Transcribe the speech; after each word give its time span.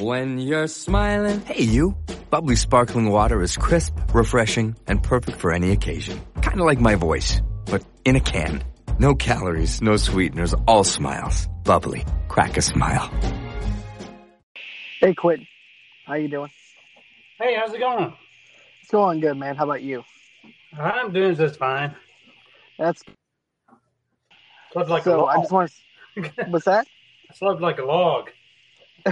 When 0.00 0.38
you're 0.38 0.66
smiling. 0.66 1.40
Hey, 1.40 1.62
you. 1.62 1.96
Bubbly 2.30 2.56
sparkling 2.56 3.08
water 3.08 3.40
is 3.42 3.56
crisp, 3.56 3.94
refreshing, 4.12 4.76
and 4.86 5.02
perfect 5.02 5.38
for 5.38 5.52
any 5.52 5.70
occasion. 5.72 6.20
Kind 6.42 6.60
of 6.60 6.66
like 6.66 6.80
my 6.80 6.96
voice, 6.96 7.40
but 7.64 7.82
in 8.04 8.14
a 8.16 8.20
can. 8.20 8.62
No 8.98 9.14
calories, 9.14 9.80
no 9.80 9.96
sweeteners, 9.96 10.54
all 10.66 10.84
smiles. 10.84 11.48
Bubbly. 11.64 12.04
Crack 12.28 12.56
a 12.58 12.62
smile. 12.62 13.10
Hey, 15.00 15.14
Quinn. 15.14 15.46
How 16.06 16.14
you 16.14 16.28
doing? 16.28 16.50
Hey, 17.38 17.54
how's 17.54 17.72
it 17.72 17.78
going? 17.80 18.12
It's 18.82 18.90
going 18.90 19.20
good, 19.20 19.36
man. 19.36 19.56
How 19.56 19.64
about 19.64 19.82
you? 19.82 20.02
I'm 20.78 21.12
doing 21.12 21.36
just 21.36 21.58
fine. 21.58 21.94
That's 22.78 23.02
Slept 24.72 24.90
like 24.90 25.02
a 25.02 25.04
so. 25.04 25.20
log. 25.20 25.36
I 25.36 25.40
just 25.40 25.52
want 25.52 25.72
to. 26.16 26.44
What's 26.50 26.66
that? 26.66 26.86
I 27.30 27.34
slept 27.34 27.60
like 27.62 27.78
a 27.78 27.84
log. 27.84 28.30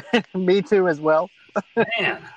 Me 0.35 0.63
too, 0.63 0.89
as 0.89 1.01
well. 1.01 1.31
Man. 1.99 2.23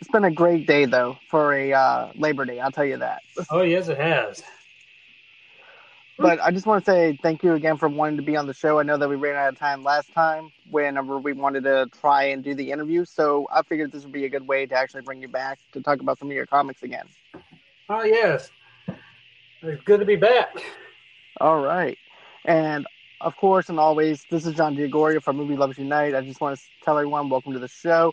It's 0.00 0.10
been 0.10 0.24
a 0.24 0.30
great 0.30 0.66
day 0.66 0.84
though 0.86 1.18
for 1.28 1.54
a 1.54 1.72
uh, 1.72 2.10
Labor 2.16 2.44
Day. 2.44 2.58
I'll 2.60 2.72
tell 2.72 2.84
you 2.84 2.98
that. 2.98 3.22
Oh 3.50 3.62
yes, 3.62 3.88
it 3.88 3.96
has. 3.96 4.42
But 6.18 6.40
I 6.40 6.50
just 6.50 6.66
want 6.66 6.84
to 6.84 6.90
say 6.90 7.18
thank 7.22 7.42
you 7.42 7.54
again 7.54 7.76
for 7.76 7.88
wanting 7.88 8.16
to 8.16 8.22
be 8.22 8.36
on 8.36 8.46
the 8.46 8.54
show. 8.54 8.78
I 8.78 8.82
know 8.82 8.96
that 8.96 9.08
we 9.08 9.16
ran 9.16 9.34
out 9.34 9.52
of 9.52 9.58
time 9.58 9.82
last 9.82 10.12
time 10.12 10.52
whenever 10.70 11.18
we 11.18 11.32
wanted 11.32 11.64
to 11.64 11.88
try 12.00 12.24
and 12.24 12.42
do 12.44 12.54
the 12.54 12.70
interview. 12.70 13.04
So 13.04 13.46
I 13.52 13.62
figured 13.62 13.92
this 13.92 14.02
would 14.04 14.12
be 14.12 14.24
a 14.24 14.28
good 14.28 14.46
way 14.46 14.66
to 14.66 14.74
actually 14.74 15.02
bring 15.02 15.22
you 15.22 15.28
back 15.28 15.58
to 15.72 15.80
talk 15.80 16.00
about 16.00 16.18
some 16.18 16.28
of 16.28 16.34
your 16.34 16.46
comics 16.46 16.82
again. 16.82 17.06
Oh 17.88 18.04
yes. 18.04 18.50
It's 19.62 19.82
good 19.84 20.00
to 20.00 20.06
be 20.06 20.16
back. 20.16 20.54
All 21.40 21.60
right. 21.60 21.98
And 22.44 22.86
of 23.24 23.36
course, 23.38 23.70
and 23.70 23.80
always, 23.80 24.24
this 24.30 24.44
is 24.44 24.54
John 24.54 24.76
Diagoria 24.76 25.22
from 25.22 25.36
Movie 25.36 25.56
Lovers 25.56 25.78
Unite. 25.78 26.14
I 26.14 26.20
just 26.20 26.42
want 26.42 26.58
to 26.58 26.64
tell 26.84 26.98
everyone 26.98 27.30
welcome 27.30 27.54
to 27.54 27.58
the 27.58 27.68
show. 27.68 28.12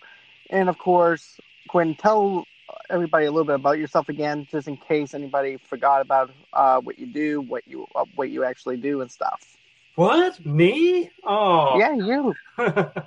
And 0.50 0.70
of 0.70 0.78
course, 0.78 1.38
Quinn, 1.68 1.96
tell 1.96 2.46
everybody 2.90 3.26
a 3.26 3.32
little 3.32 3.46
bit 3.46 3.56
about 3.56 3.78
yourself 3.78 4.08
again, 4.08 4.48
just 4.50 4.70
in 4.70 4.78
case 4.78 5.14
anybody 5.14 5.58
forgot 5.58 6.02
about 6.02 6.32
uh, 6.54 6.80
what 6.80 6.98
you 6.98 7.08
do, 7.08 7.42
what 7.42 7.68
you 7.68 7.86
uh, 7.94 8.06
what 8.16 8.30
you 8.30 8.46
actually 8.46 8.78
do, 8.78 9.02
and 9.02 9.12
stuff. 9.12 9.58
What? 9.96 10.44
Me? 10.46 11.12
Oh. 11.26 11.78
Yeah, 11.78 11.94
you. 11.94 12.34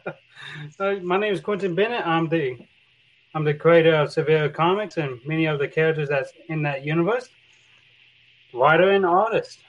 Uh, 0.79 0.97
My 1.03 1.17
name 1.17 1.33
is 1.33 1.41
Quentin 1.41 1.75
Bennett. 1.75 2.07
I'm 2.07 2.29
the 2.29 2.59
I'm 3.35 3.45
the 3.45 3.55
creator 3.55 3.95
of 3.95 4.13
Severe 4.13 4.51
Comics 4.51 4.99
and 4.99 5.19
many 5.25 5.47
of 5.47 5.59
the 5.59 5.69
characters 5.69 6.09
that's 6.11 6.33
in 6.49 6.63
that 6.65 6.85
universe. 6.85 7.31
Writer 8.53 8.91
and 8.91 9.07
artist. 9.07 9.64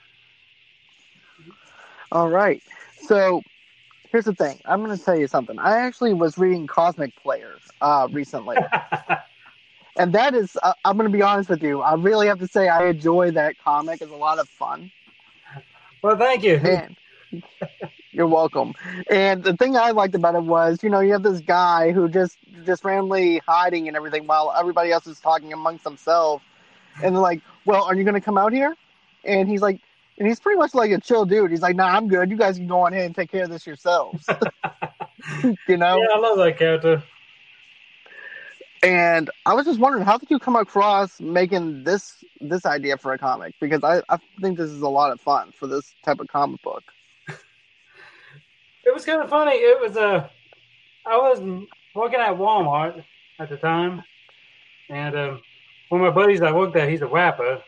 All 2.12 2.30
right. 2.30 2.62
So 3.02 3.42
here's 4.12 4.26
the 4.26 4.34
thing. 4.36 4.60
I'm 4.66 4.84
going 4.84 4.98
to 4.98 5.04
tell 5.04 5.18
you 5.18 5.28
something. 5.28 5.60
I 5.60 5.80
actually 5.80 6.14
was 6.14 6.38
reading 6.38 6.68
Cosmic 6.68 7.16
Player 7.22 7.58
uh, 7.82 8.08
recently. 8.12 8.58
and 9.98 10.14
that 10.14 10.34
is, 10.34 10.58
uh, 10.62 10.74
I'm 10.84 10.98
going 10.98 11.12
to 11.12 11.16
be 11.16 11.22
honest 11.22 11.50
with 11.50 11.64
you. 11.64 11.82
I 11.82 11.96
really 11.96 12.28
have 12.28 12.40
to 12.40 12.48
say 12.48 12.68
I 12.68 12.88
enjoy 12.88 13.32
that 13.32 13.58
comic. 13.58 14.02
It's 14.02 14.12
a 14.12 14.16
lot 14.16 14.40
of 14.40 14.48
fun. 14.48 14.92
well, 16.02 16.18
thank 16.18 16.44
you. 16.44 16.56
And 16.56 16.96
you're 18.12 18.28
welcome. 18.28 18.74
And 19.10 19.44
the 19.44 19.58
thing 19.58 19.76
I 19.76 19.92
liked 19.92 20.16
about 20.16 20.36
it 20.36 20.44
was, 20.44 20.82
you 20.84 20.90
know, 20.90 21.02
you 21.02 21.12
have 21.14 21.24
this 21.24 21.42
guy 21.42 21.92
who 21.92 22.08
just 22.08 22.38
just 22.66 22.86
randomly 22.86 23.42
hiding 23.46 23.88
and 23.90 23.98
everything 23.98 24.26
while 24.26 24.54
everybody 24.58 24.92
else 24.92 25.06
is 25.08 25.20
talking 25.20 25.52
amongst 25.52 25.84
themselves. 25.84 26.44
And 27.04 27.14
they're 27.14 27.22
like, 27.22 27.42
"Well, 27.66 27.84
are 27.84 27.94
you 27.94 28.06
going 28.06 28.14
to 28.14 28.22
come 28.22 28.38
out 28.38 28.54
here?" 28.54 28.74
And 29.26 29.50
he's 29.50 29.62
like, 29.62 29.82
and 30.18 30.28
he's 30.28 30.40
pretty 30.40 30.58
much 30.58 30.74
like 30.74 30.92
a 30.92 31.00
chill 31.00 31.26
dude. 31.26 31.52
He's 31.52 31.62
like, 31.62 31.76
"Nah, 31.76 31.88
I'm 31.88 32.08
good. 32.08 32.30
You 32.30 32.38
guys 32.38 32.58
can 32.58 32.68
go 32.68 32.82
on 32.82 32.94
ahead 32.94 33.06
and 33.06 33.16
take 33.16 33.32
care 33.32 33.44
of 33.44 33.50
this 33.50 33.66
yourselves." 33.66 34.26
you 35.44 35.78
know. 35.78 35.98
Yeah, 35.98 36.16
I 36.16 36.20
love 36.20 36.38
that 36.38 36.58
character. 36.58 37.04
And 38.84 39.32
I 39.48 39.54
was 39.56 39.66
just 39.66 39.80
wondering, 39.80 40.06
how 40.06 40.18
did 40.18 40.30
you 40.30 40.38
come 40.38 40.56
across 40.56 41.20
making 41.20 41.84
this 41.84 42.24
this 42.40 42.66
idea 42.66 42.98
for 42.98 43.14
a 43.14 43.18
comic? 43.18 43.56
Because 43.60 43.84
I, 43.84 44.02
I 44.10 44.20
think 44.40 44.58
this 44.58 44.70
is 44.70 44.82
a 44.82 44.90
lot 44.90 45.12
of 45.12 45.20
fun 45.20 45.52
for 45.52 45.66
this 45.66 45.96
type 46.04 46.20
of 46.20 46.28
comic 46.28 46.62
book. 46.62 46.84
It 48.84 48.94
was 48.94 49.04
kind 49.04 49.22
of 49.24 49.30
funny. 49.30 49.54
It 49.54 49.82
was 49.82 49.98
Uh, 49.98 50.28
I 51.06 51.18
was 51.18 51.40
working 51.96 52.20
at 52.20 52.36
Walmart 52.36 53.04
at 53.40 53.50
the 53.50 53.58
time, 53.58 54.04
and 54.90 55.16
um, 55.16 55.42
one 55.90 56.02
of 56.02 56.14
my 56.14 56.22
buddies 56.22 56.44
I 56.44 56.52
worked 56.52 56.76
at, 56.76 56.88
he's 56.88 57.02
a 57.02 57.08
rapper. 57.08 57.64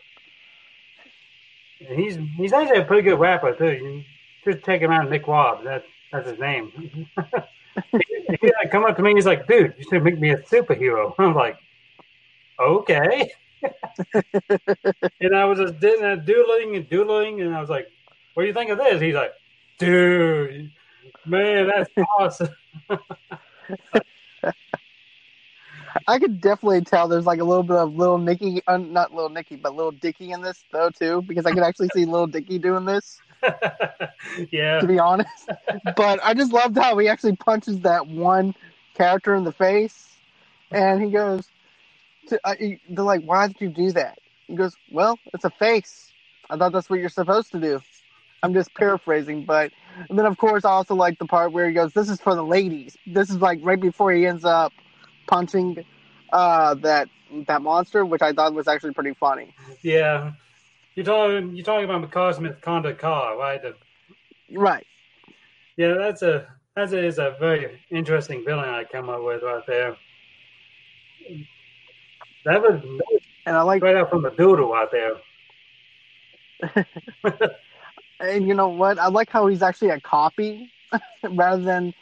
He's 1.78 2.18
he's 2.36 2.52
actually 2.52 2.78
a 2.80 2.84
pretty 2.84 3.02
good 3.02 3.18
rapper 3.18 3.54
too. 3.54 3.72
You 3.72 4.04
just 4.52 4.64
take 4.64 4.82
him 4.82 4.90
out, 4.90 5.08
Nick 5.10 5.26
Wobb. 5.26 5.64
That 5.64 5.84
that's 6.12 6.28
his 6.28 6.38
name. 6.38 6.72
he, 7.92 8.50
like 8.60 8.70
come 8.70 8.84
up 8.84 8.96
to 8.96 9.02
me. 9.02 9.14
He's 9.14 9.26
like, 9.26 9.46
"Dude, 9.46 9.74
you 9.78 9.84
should 9.88 10.02
make 10.02 10.18
me 10.18 10.30
a 10.30 10.38
superhero." 10.38 11.14
I'm 11.18 11.34
like, 11.34 11.56
"Okay." 12.58 13.30
and 15.20 15.34
I 15.34 15.44
was 15.44 15.58
just 15.58 15.78
doodling 15.80 16.76
and 16.76 16.88
doodling, 16.88 17.40
and 17.42 17.54
I 17.54 17.60
was 17.60 17.70
like, 17.70 17.88
"What 18.34 18.42
do 18.42 18.46
you 18.48 18.54
think 18.54 18.70
of 18.70 18.78
this?" 18.78 19.00
He's 19.00 19.14
like, 19.14 19.32
"Dude, 19.78 20.70
man, 21.26 21.68
that's 21.68 21.90
awesome." 22.18 22.48
I 26.08 26.18
could 26.18 26.40
definitely 26.40 26.82
tell 26.82 27.06
there's 27.08 27.26
like 27.26 27.40
a 27.40 27.44
little 27.44 27.64
bit 27.64 27.76
of 27.76 27.94
little 27.94 28.18
Nicky, 28.18 28.62
uh, 28.66 28.78
not 28.78 29.14
little 29.14 29.30
Nicky, 29.30 29.56
but 29.56 29.76
little 29.76 29.92
Dicky 29.92 30.32
in 30.32 30.42
this 30.42 30.64
though 30.72 30.90
too, 30.90 31.22
because 31.22 31.46
I 31.46 31.52
could 31.52 31.64
actually 31.64 31.90
see 31.90 32.06
little 32.06 32.26
Dicky 32.26 32.58
doing 32.58 32.86
this. 32.86 33.20
yeah. 34.50 34.80
To 34.80 34.86
be 34.88 34.98
honest, 34.98 35.50
but 35.96 36.20
I 36.24 36.34
just 36.34 36.52
loved 36.52 36.76
how 36.78 36.98
he 36.98 37.08
actually 37.08 37.36
punches 37.36 37.80
that 37.82 38.08
one 38.08 38.54
character 38.94 39.36
in 39.36 39.44
the 39.44 39.52
face, 39.52 40.08
and 40.72 41.02
he 41.02 41.10
goes, 41.10 41.48
to, 42.28 42.40
uh, 42.44 42.54
he- 42.58 42.80
"They're 42.90 43.04
like, 43.04 43.22
why 43.24 43.48
did 43.48 43.60
you 43.60 43.68
do 43.70 43.92
that?" 43.92 44.18
He 44.48 44.56
goes, 44.56 44.76
"Well, 44.90 45.18
it's 45.34 45.44
a 45.44 45.50
face. 45.50 46.12
I 46.50 46.56
thought 46.56 46.72
that's 46.72 46.90
what 46.90 47.00
you're 47.00 47.10
supposed 47.10 47.52
to 47.52 47.60
do." 47.60 47.80
I'm 48.42 48.54
just 48.54 48.74
paraphrasing, 48.74 49.44
but 49.44 49.72
and 50.08 50.18
then 50.18 50.26
of 50.26 50.38
course 50.38 50.64
I 50.64 50.70
also 50.70 50.94
like 50.96 51.18
the 51.18 51.26
part 51.26 51.52
where 51.52 51.68
he 51.68 51.74
goes, 51.74 51.92
"This 51.92 52.08
is 52.08 52.20
for 52.20 52.34
the 52.34 52.44
ladies." 52.44 52.96
This 53.06 53.30
is 53.30 53.38
like 53.38 53.60
right 53.62 53.80
before 53.80 54.12
he 54.12 54.26
ends 54.26 54.44
up 54.44 54.72
punching 55.26 55.84
uh, 56.32 56.74
that 56.74 57.08
that 57.46 57.62
monster, 57.62 58.04
which 58.04 58.22
I 58.22 58.32
thought 58.32 58.54
was 58.54 58.68
actually 58.68 58.94
pretty 58.94 59.14
funny. 59.14 59.54
Yeah. 59.82 60.32
You're 60.94 61.04
talking 61.04 61.54
you're 61.54 61.64
talking 61.64 61.84
about 61.88 62.10
Cosmic 62.10 62.60
Conda 62.60 62.96
Car, 62.98 63.36
right? 63.38 63.60
The, 63.62 63.74
Right. 64.56 64.86
yeah, 65.76 65.94
that's 65.94 66.22
a 66.22 66.46
that 66.74 66.92
is 66.92 67.18
a 67.18 67.36
very 67.38 67.80
interesting 67.90 68.44
villain 68.44 68.68
I 68.68 68.84
come 68.84 69.08
up 69.08 69.22
with 69.22 69.42
right 69.42 69.62
there. 69.66 69.96
That 72.44 72.62
was, 72.62 72.80
that 72.80 73.04
was 73.10 73.20
And 73.46 73.56
I 73.56 73.62
like, 73.62 73.82
right 73.82 73.96
out 73.96 74.10
from 74.10 74.22
the 74.22 74.30
doodle 74.30 74.72
out 74.74 74.90
there. 74.90 75.16
and 78.20 78.46
you 78.46 78.54
know 78.54 78.68
what? 78.68 78.98
I 78.98 79.08
like 79.08 79.28
how 79.30 79.46
he's 79.48 79.62
actually 79.62 79.90
a 79.90 80.00
copy 80.00 80.70
rather 81.30 81.62
than 81.62 81.92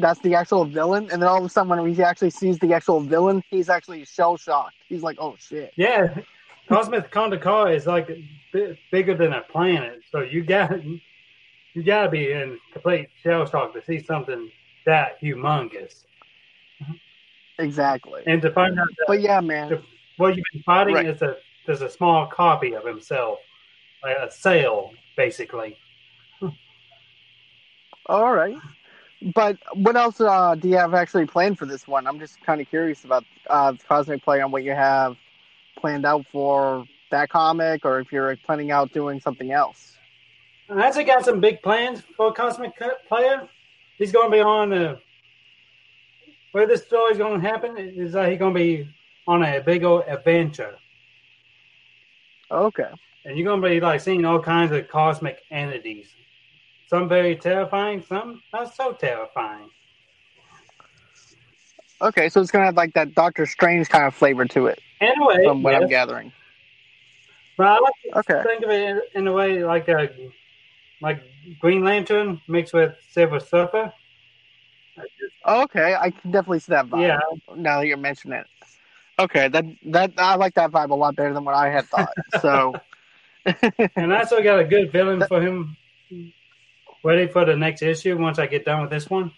that's 0.00 0.20
the 0.20 0.34
actual 0.34 0.64
villain. 0.64 1.08
And 1.12 1.20
then 1.22 1.28
all 1.28 1.38
of 1.38 1.44
a 1.44 1.48
sudden, 1.48 1.68
when 1.70 1.94
he 1.94 2.02
actually 2.02 2.30
sees 2.30 2.58
the 2.58 2.72
actual 2.72 3.00
villain, 3.00 3.42
he's 3.50 3.68
actually 3.68 4.04
shell 4.04 4.36
shocked. 4.36 4.74
He's 4.88 5.02
like, 5.02 5.16
"Oh 5.20 5.36
shit!" 5.38 5.72
Yeah, 5.76 6.14
Cosmic 6.68 7.10
Conda 7.10 7.40
Car 7.40 7.72
is 7.72 7.86
like 7.86 8.08
bi- 8.52 8.78
bigger 8.90 9.14
than 9.16 9.32
a 9.32 9.42
planet, 9.42 10.00
so 10.10 10.20
you 10.20 10.42
got 10.44 10.72
you 11.74 11.82
got 11.82 12.04
to 12.04 12.08
be 12.10 12.32
in 12.32 12.58
complete 12.72 13.08
shell 13.22 13.46
shock 13.46 13.72
to 13.74 13.82
see 13.84 14.02
something 14.02 14.50
that 14.86 15.20
humongous, 15.20 16.04
Exactly. 17.58 18.22
and 18.26 18.42
to 18.42 18.50
find 18.50 18.78
out 18.78 18.86
that 18.98 19.04
But 19.08 19.20
yeah, 19.20 19.40
man. 19.40 19.82
what 20.16 20.36
you've 20.36 20.44
been 20.52 20.62
fighting 20.62 20.94
Right. 20.94 21.06
is 21.06 21.22
a 21.22 21.36
there's 21.66 21.82
a 21.82 21.88
small 21.88 22.26
copy 22.26 22.74
of 22.74 22.84
himself, 22.84 23.38
like 24.02 24.16
a 24.18 24.30
cell, 24.30 24.92
basically. 25.16 25.78
All 28.06 28.34
right. 28.34 28.56
But 29.32 29.56
what 29.72 29.96
else 29.96 30.20
uh, 30.20 30.54
do 30.54 30.68
you 30.68 30.76
have 30.76 30.92
actually 30.92 31.26
planned 31.26 31.58
for 31.58 31.64
this 31.66 31.88
one? 31.88 32.06
I'm 32.06 32.18
just 32.18 32.40
kind 32.42 32.60
of 32.60 32.68
curious 32.68 33.04
about 33.04 33.24
uh, 33.48 33.72
Cosmic 33.88 34.22
Play 34.22 34.40
on 34.42 34.50
what 34.50 34.64
you 34.64 34.72
have 34.72 35.16
planned 35.78 36.04
out 36.04 36.26
for 36.30 36.84
that 37.10 37.30
comic, 37.30 37.84
or 37.84 38.00
if 38.00 38.12
you're 38.12 38.36
planning 38.36 38.70
out 38.70 38.92
doing 38.92 39.20
something 39.20 39.50
else. 39.52 39.96
I 40.68 40.86
actually 40.86 41.04
got 41.04 41.24
some 41.24 41.40
big 41.40 41.62
plans 41.62 42.02
for 42.16 42.32
Cosmic 42.32 42.72
Player. 43.08 43.48
He's 43.96 44.12
going 44.12 44.30
to 44.30 44.36
be 44.36 44.40
on 44.40 44.72
uh, 44.72 44.96
where 46.52 46.66
this 46.66 46.82
story's 46.82 47.18
going 47.18 47.40
to 47.40 47.46
happen 47.48 47.76
is 47.78 48.12
that 48.12 48.28
he's 48.30 48.38
going 48.38 48.54
to 48.54 48.60
be 48.60 48.88
on 49.26 49.42
a 49.42 49.60
big 49.60 49.84
old 49.84 50.04
adventure, 50.06 50.76
Okay. 52.50 52.90
and 53.24 53.38
you're 53.38 53.46
going 53.46 53.62
to 53.62 53.68
be 53.68 53.80
like 53.80 54.00
seeing 54.00 54.24
all 54.24 54.38
kinds 54.40 54.72
of 54.72 54.86
cosmic 54.88 55.40
entities. 55.50 56.08
Some 56.86 57.08
very 57.08 57.36
terrifying, 57.36 58.02
some 58.02 58.42
not 58.52 58.74
so 58.74 58.92
terrifying. 58.92 59.70
Okay, 62.02 62.28
so 62.28 62.40
it's 62.40 62.50
gonna 62.50 62.66
have 62.66 62.76
like 62.76 62.92
that 62.94 63.14
Doctor 63.14 63.46
Strange 63.46 63.88
kind 63.88 64.04
of 64.04 64.14
flavor 64.14 64.44
to 64.46 64.66
it, 64.66 64.80
Anyway, 65.00 65.44
from 65.44 65.62
what 65.62 65.72
yes. 65.72 65.82
I'm 65.82 65.88
gathering. 65.88 66.32
but 67.56 67.66
I 67.66 67.78
like 67.78 67.92
to 68.04 68.18
Okay. 68.18 68.42
think 68.46 68.64
of 68.64 68.70
it 68.70 68.82
in, 68.88 69.00
in 69.14 69.26
a 69.28 69.32
way 69.32 69.64
like 69.64 69.88
a 69.88 70.10
like 71.00 71.22
Green 71.60 71.84
Lantern 71.84 72.40
mixed 72.48 72.74
with 72.74 72.94
Silver 73.10 73.40
Surfer. 73.40 73.92
Okay, 75.46 75.94
I 75.98 76.10
can 76.10 76.30
definitely 76.30 76.60
see 76.60 76.72
that 76.72 76.86
vibe. 76.86 77.02
Yeah. 77.02 77.20
Now 77.56 77.80
that 77.80 77.86
you're 77.86 77.96
mentioning 77.96 78.38
it. 78.40 78.46
Okay, 79.18 79.48
that 79.48 79.64
that 79.86 80.12
I 80.18 80.34
like 80.36 80.54
that 80.54 80.70
vibe 80.70 80.90
a 80.90 80.94
lot 80.94 81.16
better 81.16 81.32
than 81.32 81.44
what 81.44 81.54
I 81.54 81.70
had 81.70 81.86
thought. 81.86 82.14
So 82.40 82.74
And 83.96 84.12
I 84.12 84.18
also 84.20 84.42
got 84.42 84.58
a 84.58 84.64
good 84.64 84.90
feeling 84.90 85.22
for 85.22 85.40
him 85.40 85.76
ready 87.04 87.28
for 87.28 87.44
the 87.44 87.56
next 87.56 87.82
issue 87.82 88.18
once 88.18 88.38
I 88.38 88.46
get 88.46 88.64
done 88.64 88.82
with 88.82 88.90
this 88.90 89.08
one. 89.10 89.32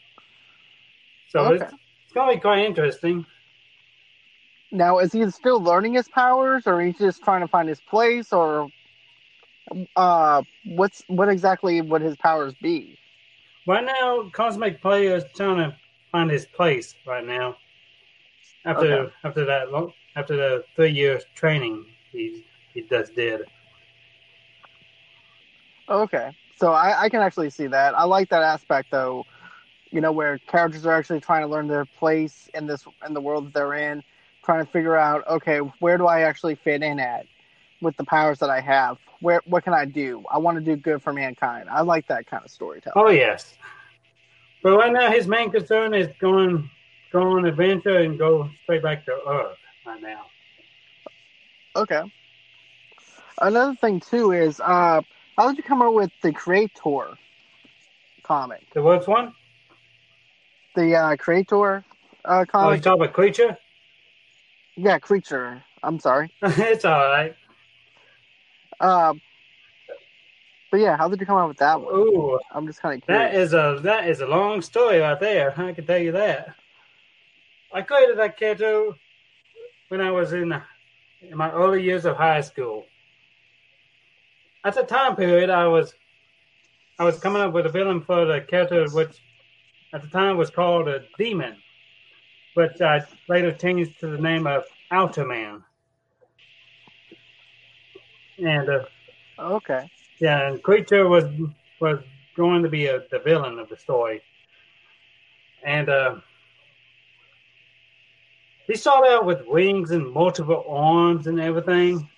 So 1.28 1.48
Okay. 1.48 1.64
it's, 1.64 1.72
it's 2.04 2.12
going 2.14 2.30
to 2.30 2.36
be 2.36 2.40
quite 2.40 2.64
interesting. 2.64 3.26
now 4.72 4.98
is 4.98 5.12
he 5.12 5.28
still 5.30 5.62
learning 5.62 5.94
his 5.94 6.08
powers 6.08 6.64
or 6.66 6.80
he's 6.80 6.98
just 6.98 7.22
trying 7.22 7.40
to 7.42 7.48
find 7.48 7.68
his 7.68 7.80
place 7.80 8.32
or 8.32 8.70
uh 9.96 10.42
what's 10.64 11.02
what 11.08 11.28
exactly 11.28 11.80
would 11.82 12.02
his 12.02 12.16
powers 12.16 12.54
be? 12.54 12.96
Right 13.66 13.84
now, 13.84 14.30
Cosmic 14.30 14.80
Player 14.80 15.16
is 15.16 15.24
trying 15.34 15.56
to 15.58 15.76
find 16.12 16.30
his 16.30 16.46
place 16.46 16.94
right 17.04 17.24
now. 17.26 17.58
After 18.64 18.92
Okay. 18.92 19.12
after 19.24 19.44
that 19.46 19.68
after 20.16 20.36
the 20.36 20.64
three 20.76 20.92
years 20.92 21.24
training 21.34 21.86
he 22.12 22.42
he 22.74 22.82
just 22.82 23.14
did. 23.14 23.42
Okay. 25.88 26.30
So 26.56 26.72
I, 26.72 27.04
I 27.04 27.08
can 27.08 27.20
actually 27.20 27.50
see 27.50 27.66
that. 27.66 27.96
I 27.96 28.04
like 28.04 28.30
that 28.30 28.42
aspect 28.42 28.90
though, 28.90 29.24
you 29.90 30.00
know, 30.00 30.12
where 30.12 30.38
characters 30.38 30.86
are 30.86 30.92
actually 30.92 31.20
trying 31.20 31.42
to 31.42 31.48
learn 31.48 31.68
their 31.68 31.84
place 31.84 32.48
in 32.54 32.66
this 32.66 32.84
in 33.06 33.14
the 33.14 33.20
world 33.20 33.46
that 33.46 33.54
they're 33.54 33.74
in, 33.74 34.02
trying 34.42 34.64
to 34.64 34.70
figure 34.70 34.96
out, 34.96 35.26
okay, 35.28 35.58
where 35.58 35.98
do 35.98 36.06
I 36.06 36.22
actually 36.22 36.54
fit 36.54 36.82
in 36.82 36.98
at 36.98 37.26
with 37.82 37.96
the 37.96 38.04
powers 38.04 38.38
that 38.38 38.50
I 38.50 38.60
have? 38.60 38.98
Where 39.20 39.42
what 39.44 39.64
can 39.64 39.74
I 39.74 39.84
do? 39.84 40.24
I 40.30 40.38
want 40.38 40.58
to 40.58 40.64
do 40.64 40.76
good 40.76 41.02
for 41.02 41.12
mankind. 41.12 41.68
I 41.68 41.82
like 41.82 42.08
that 42.08 42.26
kind 42.26 42.44
of 42.44 42.50
storytelling. 42.50 42.94
Oh 42.96 43.10
yes. 43.10 43.54
But 44.62 44.76
right 44.76 44.92
now 44.92 45.10
his 45.10 45.26
main 45.26 45.50
concern 45.50 45.94
is 45.94 46.08
going 46.20 46.70
go 47.12 47.20
on 47.20 47.44
adventure 47.44 47.98
and 47.98 48.18
go 48.18 48.48
straight 48.62 48.82
back 48.82 49.04
to 49.06 49.12
Earth 49.28 49.56
right 49.86 50.02
now. 50.02 50.22
Okay. 51.74 52.02
Another 53.40 53.74
thing 53.74 54.00
too 54.00 54.32
is 54.32 54.60
uh 54.60 55.02
how 55.36 55.48
did 55.48 55.58
you 55.58 55.62
come 55.62 55.82
up 55.82 55.92
with 55.92 56.10
the 56.22 56.32
creator 56.32 57.16
comic? 58.22 58.62
The 58.74 58.82
what's 58.82 59.06
one? 59.06 59.34
The 60.74 60.94
uh 60.94 61.16
creator 61.16 61.84
uh 62.24 62.28
Oh, 62.28 62.40
you 62.40 62.46
comic? 62.46 62.82
talk 62.82 62.96
about 62.96 63.12
creature? 63.12 63.56
yeah, 64.76 64.98
creature. 64.98 65.62
I'm 65.82 65.98
sorry. 66.00 66.30
it's 66.42 66.84
all 66.84 66.98
right. 66.98 67.34
Um, 68.80 69.20
but 70.70 70.80
yeah, 70.80 70.96
how 70.96 71.08
did 71.08 71.20
you 71.20 71.26
come 71.26 71.38
up 71.38 71.48
with 71.48 71.58
that 71.58 71.80
one? 71.80 71.94
Ooh, 71.94 72.38
I'm 72.54 72.66
just 72.66 72.82
kind 72.82 73.00
of 73.00 73.06
that 73.06 73.30
curious. 73.30 73.48
is 73.48 73.54
a 73.54 73.78
that 73.82 74.08
is 74.08 74.20
a 74.20 74.26
long 74.26 74.60
story 74.60 74.98
right 74.98 75.18
there. 75.18 75.58
I 75.58 75.72
can 75.72 75.86
tell 75.86 75.98
you 75.98 76.12
that. 76.12 76.54
I 77.72 77.82
created 77.82 78.18
that 78.18 78.36
character 78.36 78.90
when 79.88 80.00
I 80.00 80.10
was 80.10 80.32
in, 80.32 80.52
in 81.22 81.36
my 81.36 81.50
early 81.50 81.82
years 81.82 82.04
of 82.04 82.16
high 82.16 82.40
school. 82.40 82.86
At 84.66 84.74
the 84.74 84.82
time 84.82 85.14
period, 85.14 85.48
I 85.48 85.68
was 85.68 85.94
I 86.98 87.04
was 87.04 87.20
coming 87.20 87.40
up 87.40 87.52
with 87.52 87.66
a 87.66 87.68
villain 87.68 88.00
for 88.00 88.24
the 88.24 88.40
character, 88.40 88.84
which 88.90 89.22
at 89.92 90.02
the 90.02 90.08
time 90.08 90.36
was 90.36 90.50
called 90.50 90.88
a 90.88 91.04
demon, 91.16 91.54
but 92.56 92.82
I 92.82 93.06
later 93.28 93.52
changed 93.52 94.00
to 94.00 94.08
the 94.08 94.18
name 94.18 94.44
of 94.48 94.64
Outerman. 94.90 95.62
And 98.38 98.68
uh, 98.68 98.84
okay. 99.38 99.88
yeah, 100.18 100.48
and 100.48 100.60
Creature 100.60 101.06
was 101.06 101.26
was 101.80 102.00
going 102.36 102.64
to 102.64 102.68
be 102.68 102.86
a, 102.86 103.04
the 103.12 103.20
villain 103.20 103.60
of 103.60 103.68
the 103.68 103.76
story, 103.76 104.20
and 105.64 105.88
uh, 105.88 106.16
he 108.66 108.74
started 108.74 109.12
out 109.12 109.26
with 109.26 109.46
wings 109.46 109.92
and 109.92 110.10
multiple 110.12 110.64
arms 110.68 111.28
and 111.28 111.40
everything. 111.40 112.10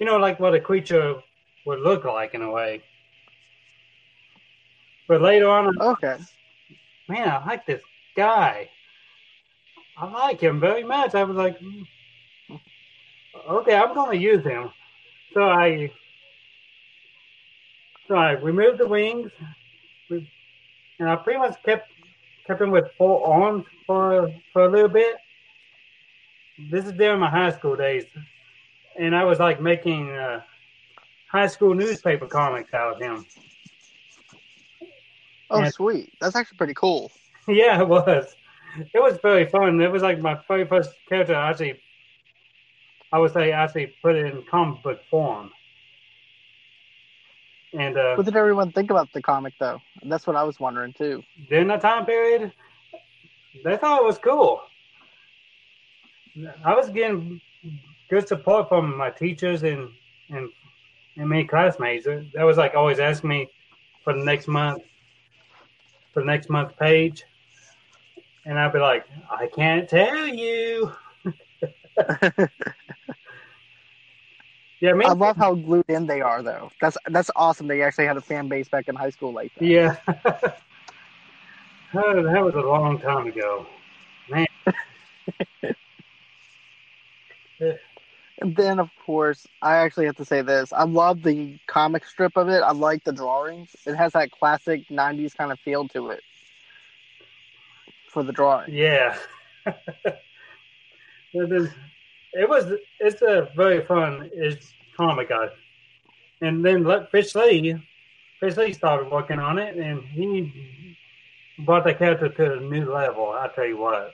You 0.00 0.06
know, 0.06 0.16
like 0.16 0.40
what 0.40 0.52
a 0.52 0.60
creature 0.60 1.22
would 1.64 1.80
look 1.80 2.04
like 2.04 2.34
in 2.34 2.42
a 2.42 2.50
way. 2.50 2.82
But 5.08 5.20
later 5.22 5.48
on, 5.48 5.70
Okay. 5.80 6.16
man, 7.08 7.28
I 7.28 7.44
like 7.46 7.66
this 7.66 7.82
guy. 8.16 8.70
I 9.96 10.06
like 10.06 10.40
him 10.40 10.60
very 10.60 10.84
much. 10.84 11.14
I 11.14 11.24
was 11.24 11.36
like, 11.36 11.58
"Hmm, 11.58 11.82
okay, 13.50 13.74
I'm 13.74 13.94
going 13.94 14.18
to 14.18 14.22
use 14.22 14.44
him. 14.44 14.70
So 15.34 15.42
I, 15.42 15.90
so 18.08 18.14
I 18.16 18.32
removed 18.32 18.78
the 18.78 18.86
wings, 18.86 19.30
and 20.10 21.08
I 21.08 21.16
pretty 21.16 21.38
much 21.38 21.56
kept 21.64 21.90
kept 22.46 22.60
him 22.60 22.70
with 22.70 22.84
four 22.98 23.26
arms 23.26 23.64
for 23.86 24.32
for 24.52 24.64
a 24.64 24.70
little 24.70 24.88
bit. 24.88 25.16
This 26.58 26.84
is 26.86 26.92
during 26.92 27.20
my 27.20 27.30
high 27.30 27.50
school 27.50 27.76
days, 27.76 28.06
and 28.98 29.14
I 29.14 29.24
was 29.24 29.38
like 29.38 29.60
making 29.60 30.10
uh, 30.10 30.40
high 31.32 31.46
school 31.46 31.74
newspaper 31.74 32.26
comics 32.26 32.72
out 32.74 32.94
of 32.96 33.00
him. 33.00 33.26
Oh, 35.50 35.62
Yeah. 35.62 35.70
sweet. 35.70 36.12
That's 36.20 36.36
actually 36.36 36.58
pretty 36.58 36.74
cool. 36.74 37.10
Yeah, 37.48 37.80
it 37.80 37.88
was. 37.88 38.36
It 38.94 39.00
was 39.00 39.18
very 39.20 39.46
fun. 39.46 39.80
It 39.80 39.90
was 39.90 40.00
like 40.02 40.20
my 40.20 40.38
very 40.46 40.64
first 40.64 40.94
character. 41.08 41.34
I 41.34 41.50
actually, 41.50 41.82
I 43.12 43.18
would 43.18 43.32
say, 43.32 43.50
actually 43.50 43.88
put 44.00 44.14
it 44.14 44.26
in 44.26 44.44
comic 44.48 44.80
book 44.84 45.00
form. 45.10 45.50
And 47.76 47.98
uh, 47.98 48.14
What 48.14 48.26
did 48.26 48.36
everyone 48.36 48.70
think 48.70 48.92
about 48.92 49.12
the 49.12 49.20
comic, 49.20 49.54
though? 49.58 49.82
That's 50.04 50.24
what 50.24 50.36
I 50.36 50.44
was 50.44 50.60
wondering 50.60 50.92
too. 50.92 51.24
during 51.48 51.66
that 51.66 51.80
time 51.80 52.06
period, 52.06 52.52
they 53.64 53.76
thought 53.76 54.02
it 54.02 54.06
was 54.06 54.18
cool. 54.18 54.62
I 56.64 56.74
was 56.74 56.90
getting 56.90 57.40
good 58.08 58.28
support 58.28 58.68
from 58.68 58.96
my 58.96 59.10
teachers 59.10 59.64
and 59.64 59.90
and 60.30 60.48
and 61.16 61.28
many 61.28 61.44
classmates. 61.44 62.06
That 62.06 62.44
was 62.44 62.56
like 62.56 62.74
always 62.74 62.98
asking 62.98 63.30
me 63.30 63.48
for 64.04 64.12
the 64.12 64.24
next 64.24 64.48
month, 64.48 64.82
for 66.12 66.20
the 66.20 66.26
next 66.26 66.50
month 66.50 66.76
page, 66.78 67.22
and 68.44 68.58
I'd 68.58 68.72
be 68.72 68.78
like, 68.78 69.06
I 69.30 69.48
can't 69.54 69.88
tell 69.88 70.26
you. 70.26 70.92
Yeah, 74.82 74.94
me. 74.94 75.04
I 75.04 75.12
love 75.12 75.36
how 75.36 75.54
glued 75.54 75.84
in 75.86 76.06
they 76.08 76.20
are, 76.20 76.42
though. 76.42 76.68
That's 76.80 76.96
that's 77.06 77.30
awesome. 77.36 77.68
They 77.68 77.82
actually 77.82 78.06
had 78.06 78.16
a 78.16 78.20
fan 78.20 78.48
base 78.48 78.68
back 78.68 78.88
in 78.88 78.96
high 78.96 79.10
school 79.10 79.32
like 79.32 79.54
that. 79.54 79.64
Yeah. 79.64 79.96
Oh, 81.94 82.22
that 82.22 82.42
was 82.42 82.54
a 82.54 82.60
long 82.60 82.98
time 82.98 83.26
ago. 83.26 83.66
Man. 84.30 84.46
And 88.42 88.56
then, 88.56 88.80
of 88.80 88.90
course, 89.06 89.46
I 89.62 89.76
actually 89.76 90.06
have 90.06 90.16
to 90.16 90.24
say 90.24 90.42
this. 90.42 90.72
I 90.72 90.82
love 90.82 91.22
the 91.22 91.60
comic 91.68 92.04
strip 92.04 92.36
of 92.36 92.48
it. 92.48 92.60
I 92.60 92.72
like 92.72 93.04
the 93.04 93.12
drawings. 93.12 93.76
It 93.86 93.94
has 93.94 94.14
that 94.14 94.32
classic 94.32 94.88
'90s 94.88 95.36
kind 95.36 95.52
of 95.52 95.60
feel 95.60 95.86
to 95.90 96.08
it 96.08 96.24
for 98.08 98.24
the 98.24 98.32
drawing. 98.32 98.74
Yeah. 98.74 99.16
it, 99.66 101.52
is, 101.52 101.68
it 102.32 102.48
was. 102.48 102.72
It's 102.98 103.22
a 103.22 103.48
very 103.54 103.86
fun 103.86 104.28
it's 104.32 104.74
comic, 104.96 105.28
guy. 105.28 105.46
And 106.40 106.64
then 106.64 106.82
let 106.82 107.12
Fish 107.12 107.36
Lee, 107.36 107.76
Fish 108.40 108.56
Lee 108.56 108.72
started 108.72 109.08
working 109.08 109.38
on 109.38 109.60
it, 109.60 109.76
and 109.76 110.02
he 110.02 110.96
brought 111.60 111.84
the 111.84 111.94
character 111.94 112.28
to 112.28 112.54
a 112.54 112.60
new 112.60 112.92
level. 112.92 113.30
I 113.30 113.48
tell 113.54 113.66
you 113.66 113.78
what. 113.78 114.12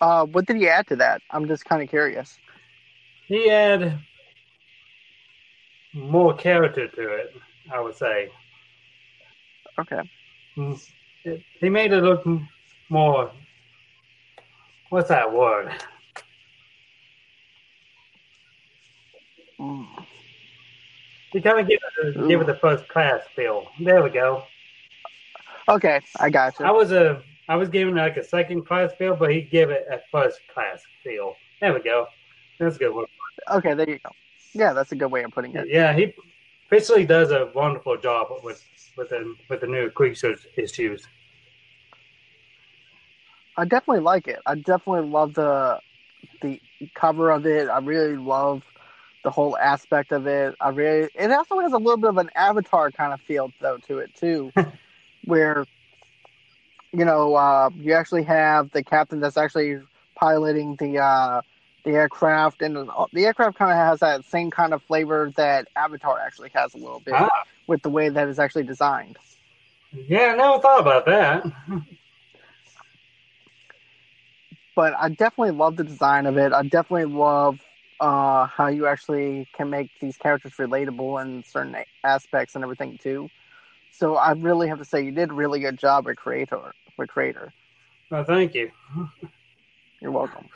Uh, 0.00 0.24
what 0.26 0.46
did 0.46 0.56
he 0.56 0.68
add 0.68 0.86
to 0.88 0.96
that? 0.96 1.22
I'm 1.30 1.46
just 1.46 1.64
kind 1.64 1.82
of 1.82 1.88
curious. 1.88 2.38
He 3.26 3.48
had 3.48 3.98
more 5.92 6.34
character 6.34 6.88
to 6.88 7.12
it. 7.14 7.34
I 7.72 7.80
would 7.80 7.96
say. 7.96 8.30
Okay. 9.78 10.00
It- 11.24 11.42
he 11.60 11.68
made 11.68 11.92
it 11.92 12.02
look 12.02 12.24
more. 12.88 13.30
What's 14.90 15.08
that 15.10 15.30
word? 15.32 15.72
Mm. 19.60 19.86
He 21.32 21.42
kind 21.42 21.60
of 21.60 21.68
give 21.68 21.78
it, 22.02 22.16
a, 22.16 22.28
it 22.40 22.46
the 22.46 22.54
first 22.54 22.88
class 22.88 23.20
feel. 23.36 23.66
There 23.80 24.02
we 24.02 24.08
go. 24.10 24.44
Okay, 25.68 26.00
I 26.18 26.30
got 26.30 26.58
you. 26.58 26.64
I 26.64 26.70
was 26.70 26.92
a 26.92 27.22
I 27.48 27.56
was 27.56 27.68
giving 27.70 27.96
it 27.96 28.00
like 28.00 28.16
a 28.16 28.24
second 28.24 28.66
class 28.66 28.92
feel, 28.98 29.16
but 29.16 29.30
he 29.30 29.40
gave 29.40 29.70
it 29.70 29.86
a 29.90 30.00
first 30.12 30.40
class 30.52 30.82
feel. 31.02 31.34
There 31.60 31.72
we 31.72 31.80
go. 31.80 32.06
That's 32.58 32.76
a 32.76 32.78
good 32.78 32.94
one. 32.94 33.06
Okay, 33.50 33.74
there 33.74 33.88
you 33.88 33.98
go. 33.98 34.10
Yeah, 34.52 34.72
that's 34.74 34.92
a 34.92 34.96
good 34.96 35.10
way 35.10 35.22
of 35.22 35.30
putting 35.30 35.54
it. 35.54 35.66
Yeah, 35.68 35.92
he 35.94 36.14
basically 36.70 37.06
does 37.06 37.30
a 37.30 37.50
wonderful 37.54 37.96
job 37.96 38.28
with 38.42 38.62
with 38.96 39.08
the 39.10 39.34
with 39.48 39.60
the 39.60 39.66
new 39.66 39.90
creatures 39.90 40.46
issues. 40.56 41.06
I 43.56 43.64
definitely 43.64 44.02
like 44.02 44.28
it. 44.28 44.40
I 44.46 44.54
definitely 44.56 45.08
love 45.08 45.34
the 45.34 45.80
the 46.42 46.60
cover 46.94 47.30
of 47.30 47.46
it. 47.46 47.68
I 47.68 47.78
really 47.78 48.16
love 48.16 48.62
the 49.24 49.30
whole 49.30 49.56
aspect 49.56 50.12
of 50.12 50.26
it. 50.26 50.54
I 50.60 50.68
really 50.68 51.08
it 51.14 51.30
also 51.30 51.58
has 51.60 51.72
a 51.72 51.78
little 51.78 51.96
bit 51.96 52.10
of 52.10 52.18
an 52.18 52.30
avatar 52.34 52.90
kind 52.90 53.12
of 53.12 53.20
feel 53.22 53.50
though 53.60 53.78
to 53.88 53.98
it 53.98 54.14
too, 54.14 54.52
where 55.24 55.64
you 56.92 57.04
know, 57.04 57.34
uh, 57.34 57.70
you 57.76 57.92
actually 57.94 58.22
have 58.24 58.70
the 58.70 58.82
captain 58.82 59.20
that's 59.20 59.36
actually 59.36 59.78
piloting 60.16 60.76
the 60.76 60.98
uh, 60.98 61.40
the 61.84 61.90
aircraft, 61.92 62.62
and 62.62 62.76
the 63.12 63.24
aircraft 63.24 63.56
kind 63.58 63.70
of 63.70 63.76
has 63.76 64.00
that 64.00 64.24
same 64.24 64.50
kind 64.50 64.72
of 64.74 64.82
flavor 64.82 65.32
that 65.36 65.68
Avatar 65.76 66.18
actually 66.20 66.50
has 66.54 66.74
a 66.74 66.78
little 66.78 67.00
bit 67.00 67.14
Ah. 67.14 67.44
with 67.66 67.82
the 67.82 67.90
way 67.90 68.08
that 68.08 68.28
it's 68.28 68.38
actually 68.38 68.64
designed. 68.64 69.16
Yeah, 70.08 70.32
I 70.32 70.36
never 70.36 70.58
thought 70.60 70.80
about 70.80 71.06
that. 71.06 71.44
But 74.74 74.94
I 74.98 75.08
definitely 75.08 75.52
love 75.52 75.76
the 75.76 75.84
design 75.84 76.26
of 76.26 76.36
it. 76.36 76.52
I 76.52 76.62
definitely 76.62 77.06
love 77.06 77.60
uh, 78.00 78.46
how 78.46 78.68
you 78.68 78.86
actually 78.86 79.46
can 79.52 79.70
make 79.70 79.90
these 80.00 80.16
characters 80.16 80.54
relatable 80.58 81.20
in 81.22 81.42
certain 81.44 81.76
aspects 82.04 82.54
and 82.54 82.64
everything 82.64 82.98
too. 82.98 83.28
So 83.92 84.16
I 84.16 84.32
really 84.32 84.68
have 84.68 84.78
to 84.78 84.84
say 84.84 85.02
you 85.02 85.12
did 85.12 85.30
a 85.30 85.34
really 85.34 85.60
good 85.60 85.78
job 85.78 86.06
with 86.06 86.16
creator 86.16 86.72
with 86.96 87.08
creator. 87.08 87.52
Well, 88.10 88.24
thank 88.24 88.54
you. 88.54 88.70
You're 90.00 90.12
welcome. 90.12 90.48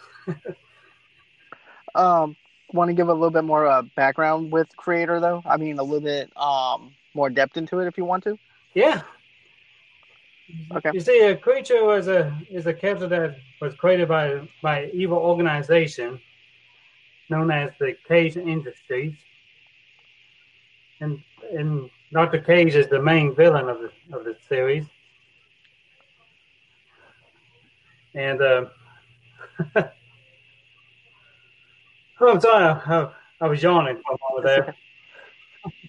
um, 1.94 2.36
want 2.72 2.88
to 2.88 2.94
give 2.94 3.08
a 3.08 3.12
little 3.12 3.30
bit 3.30 3.44
more 3.44 3.66
uh, 3.66 3.82
background 3.96 4.52
with 4.52 4.74
creator 4.76 5.20
though? 5.20 5.42
I 5.46 5.56
mean, 5.56 5.78
a 5.78 5.82
little 5.82 6.00
bit 6.00 6.30
um, 6.36 6.94
more 7.14 7.30
depth 7.30 7.56
into 7.56 7.80
it 7.80 7.86
if 7.86 7.96
you 7.98 8.04
want 8.04 8.24
to. 8.24 8.38
Yeah. 8.74 9.02
Okay. 10.74 10.90
You 10.92 11.00
see, 11.00 11.20
a 11.22 11.36
creature 11.36 11.84
was 11.84 12.08
a 12.08 12.36
is 12.50 12.66
a 12.66 12.74
character 12.74 13.06
that 13.08 13.36
was 13.60 13.74
created 13.74 14.08
by 14.08 14.48
by 14.62 14.90
evil 14.92 15.18
organization 15.18 16.20
known 17.30 17.50
as 17.50 17.70
the 17.78 17.96
Cage 18.06 18.36
Industries, 18.36 19.14
and 21.00 21.22
and 21.56 21.88
Doctor 22.12 22.38
Cage 22.40 22.74
is 22.74 22.88
the 22.88 23.00
main 23.00 23.34
villain 23.34 23.68
of 23.68 23.78
the 23.80 23.90
of 24.16 24.24
the 24.24 24.36
series. 24.48 24.84
And 28.14 28.42
uh, 28.42 28.64
oh, 29.76 29.88
I'm 32.20 32.40
sorry, 32.40 32.64
I, 32.86 33.08
I 33.40 33.46
was 33.48 33.62
yawning 33.62 33.94
moment 34.06 34.44
there. 34.44 34.74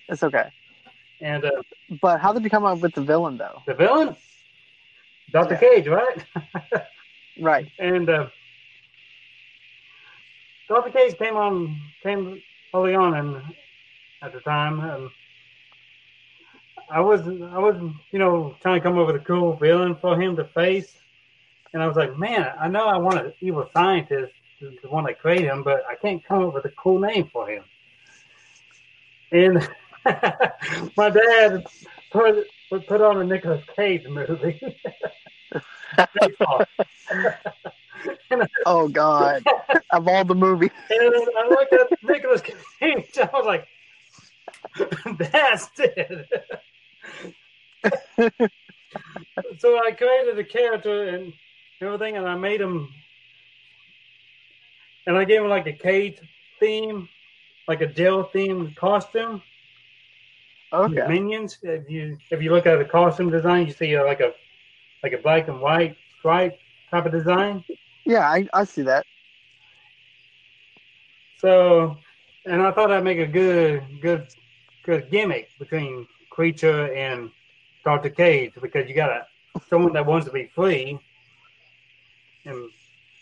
It's 0.08 0.24
okay. 0.24 0.50
And 1.22 1.44
uh, 1.44 1.52
But 2.02 2.20
how 2.22 2.32
did 2.32 2.44
you 2.44 2.50
come 2.50 2.66
up 2.66 2.80
with 2.80 2.94
the 2.94 3.02
villain 3.02 3.38
though? 3.38 3.62
the 3.68 3.74
villain, 3.74 4.16
Doctor 5.32 5.56
Yeah. 5.56 5.70
Cage, 5.70 5.88
right? 5.88 6.26
Right. 7.42 7.66
and 7.80 8.08
uh, 8.12 8.28
Doctor 10.70 10.92
Cage 10.92 11.18
came 11.18 11.36
on 11.36 11.82
came 12.04 12.40
early 12.76 12.94
on 12.94 13.16
and 13.16 13.42
at 14.22 14.32
the 14.34 14.40
time 14.42 14.80
and 14.82 15.10
I 16.90 17.00
was 17.00 17.22
I 17.22 17.60
was 17.60 17.76
you 18.12 18.20
know 18.20 18.56
trying 18.62 18.80
to 18.80 18.82
come 18.82 18.98
up 18.98 19.08
with 19.08 19.16
a 19.16 19.20
cool 19.20 19.56
villain 19.56 19.96
for 19.96 20.20
him 20.20 20.36
to 20.36 20.46
face 20.46 20.96
and 21.74 21.82
I 21.82 21.88
was 21.88 21.96
like 21.96 22.18
man 22.18 22.52
I 22.60 22.68
know 22.68 22.88
I 22.88 22.98
want 22.98 23.20
an 23.20 23.34
evil 23.42 23.70
scientist 23.74 24.34
to, 24.60 24.74
want 24.86 25.08
to 25.08 25.14
create 25.14 25.42
him 25.42 25.64
but 25.64 25.84
I 25.90 25.96
can't 25.96 26.24
come 26.24 26.46
up 26.46 26.54
with 26.54 26.66
a 26.66 26.72
cool 26.72 27.00
name 27.00 27.30
for 27.32 27.50
him 27.50 27.64
and 29.32 29.70
my 30.98 31.10
dad 31.10 31.66
put 32.12 32.46
put 32.70 33.02
on 33.02 33.22
a 33.22 33.24
Nicolas 33.24 33.64
Cage 33.76 34.06
movie 34.08 34.60
Oh 38.66 38.88
God! 38.88 39.44
of 39.92 40.08
all 40.08 40.26
the 40.26 40.36
movies, 40.36 40.72
And 40.90 41.14
I 41.40 41.48
looked 41.50 41.74
at 41.74 41.88
Nicolas 42.04 42.42
Cage. 42.42 43.10
I 43.18 43.30
was 43.34 43.46
like, 43.46 43.68
"That's 45.18 45.70
it." 45.78 46.28
So 49.60 49.80
I 49.86 49.92
created 49.92 50.38
a 50.38 50.44
character 50.44 51.10
and 51.10 51.34
everything, 51.82 52.18
and 52.18 52.28
I 52.28 52.36
made 52.36 52.62
him, 52.62 52.90
and 55.08 55.18
I 55.18 55.26
gave 55.26 55.42
him 55.42 55.50
like 55.50 55.68
a 55.68 55.74
cage 55.74 56.20
theme, 56.60 57.10
like 57.68 57.82
a 57.82 57.88
jail 57.88 58.30
themed 58.34 58.76
costume. 58.76 59.42
okay. 60.72 61.08
Minions. 61.08 61.58
If 61.62 61.90
you 61.90 62.18
if 62.30 62.42
you 62.42 62.52
look 62.52 62.66
at 62.66 62.78
the 62.78 62.86
costume 62.86 63.30
design, 63.32 63.68
you 63.68 63.74
see 63.74 63.96
uh, 63.96 64.06
like 64.06 64.22
a 64.22 64.34
like 65.04 65.14
a 65.14 65.18
black 65.18 65.48
and 65.48 65.60
white 65.60 65.98
stripe 66.20 66.58
type 66.90 67.06
of 67.06 67.12
design. 67.12 67.64
Yeah, 68.06 68.30
I, 68.30 68.48
I 68.54 68.64
see 68.66 68.84
that. 68.84 69.06
So, 71.38 71.98
and 72.46 72.62
I 72.62 72.72
thought 72.72 72.92
I'd 72.92 73.04
make 73.04 73.20
a 73.20 73.28
good, 73.28 73.84
good, 74.02 74.28
good 74.86 75.12
gimmick 75.12 75.50
between 75.60 76.08
Creature 76.34 76.92
and 76.94 77.30
Doctor 77.86 78.10
Cage 78.10 78.54
because 78.60 78.90
you 78.90 78.96
got 78.96 79.12
a 79.12 79.28
someone 79.70 79.94
that 79.94 80.06
wants 80.06 80.26
to 80.26 80.34
be 80.34 80.50
free 80.56 80.98
and 82.46 82.70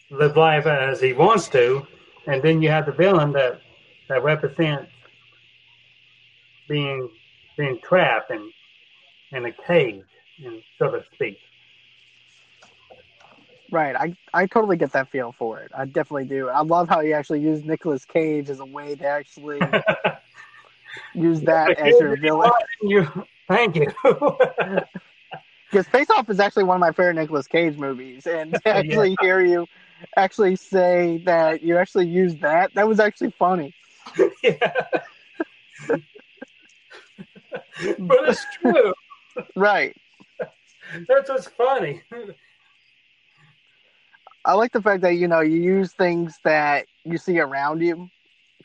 live 0.09 0.37
life 0.37 0.65
as 0.65 1.01
he 1.01 1.11
wants 1.11 1.49
to, 1.49 1.85
and 2.27 2.41
then 2.41 2.61
you 2.61 2.69
have 2.69 2.85
the 2.85 2.93
villain 2.93 3.33
that 3.33 3.59
that 4.07 4.23
represents 4.23 4.91
being 6.69 7.09
being 7.57 7.79
trapped 7.83 8.31
in 8.31 8.49
in 9.33 9.45
a 9.45 9.51
cage, 9.67 10.05
and 10.45 10.63
so 10.79 10.91
to 10.91 11.03
speak. 11.13 11.37
Right. 13.71 13.95
I, 13.95 14.13
I 14.33 14.47
totally 14.47 14.75
get 14.75 14.91
that 14.91 15.09
feel 15.09 15.31
for 15.31 15.59
it. 15.59 15.71
I 15.73 15.85
definitely 15.85 16.25
do. 16.25 16.49
I 16.49 16.61
love 16.61 16.89
how 16.89 16.99
you 16.99 17.13
actually 17.13 17.39
use 17.39 17.63
Nicolas 17.63 18.03
Cage 18.03 18.49
as 18.49 18.59
a 18.59 18.65
way 18.65 18.95
to 18.95 19.05
actually 19.05 19.59
use 21.13 21.41
that 21.41 21.77
as 21.77 21.99
your 21.99 22.17
villain. 22.17 22.51
You, 22.81 23.07
thank 23.47 23.75
you. 23.75 23.87
Because 25.71 25.87
Face 25.87 26.09
Off 26.09 26.29
is 26.29 26.41
actually 26.41 26.65
one 26.65 26.75
of 26.75 26.81
my 26.81 26.91
favorite 26.91 27.13
Nicolas 27.13 27.47
Cage 27.47 27.77
movies, 27.77 28.27
and 28.27 28.53
to 28.65 28.67
actually 28.67 29.15
hear 29.21 29.39
you 29.39 29.65
actually 30.17 30.57
say 30.57 31.21
that 31.25 31.61
you 31.61 31.77
actually 31.77 32.07
used 32.07 32.41
that, 32.41 32.73
that 32.73 32.87
was 32.87 32.99
actually 32.99 33.31
funny. 33.39 33.73
yeah. 34.43 34.83
but 35.87 36.01
it's 37.99 38.45
true. 38.61 38.93
Right. 39.55 39.95
That's 41.07 41.29
what's 41.29 41.47
funny. 41.47 42.01
I 44.43 44.53
like 44.53 44.73
the 44.73 44.81
fact 44.81 45.03
that 45.03 45.13
you 45.13 45.29
know 45.29 45.39
you 45.39 45.61
use 45.61 45.93
things 45.93 46.37
that 46.43 46.85
you 47.05 47.17
see 47.17 47.39
around 47.39 47.81
you 47.81 48.09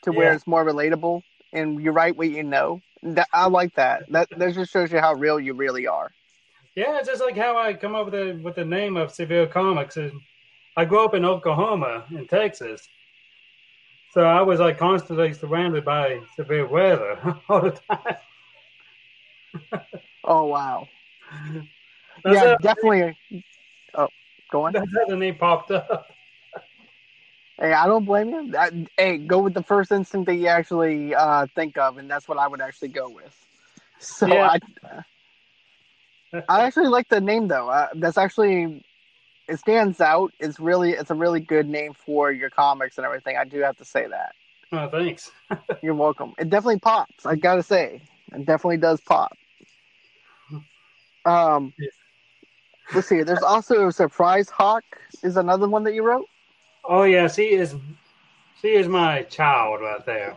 to 0.01 0.11
where 0.11 0.33
it's 0.33 0.45
more 0.45 0.65
relatable, 0.65 1.21
and 1.57 1.81
you 1.81 1.91
write 1.91 2.17
what 2.17 2.29
you 2.29 2.43
know. 2.43 2.81
That, 3.03 3.27
I 3.33 3.47
like 3.47 3.75
that. 3.75 4.03
That 4.11 4.29
that 4.37 4.53
just 4.53 4.71
shows 4.71 4.91
you 4.91 4.99
how 4.99 5.13
real 5.13 5.39
you 5.39 5.53
really 5.53 5.87
are. 5.87 6.11
Yeah, 6.75 6.97
it's 6.99 7.07
just 7.07 7.21
like 7.21 7.37
how 7.37 7.57
I 7.57 7.73
come 7.73 7.95
up 7.95 8.05
with 8.05 8.13
the 8.13 8.39
with 8.43 8.55
the 8.55 8.65
name 8.65 8.97
of 8.97 9.11
Severe 9.11 9.47
Comics. 9.47 9.97
I 10.75 10.85
grew 10.85 11.03
up 11.03 11.15
in 11.15 11.25
Oklahoma, 11.25 12.05
in 12.11 12.27
Texas, 12.27 12.87
so 14.13 14.23
I 14.23 14.41
was 14.41 14.59
like 14.59 14.77
constantly 14.77 15.33
surrounded 15.33 15.85
by 15.85 16.21
severe 16.35 16.67
weather 16.67 17.19
all 17.49 17.61
the 17.61 17.71
time. 17.71 18.15
Oh 20.23 20.45
wow. 20.45 20.87
That's, 22.23 22.35
yeah, 22.35 22.55
definitely. 22.61 23.15
Oh, 23.93 24.07
go 24.51 24.65
on. 24.65 24.73
that's 24.73 24.91
how 24.93 25.05
the 25.07 25.15
name 25.15 25.35
popped 25.35 25.71
up. 25.71 26.09
Hey, 27.59 27.73
I 27.73 27.87
don't 27.87 28.05
blame 28.05 28.29
you. 28.29 28.51
That, 28.51 28.73
hey, 28.97 29.17
go 29.17 29.39
with 29.39 29.53
the 29.53 29.63
first 29.63 29.91
instinct 29.91 30.27
that 30.27 30.35
you 30.35 30.47
actually 30.47 31.15
uh, 31.15 31.47
think 31.55 31.77
of, 31.77 31.97
and 31.97 32.09
that's 32.09 32.27
what 32.27 32.37
I 32.37 32.47
would 32.47 32.61
actually 32.61 32.89
go 32.89 33.09
with. 33.09 33.35
So 33.99 34.27
Yeah. 34.27 34.51
I, 34.51 34.59
I 36.47 36.61
actually 36.65 36.89
like 36.89 37.07
the 37.09 37.19
name 37.19 37.47
though. 37.47 37.67
Uh, 37.67 37.87
that's 37.95 38.19
actually 38.19 38.83
it 39.47 39.57
stands 39.57 39.99
out. 40.01 40.31
It's 40.39 40.59
really 40.59 40.91
it's 40.91 41.09
a 41.09 41.15
really 41.15 41.39
good 41.39 41.67
name 41.67 41.93
for 41.93 42.31
your 42.31 42.51
comics 42.51 42.97
and 42.97 43.05
everything. 43.05 43.37
I 43.37 43.45
do 43.45 43.59
have 43.61 43.77
to 43.77 43.85
say 43.85 44.05
that. 44.07 44.35
Oh, 44.71 44.87
thanks. 44.89 45.31
You're 45.81 45.95
welcome. 45.95 46.33
It 46.37 46.49
definitely 46.51 46.79
pops. 46.79 47.25
I 47.25 47.35
gotta 47.35 47.63
say, 47.63 48.01
it 48.33 48.45
definitely 48.45 48.77
does 48.77 49.01
pop. 49.01 49.35
Um, 51.25 51.73
Yeah. 51.79 51.89
let's 52.93 53.07
see. 53.07 53.23
There's 53.23 53.41
also 53.41 53.89
Surprise 53.89 54.49
Hawk. 54.49 54.83
Is 55.23 55.37
another 55.37 55.67
one 55.67 55.83
that 55.85 55.95
you 55.95 56.03
wrote. 56.03 56.27
Oh 56.87 57.03
yeah, 57.03 57.27
she 57.27 57.49
is. 57.49 57.75
She 58.61 58.69
is 58.69 58.87
my 58.87 59.23
child 59.23 59.81
right 59.81 60.05
there. 60.05 60.35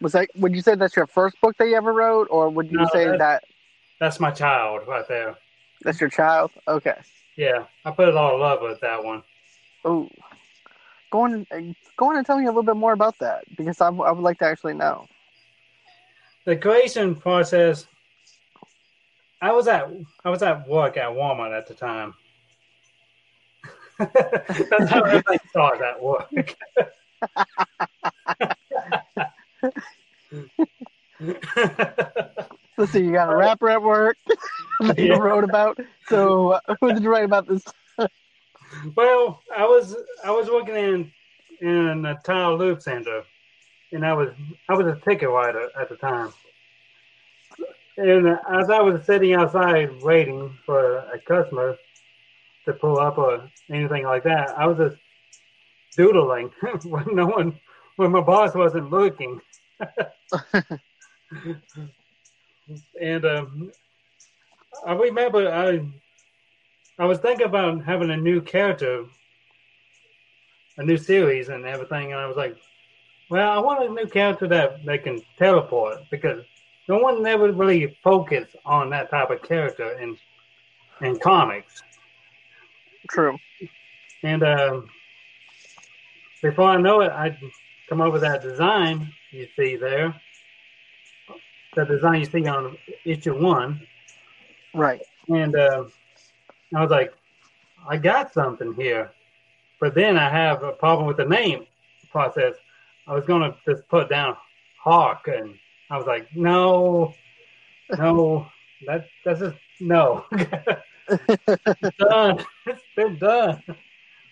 Was 0.00 0.12
that? 0.12 0.28
Would 0.36 0.54
you 0.54 0.62
say 0.62 0.74
that's 0.74 0.96
your 0.96 1.06
first 1.06 1.40
book 1.40 1.56
that 1.58 1.66
you 1.68 1.74
ever 1.76 1.92
wrote, 1.92 2.28
or 2.30 2.48
would 2.48 2.70
you 2.70 2.78
No, 2.78 2.86
say 2.92 3.06
that- 3.06 3.18
that 3.18 3.44
That's 3.98 4.18
my 4.20 4.30
child 4.30 4.86
right 4.88 5.06
there. 5.08 5.36
that's 5.82 6.00
your 6.00 6.08
child? 6.08 6.50
Okay. 6.66 6.96
Yeah, 7.36 7.64
I 7.84 7.90
put 7.90 8.08
a 8.08 8.12
lot 8.12 8.32
of 8.34 8.40
love 8.40 8.62
with 8.62 8.80
that 8.80 9.02
one. 9.04 9.22
Oh, 9.84 10.08
go 11.10 11.22
on. 11.22 11.46
Go 11.96 12.08
on 12.10 12.16
and 12.16 12.26
tell 12.26 12.38
me 12.38 12.44
a 12.44 12.48
little 12.48 12.62
bit 12.62 12.76
more 12.76 12.92
about 12.92 13.18
that 13.18 13.44
because 13.56 13.80
I, 13.80 13.88
I 13.88 14.10
would 14.12 14.22
like 14.22 14.38
to 14.38 14.46
actually 14.46 14.74
know. 14.74 15.06
The 16.46 16.56
creation 16.56 17.14
process. 17.14 17.86
I 19.42 19.52
was 19.52 19.68
at 19.68 19.88
I 20.24 20.30
was 20.30 20.42
at 20.42 20.66
work 20.68 20.96
at 20.96 21.08
Walmart 21.10 21.56
at 21.56 21.66
the 21.66 21.74
time. 21.74 22.14
That's 24.70 24.88
how 24.88 25.02
everybody 25.04 25.38
saw 25.52 25.70
it 25.72 25.80
at 25.82 26.02
work. 26.02 26.28
Let's 32.78 32.92
see. 32.92 33.04
You 33.04 33.12
got 33.12 33.30
a 33.30 33.36
rapper 33.36 33.68
at 33.70 33.82
work. 33.82 34.16
that 34.80 34.98
you 34.98 35.14
Yeah. 35.14 35.16
wrote 35.16 35.44
about. 35.44 35.78
So, 36.08 36.52
uh, 36.52 36.60
who 36.80 36.92
did 36.92 37.02
you 37.02 37.10
write 37.10 37.24
about 37.24 37.46
this? 37.48 37.62
Well, 38.96 39.42
I 39.56 39.64
was 39.64 39.96
I 40.24 40.30
was 40.30 40.48
working 40.50 40.76
in 40.76 41.12
in 41.60 42.04
a 42.06 42.18
tire 42.24 42.52
lube 42.54 42.80
center, 42.82 43.22
and 43.92 44.04
I 44.06 44.12
was 44.14 44.30
I 44.68 44.74
was 44.74 44.86
a 44.86 45.00
ticket 45.00 45.28
writer 45.28 45.68
at 45.80 45.88
the 45.88 45.96
time. 45.96 46.32
And 47.96 48.26
as 48.48 48.70
I 48.70 48.80
was 48.80 49.04
sitting 49.04 49.34
outside 49.34 49.90
waiting 50.02 50.56
for 50.64 50.98
a 50.98 51.18
customer 51.26 51.76
to 52.64 52.72
pull 52.74 52.98
up 52.98 53.18
or 53.18 53.48
anything 53.70 54.04
like 54.04 54.24
that, 54.24 54.50
I 54.56 54.66
was 54.66 54.78
just 54.78 54.96
doodling 55.96 56.50
when 56.84 57.06
no 57.14 57.26
one 57.26 57.58
when 57.96 58.12
my 58.12 58.20
boss 58.20 58.54
wasn't 58.54 58.90
looking. 58.90 59.40
and 63.00 63.24
um, 63.24 63.70
I 64.86 64.92
remember 64.92 65.52
I 65.52 65.80
I 66.98 67.06
was 67.06 67.18
thinking 67.18 67.46
about 67.46 67.82
having 67.84 68.10
a 68.10 68.16
new 68.16 68.40
character, 68.42 69.04
a 70.76 70.84
new 70.84 70.98
series 70.98 71.48
and 71.48 71.64
everything, 71.64 72.12
and 72.12 72.20
I 72.20 72.26
was 72.26 72.36
like, 72.36 72.56
well, 73.30 73.50
I 73.50 73.58
want 73.58 73.88
a 73.88 73.92
new 73.92 74.06
character 74.06 74.46
that, 74.48 74.84
that 74.84 75.04
can 75.04 75.22
teleport 75.38 75.98
because 76.10 76.44
no 76.88 76.98
one 76.98 77.24
ever 77.24 77.52
really 77.52 77.96
focused 78.02 78.56
on 78.66 78.90
that 78.90 79.10
type 79.10 79.30
of 79.30 79.42
character 79.42 79.98
in 79.98 80.18
in 81.00 81.18
comics. 81.18 81.82
True. 83.10 83.38
And 84.22 84.42
um, 84.42 84.88
before 86.42 86.68
I 86.70 86.80
know 86.80 87.00
it, 87.00 87.10
I 87.10 87.36
come 87.88 87.98
with 88.10 88.22
that 88.22 88.42
design 88.42 89.12
you 89.32 89.46
see 89.56 89.76
there. 89.76 90.14
The 91.74 91.84
design 91.84 92.20
you 92.20 92.26
see 92.26 92.46
on 92.46 92.76
issue 93.04 93.40
one. 93.40 93.86
Right. 94.74 95.00
And 95.28 95.54
uh, 95.56 95.84
I 96.74 96.80
was 96.80 96.90
like, 96.90 97.12
I 97.88 97.96
got 97.96 98.32
something 98.32 98.74
here. 98.74 99.12
But 99.80 99.94
then 99.94 100.16
I 100.16 100.28
have 100.28 100.62
a 100.62 100.72
problem 100.72 101.06
with 101.06 101.16
the 101.16 101.24
name 101.24 101.66
process. 102.10 102.54
I 103.06 103.14
was 103.14 103.24
going 103.24 103.42
to 103.42 103.56
just 103.66 103.88
put 103.88 104.08
down 104.08 104.36
Hawk, 104.82 105.26
and 105.26 105.54
I 105.90 105.96
was 105.96 106.06
like, 106.06 106.28
no, 106.34 107.14
no, 107.96 108.46
that 108.86 109.06
that's 109.24 109.40
just 109.40 109.56
no. 109.80 110.24
it's 111.10 111.96
done. 111.98 112.44
It's 112.66 112.82
been 112.96 113.18
done. 113.18 113.62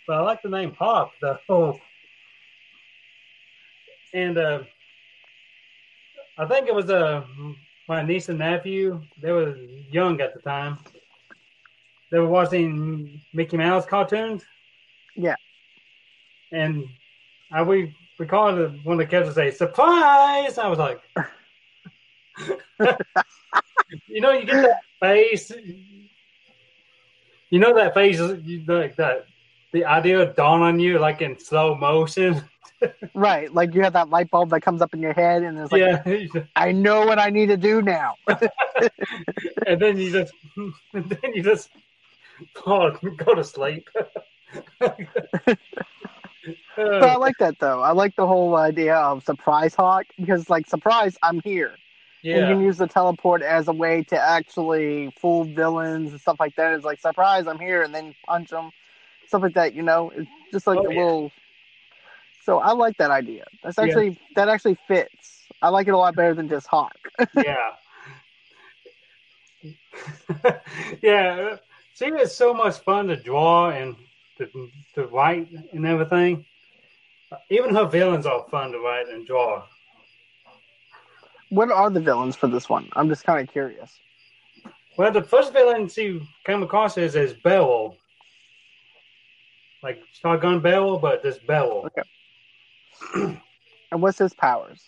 But 0.07 0.17
I 0.17 0.21
like 0.21 0.43
the 0.43 0.49
name 0.49 0.75
Hawk 0.79 1.13
though. 1.21 1.79
And 4.15 4.39
uh, 4.39 4.61
I 6.39 6.47
think 6.47 6.69
it 6.69 6.75
was 6.75 6.91
uh, 6.91 7.25
my 7.89 8.03
niece 8.03 8.29
and 8.29 8.39
nephew. 8.39 9.03
They 9.21 9.33
were 9.33 9.55
young 9.91 10.21
at 10.21 10.35
the 10.35 10.41
time. 10.41 10.79
They 12.11 12.19
were 12.19 12.29
watching 12.29 13.21
Mickey 13.35 13.57
Mouse 13.57 13.87
cartoons. 13.87 14.45
Yeah. 15.17 15.37
And 16.53 16.85
I 17.53 17.63
we 17.63 17.95
recall 18.19 18.55
the- 18.55 18.79
one 18.85 18.95
of 18.95 19.07
the 19.07 19.11
characters 19.11 19.35
say 19.35 19.51
"surprise." 19.51 20.59
I 20.59 20.69
was 20.69 20.79
like, 20.79 21.01
you 24.09 24.21
know, 24.21 24.33
you 24.33 24.45
get 24.47 24.63
that 24.63 24.81
face. 25.01 25.51
You 27.51 27.59
know 27.59 27.75
that 27.75 27.95
face, 27.95 28.21
like 28.21 28.97
that. 28.97 29.27
The 29.73 29.85
idea 29.85 30.33
dawn 30.35 30.63
on 30.63 30.81
you 30.81 30.99
like 30.99 31.21
in 31.23 31.39
slow 31.39 31.75
motion. 31.75 32.43
Right. 33.13 33.53
Like 33.53 33.75
you 33.75 33.83
have 33.83 33.95
that 33.95 34.09
light 34.09 34.31
bulb 34.31 34.51
that 34.51 34.61
comes 34.61 34.83
up 34.83 34.95
in 34.95 35.01
your 35.01 35.13
head, 35.13 35.43
and 35.43 35.59
it's 35.59 35.73
like, 35.73 35.81
yeah, 35.81 36.43
I 36.57 36.71
know 36.71 37.05
what 37.07 37.19
I 37.19 37.29
need 37.29 37.47
to 37.47 37.57
do 37.57 37.83
now. 37.83 38.15
and 39.67 39.81
then 39.81 39.99
you 39.99 40.13
just, 40.13 40.33
and 40.93 41.11
then 41.11 41.35
you 41.35 41.43
just 41.43 41.71
fall, 42.55 42.93
go 43.17 43.35
to 43.35 43.43
sleep. 43.43 43.89
But 44.79 44.97
I 46.77 47.17
like 47.17 47.37
that 47.39 47.59
though. 47.59 47.83
I 47.83 47.91
like 47.91 48.15
the 48.15 48.27
whole 48.27 48.55
idea 48.55 48.95
of 48.95 49.25
surprise 49.25 49.75
hawk 49.75 50.07
because, 50.17 50.49
like, 50.49 50.69
surprise, 50.69 51.17
I'm 51.23 51.41
here. 51.41 51.75
And 52.33 52.47
you 52.47 52.55
can 52.57 52.63
use 52.65 52.79
the 52.79 52.87
teleport 52.87 53.43
as 53.43 53.69
a 53.69 53.73
way 53.73 54.03
to 54.09 54.19
actually 54.21 55.11
fool 55.21 55.45
villains 55.45 56.11
and 56.13 56.21
stuff 56.21 56.37
like 56.41 56.55
that. 56.57 56.73
It's 56.75 56.85
like 56.85 57.01
surprise, 57.01 57.47
I'm 57.47 57.59
here, 57.59 57.83
and 57.83 57.95
then 57.95 58.15
punch 58.27 58.51
them, 58.51 58.71
stuff 59.27 59.43
like 59.43 59.55
that. 59.55 59.75
You 59.75 59.83
know, 59.83 60.11
it's 60.17 60.29
just 60.53 60.67
like 60.67 60.79
Oh, 60.79 60.85
a 60.85 60.91
yeah. 60.91 60.99
little. 60.99 61.33
So 62.45 62.59
I 62.59 62.73
like 62.73 62.97
that 62.99 63.11
idea. 63.11 63.45
That's 63.63 63.79
Yeah. 63.81 64.03
actually 64.03 64.17
that 64.35 64.49
actually 64.49 64.77
fits. 64.89 65.47
I 65.63 65.69
like 65.69 65.89
it 65.89 65.93
a 65.93 65.99
lot 65.99 66.15
better 66.17 66.35
than 66.35 66.49
just 66.49 66.67
hawk. 66.69 66.97
yeah, 67.35 67.73
yeah. 71.03 71.57
She 71.95 72.11
was 72.13 72.37
so 72.37 72.55
much 72.55 72.79
fun 72.79 73.09
to 73.09 73.17
draw 73.17 73.71
and 73.71 73.97
to, 74.39 74.71
to 74.95 75.07
write 75.07 75.49
and 75.73 75.87
everything. 75.87 76.45
Even 77.51 77.75
her 77.75 77.87
villains 77.87 78.27
are 78.27 78.47
fun 78.51 78.73
to 78.73 78.79
write 78.79 79.09
and 79.09 79.27
draw. 79.27 79.67
What 81.51 81.71
are 81.71 81.91
the 81.91 82.01
villains 82.01 82.37
for 82.37 82.47
this 82.47 82.69
one? 82.69 82.89
I'm 82.95 83.09
just 83.09 83.25
kind 83.25 83.47
of 83.47 83.53
curious. 83.53 83.99
Well, 84.97 85.13
the 85.13 85.23
first 85.23 85.53
villain 85.53 85.89
she 85.89 86.29
came 86.45 86.63
across 86.63 86.99
is 86.99 87.15
is 87.15 87.33
Barrel, 87.33 87.97
like 89.83 90.01
shotgun 90.13 90.61
Barrel, 90.61 90.99
but 90.99 91.23
just 91.23 91.47
Barrel. 91.47 91.87
Okay. 91.87 92.03
and 93.93 94.03
what's 94.03 94.19
his 94.19 94.35
powers? 94.35 94.83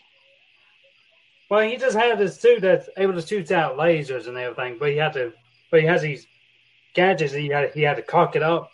Well, 1.48 1.68
he 1.68 1.76
just 1.76 1.96
had 1.96 2.18
this 2.18 2.38
suit 2.40 2.60
that's 2.60 2.88
able 2.96 3.14
to 3.14 3.22
shoot 3.22 3.50
out 3.50 3.76
lasers 3.76 4.26
and 4.26 4.36
everything, 4.36 4.76
but 4.78 4.90
he 4.90 4.96
had 4.96 5.12
to, 5.14 5.32
but 5.70 5.80
he 5.80 5.86
has 5.86 6.02
these 6.02 6.26
gadgets. 6.94 7.32
That 7.32 7.40
he 7.40 7.48
had 7.48 7.70
he 7.72 7.82
had 7.82 7.96
to 7.96 8.02
cock 8.02 8.36
it 8.36 8.42
up, 8.42 8.70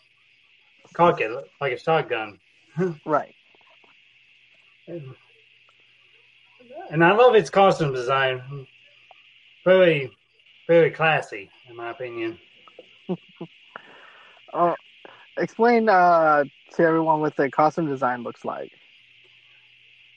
cock 0.95 1.21
it 1.21 1.31
like 1.61 1.73
a 1.73 1.79
shotgun. 1.79 2.39
Right. 3.05 3.35
And 6.91 7.05
I 7.05 7.13
love 7.13 7.35
its 7.35 7.51
costume 7.51 7.93
design. 7.93 8.67
Very, 9.65 10.11
very 10.69 10.91
classy, 10.91 11.51
in 11.69 11.77
my 11.77 11.91
opinion. 11.91 12.39
Uh, 14.55 14.75
explain 15.37 15.89
uh, 15.89 16.43
to 16.73 16.83
everyone 16.83 17.21
what 17.21 17.37
the 17.37 17.51
costume 17.51 17.87
design 17.87 18.23
looks 18.23 18.43
like. 18.43 18.73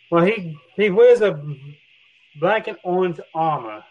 Well, 0.10 0.23
he 0.23 0.58
he 0.75 0.89
wears 0.89 1.19
a 1.21 1.43
black 2.39 2.67
and 2.67 2.77
orange 2.84 3.19
armor, 3.34 3.84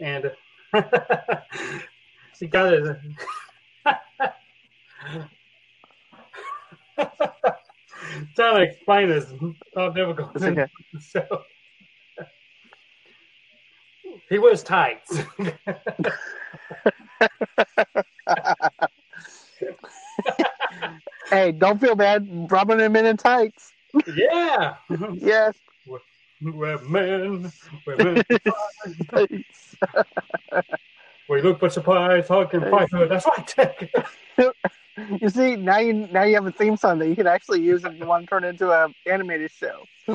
and 0.00 0.30
he 2.38 2.46
got 2.48 2.72
his. 2.72 2.88
Trying 8.36 8.56
to 8.56 8.62
explain 8.62 9.08
this, 9.08 9.26
oh, 9.42 9.54
how 9.76 9.90
difficult. 9.90 10.30
It's 10.36 10.44
okay. 10.44 10.66
So 11.00 11.26
he 14.28 14.38
wears 14.38 14.62
tights. 14.62 15.18
Hey, 21.30 21.52
don't 21.52 21.80
feel 21.80 21.94
bad 21.94 22.26
rubbing 22.50 22.78
him 22.80 22.94
in 22.96 23.06
in 23.06 23.16
tights. 23.16 23.72
yeah, 24.16 24.74
Yes. 25.14 25.54
we're 26.42 26.78
men. 26.82 27.50
We're 27.86 27.96
men. 27.96 29.44
We 31.28 31.42
look 31.42 31.60
for 31.60 31.70
surprise, 31.70 32.28
hug, 32.28 32.54
and 32.54 32.70
fight. 32.70 32.88
That's 32.92 33.26
right. 33.58 33.90
You 35.20 35.30
see, 35.30 35.56
now 35.56 35.78
you 35.78 35.94
now 35.94 36.24
you 36.24 36.34
have 36.34 36.46
a 36.46 36.52
theme 36.52 36.76
song 36.76 36.98
that 36.98 37.08
you 37.08 37.16
can 37.16 37.26
actually 37.26 37.62
use 37.62 37.82
if 37.82 37.98
you 37.98 38.04
want 38.04 38.24
to 38.24 38.28
turn 38.28 38.44
it 38.44 38.48
into 38.48 38.70
an 38.70 38.94
animated 39.06 39.50
show. 39.50 39.84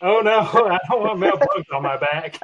oh 0.00 0.20
no, 0.20 0.40
I 0.40 0.78
don't 0.88 1.02
want 1.02 1.18
Mel 1.18 1.36
Brooks 1.36 1.68
on 1.70 1.82
my 1.82 1.98
back. 1.98 2.38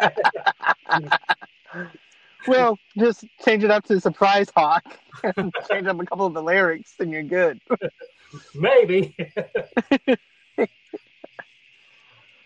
Well, 2.47 2.79
just 2.97 3.25
change 3.45 3.65
it 3.65 3.71
up 3.71 3.85
to 3.87 4.01
surprise 4.01 4.49
hawk 4.55 4.85
and 5.37 5.53
change 5.71 5.87
up 5.87 5.99
a 6.01 6.05
couple 6.05 6.27
of 6.27 6.35
the 6.35 6.43
lyrics, 6.43 6.95
and 6.99 7.11
you're 7.11 7.23
good. 7.23 7.61
Maybe. 8.55 9.15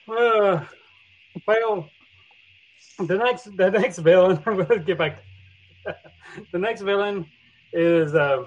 uh, 0.08 0.64
well, 1.46 1.90
the 2.98 3.18
next 3.18 3.56
the 3.56 3.70
next 3.70 3.98
villain. 3.98 4.40
We'll 4.46 4.78
get 4.78 4.98
back. 4.98 5.22
the 6.52 6.58
next 6.58 6.82
villain 6.82 7.26
is 7.72 8.14
uh, 8.14 8.44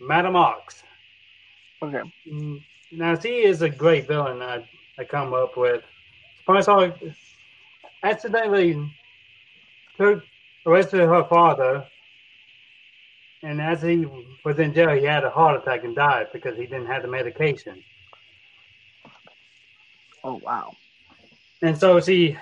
Madam 0.00 0.36
Ox. 0.36 0.82
Okay. 1.82 2.02
Mm, 2.30 2.62
Now 2.92 3.18
she 3.18 3.44
is 3.44 3.62
a 3.62 3.68
great 3.68 4.06
villain. 4.08 4.42
I 4.42 4.68
I 4.98 5.04
come 5.04 5.32
up 5.34 5.56
with. 5.56 5.82
Spice 6.40 6.66
Hawk 6.66 6.98
accidentally 8.02 8.76
took 9.96 10.24
arrested 10.66 11.00
her 11.00 11.24
father, 11.24 11.84
and 13.42 13.60
as 13.60 13.82
he 13.82 14.06
was 14.44 14.58
in 14.58 14.74
jail, 14.74 14.90
he 14.90 15.04
had 15.04 15.24
a 15.24 15.30
heart 15.30 15.60
attack 15.60 15.84
and 15.84 15.94
died 15.94 16.28
because 16.32 16.56
he 16.56 16.66
didn't 16.66 16.86
have 16.86 17.02
the 17.02 17.08
medication. 17.08 17.82
Oh 20.24 20.40
wow. 20.44 20.74
And 21.62 21.76
so 21.78 22.00
she 22.00 22.36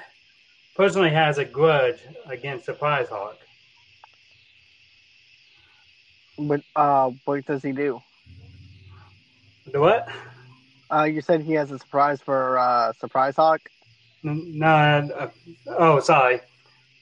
personally 0.74 1.10
has 1.10 1.38
a 1.38 1.44
grudge 1.44 2.00
against 2.26 2.64
Surprise 2.66 3.08
Hawk. 3.08 3.45
What 6.36 6.60
uh 6.74 7.10
what 7.24 7.44
does 7.46 7.62
he 7.62 7.72
do? 7.72 8.00
The 9.72 9.80
what? 9.80 10.08
Uh, 10.92 11.04
you 11.04 11.20
said 11.20 11.42
he 11.42 11.52
has 11.54 11.72
a 11.72 11.78
surprise 11.78 12.20
for 12.20 12.58
uh, 12.58 12.92
Surprise 12.92 13.36
Hawk. 13.36 13.60
No, 14.22 14.66
uh, 14.66 15.30
oh, 15.78 16.00
sorry. 16.00 16.40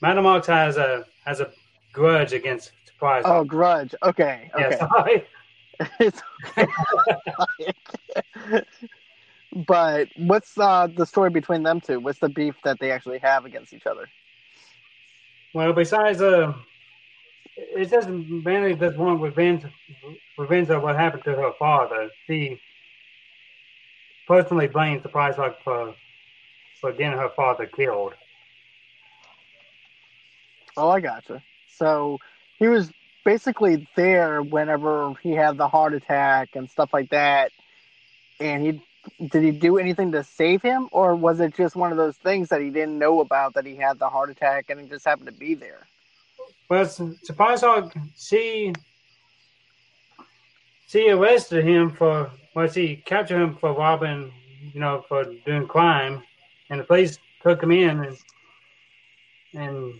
Madam 0.00 0.26
Ox 0.26 0.46
has 0.46 0.76
a 0.76 1.04
has 1.24 1.40
a 1.40 1.50
grudge 1.92 2.32
against 2.32 2.72
Surprise. 2.86 3.24
Oh, 3.26 3.44
Grudge. 3.44 3.94
Okay, 4.02 4.50
yeah, 4.58 4.66
okay. 4.66 4.78
sorry. 4.78 5.26
It's- 6.00 6.22
but 9.66 10.08
what's 10.16 10.56
uh, 10.58 10.88
the 10.94 11.04
story 11.04 11.30
between 11.30 11.62
them 11.62 11.80
two? 11.80 12.00
What's 12.00 12.18
the 12.18 12.28
beef 12.28 12.54
that 12.64 12.78
they 12.80 12.90
actually 12.90 13.18
have 13.18 13.44
against 13.44 13.72
each 13.72 13.86
other? 13.86 14.08
Well, 15.52 15.72
besides, 15.72 16.20
uh, 16.20 16.52
it's 17.56 17.90
just 17.90 18.08
mainly 18.08 18.74
just 18.74 18.96
one 18.96 19.20
revenge, 19.20 19.64
revenge 20.36 20.70
of 20.70 20.82
what 20.82 20.96
happened 20.96 21.24
to 21.24 21.32
her 21.32 21.52
father. 21.58 22.10
She 22.26 22.60
personally 24.26 24.68
blames 24.68 25.02
Surprise 25.02 25.36
Hawk 25.36 25.58
uh, 25.58 25.62
for 25.64 25.94
for 26.80 26.92
getting 26.92 27.18
her 27.18 27.30
father 27.30 27.66
killed. 27.66 28.14
Oh, 30.76 30.90
I 30.90 31.00
gotcha. 31.00 31.42
So 31.68 32.18
he 32.58 32.68
was 32.68 32.90
basically 33.24 33.86
there 33.96 34.42
whenever 34.42 35.14
he 35.22 35.32
had 35.32 35.56
the 35.56 35.68
heart 35.68 35.94
attack 35.94 36.50
and 36.54 36.70
stuff 36.70 36.92
like 36.92 37.10
that. 37.10 37.52
And 38.40 38.64
he 38.64 38.80
did 39.28 39.42
he 39.44 39.50
do 39.50 39.78
anything 39.78 40.12
to 40.12 40.24
save 40.24 40.62
him, 40.62 40.88
or 40.90 41.14
was 41.14 41.40
it 41.40 41.54
just 41.54 41.76
one 41.76 41.92
of 41.92 41.98
those 41.98 42.16
things 42.16 42.48
that 42.48 42.60
he 42.60 42.70
didn't 42.70 42.98
know 42.98 43.20
about 43.20 43.54
that 43.54 43.66
he 43.66 43.76
had 43.76 43.98
the 43.98 44.08
heart 44.08 44.30
attack 44.30 44.66
and 44.68 44.80
he 44.80 44.86
just 44.88 45.04
happened 45.04 45.26
to 45.26 45.32
be 45.32 45.54
there? 45.54 45.86
Surprise 47.22 47.60
Hawk, 47.60 47.94
she 48.16 48.72
she 50.86 51.10
arrested 51.10 51.64
him 51.64 51.90
for 51.90 52.30
well, 52.54 52.68
she 52.68 52.96
captured 53.04 53.42
him 53.42 53.56
for 53.56 53.72
robbing, 53.72 54.32
you 54.72 54.80
know, 54.80 55.04
for 55.08 55.24
doing 55.44 55.66
crime, 55.66 56.22
and 56.70 56.80
the 56.80 56.84
police 56.84 57.18
took 57.42 57.62
him 57.62 57.70
in 57.70 58.00
and 58.00 58.16
and 59.54 59.94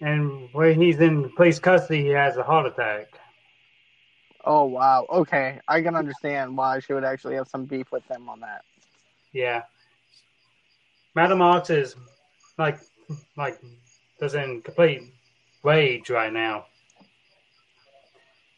and 0.00 0.48
when 0.52 0.80
he's 0.80 1.00
in 1.00 1.30
police 1.36 1.58
custody, 1.58 2.02
he 2.02 2.08
has 2.08 2.36
a 2.36 2.42
heart 2.42 2.66
attack. 2.66 3.06
Oh 4.44 4.64
wow. 4.64 5.06
Okay, 5.10 5.60
I 5.68 5.80
can 5.80 5.96
understand 5.96 6.56
why 6.56 6.80
she 6.80 6.92
would 6.92 7.04
actually 7.04 7.36
have 7.36 7.48
some 7.48 7.64
beef 7.64 7.90
with 7.90 8.04
him 8.10 8.28
on 8.28 8.40
that. 8.40 8.62
Yeah, 9.32 9.62
Madam 11.14 11.40
Ox 11.40 11.70
is 11.70 11.96
like 12.58 12.78
like 13.36 13.58
is 14.20 14.34
in 14.34 14.62
complete 14.62 15.02
rage 15.62 16.10
right 16.10 16.32
now, 16.32 16.66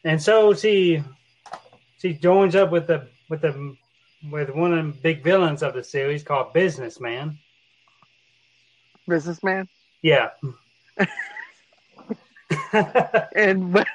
and 0.05 0.23
so 0.23 0.55
she 0.55 1.03
she 1.99 2.15
joins 2.15 2.55
up 2.55 2.71
with 2.71 2.87
the 2.87 3.09
with 3.29 3.41
the 3.43 3.77
with 4.31 4.51
one 4.51 4.73
of 4.77 4.87
the 4.87 4.93
big 5.01 5.23
villains 5.25 5.63
of 5.63 5.75
the 5.75 5.83
series 5.85 6.23
called 6.23 6.53
Businessman. 6.53 7.39
Businessman. 9.09 9.69
Yeah. 10.03 10.31
And 13.35 13.73
what 13.75 13.87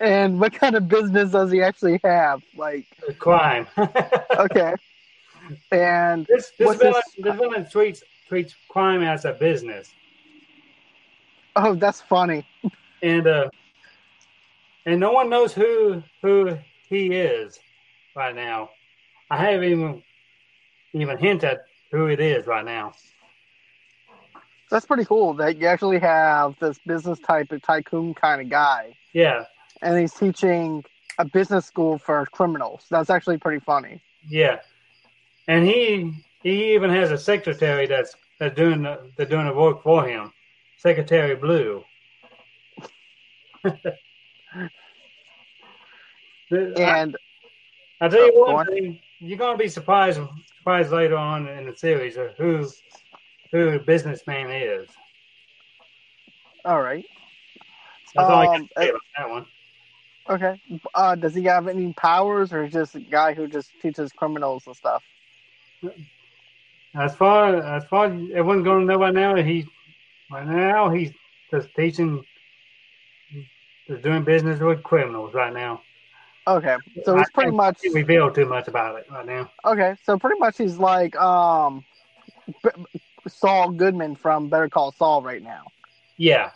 and 0.00 0.38
what 0.40 0.52
kind 0.52 0.76
of 0.76 0.88
business 0.88 1.30
does 1.32 1.50
he 1.50 1.62
actually 1.62 2.00
have? 2.04 2.42
Like, 2.56 2.86
crime. 3.18 3.66
okay. 3.78 4.74
And 5.72 6.26
this 6.28 6.52
this 6.58 6.76
villain, 6.76 6.92
this- 7.16 7.24
this 7.24 7.36
villain 7.36 7.70
treats 7.70 8.02
treats 8.30 8.54
crime 8.68 9.02
as 9.02 9.24
a 9.24 9.32
business. 9.32 9.90
oh, 11.56 11.74
that's 11.74 12.00
funny. 12.00 12.46
and 13.02 13.26
uh, 13.26 13.48
and 14.86 15.00
no 15.00 15.10
one 15.12 15.28
knows 15.28 15.52
who 15.52 16.02
who 16.22 16.56
he 16.88 17.06
is 17.08 17.58
right 18.16 18.34
now. 18.34 18.70
I 19.30 19.36
haven't 19.44 19.64
even 19.64 20.02
even 20.94 21.18
hint 21.18 21.42
at 21.44 21.58
who 21.90 22.06
it 22.06 22.20
is 22.20 22.46
right 22.46 22.64
now. 22.64 22.92
That's 24.70 24.86
pretty 24.86 25.04
cool 25.04 25.34
that 25.34 25.56
you 25.56 25.66
actually 25.66 25.98
have 25.98 26.54
this 26.60 26.78
business 26.86 27.18
type 27.18 27.50
of 27.50 27.60
tycoon 27.62 28.14
kind 28.14 28.40
of 28.40 28.48
guy, 28.48 28.94
Yeah, 29.12 29.46
and 29.82 29.98
he's 29.98 30.14
teaching 30.14 30.84
a 31.18 31.24
business 31.24 31.66
school 31.66 31.98
for 31.98 32.24
criminals. 32.26 32.86
That's 32.90 33.10
actually 33.10 33.38
pretty 33.38 33.58
funny. 33.58 34.00
yeah, 34.28 34.60
and 35.48 35.66
he 35.66 36.12
he 36.42 36.74
even 36.74 36.90
has 36.90 37.10
a 37.10 37.18
secretary 37.18 37.86
that's 37.86 38.14
that's 38.38 38.54
doing 38.56 38.82
the, 38.82 39.10
that's 39.16 39.30
doing 39.30 39.46
the 39.46 39.54
work 39.54 39.82
for 39.82 40.06
him, 40.06 40.32
Secretary 40.76 41.36
Blue. 41.36 41.84
I, 43.64 43.76
And 46.52 47.16
I 48.00 48.08
tell 48.08 48.24
you 48.24 48.32
Oh, 48.46 48.54
one 48.54 48.64
thing, 48.66 49.00
you're 49.20 49.38
gonna 49.38 49.58
be 49.58 49.68
surprised 49.68 50.20
surprised 50.58 50.90
later 50.92 51.16
on 51.16 51.48
in 51.48 51.66
the 51.66 51.76
series 51.76 52.16
of 52.16 52.36
who 52.38 52.66
who 53.52 53.72
the 53.72 53.78
businessman 53.78 54.50
is. 54.50 54.88
all 56.64 56.80
right, 56.82 57.04
That's 58.16 58.28
all 58.28 58.40
I 58.40 58.46
Um, 58.46 58.56
can 58.56 58.68
say 58.76 58.88
about 58.88 59.00
that 59.16 59.30
one. 59.30 59.46
okay. 60.28 60.54
Uh, 60.94 61.14
does 61.14 61.34
he 61.34 61.44
have 61.44 61.68
any 61.68 61.92
powers, 61.94 62.52
or 62.52 62.68
just 62.68 62.94
a 62.96 63.00
guy 63.00 63.34
who 63.34 63.46
just 63.48 63.70
teaches 63.80 64.12
criminals 64.12 64.66
and 64.66 64.76
stuff? 64.76 65.02
As 66.94 67.14
far 67.14 67.56
as 67.56 67.84
far 67.84 68.06
as 68.06 68.12
everyone's 68.12 68.64
going 68.64 68.80
to 68.80 68.92
know 68.92 68.98
right 68.98 69.14
now, 69.14 69.36
he 69.36 69.66
right 70.30 70.46
now 70.46 70.90
he's 70.90 71.12
just 71.52 71.68
teaching, 71.76 72.24
just 73.88 74.02
doing 74.02 74.24
business 74.24 74.60
with 74.60 74.82
criminals 74.82 75.34
right 75.34 75.52
now. 75.52 75.82
Okay, 76.48 76.76
so 77.04 77.16
he's 77.16 77.30
pretty 77.30 77.52
much 77.52 77.78
reveal 77.94 78.30
too 78.32 78.46
much 78.46 78.66
about 78.66 78.98
it 78.98 79.06
right 79.10 79.26
now. 79.26 79.50
okay. 79.64 79.94
So 80.02 80.18
pretty 80.18 80.38
much 80.40 80.58
he's 80.58 80.78
like 80.78 81.14
um, 81.16 81.84
B- 82.64 82.70
Saul 83.28 83.70
Goodman 83.70 84.16
from 84.16 84.48
Better 84.48 84.68
Call 84.68 84.90
Saul 84.92 85.22
right 85.22 85.42
now. 85.42 85.64
Yeah, 86.16 86.50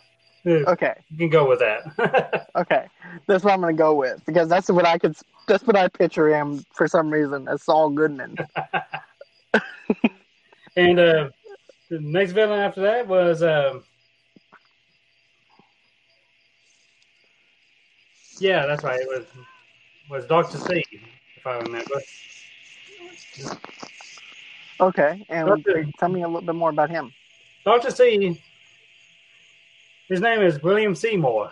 Okay. 0.45 0.95
you 1.11 1.17
can 1.17 1.29
go 1.29 1.47
with 1.47 1.59
that. 1.59 2.47
okay, 2.57 2.87
that's 3.27 3.43
what 3.43 3.53
I'm 3.53 3.61
gonna 3.61 3.73
go 3.73 3.95
with 3.95 4.25
because 4.25 4.49
that's 4.49 4.69
what 4.69 4.85
I 4.85 4.97
could. 4.97 5.15
That's 5.47 5.63
what 5.63 5.77
I 5.77 5.87
picture 5.87 6.27
him 6.27 6.65
for 6.73 6.87
some 6.87 7.09
reason 7.09 7.47
as 7.47 7.63
Saul 7.63 7.91
Goodman. 7.91 8.35
and 10.75 10.99
uh, 10.99 11.29
the 11.89 11.99
next 11.99 12.31
villain 12.33 12.59
after 12.59 12.81
that 12.81 13.07
was 13.07 13.43
um, 13.43 13.83
yeah, 18.39 18.65
that's 18.65 18.83
right. 18.83 18.99
It 18.99 19.07
was 19.07 19.25
was 20.09 20.25
Doctor 20.25 20.57
C, 20.57 20.83
if 21.37 21.47
I 21.47 21.57
remember. 21.57 22.01
Okay, 24.79 25.17
and 25.29 25.49
Okay. 25.49 25.85
tell 25.99 26.09
me 26.09 26.23
a 26.23 26.27
little 26.27 26.41
bit 26.41 26.55
more 26.55 26.69
about 26.69 26.89
him. 26.89 27.13
Doctor 27.65 27.91
C. 27.91 28.35
His 30.09 30.21
name 30.21 30.41
is 30.41 30.61
William 30.61 30.93
Seymour. 30.93 31.51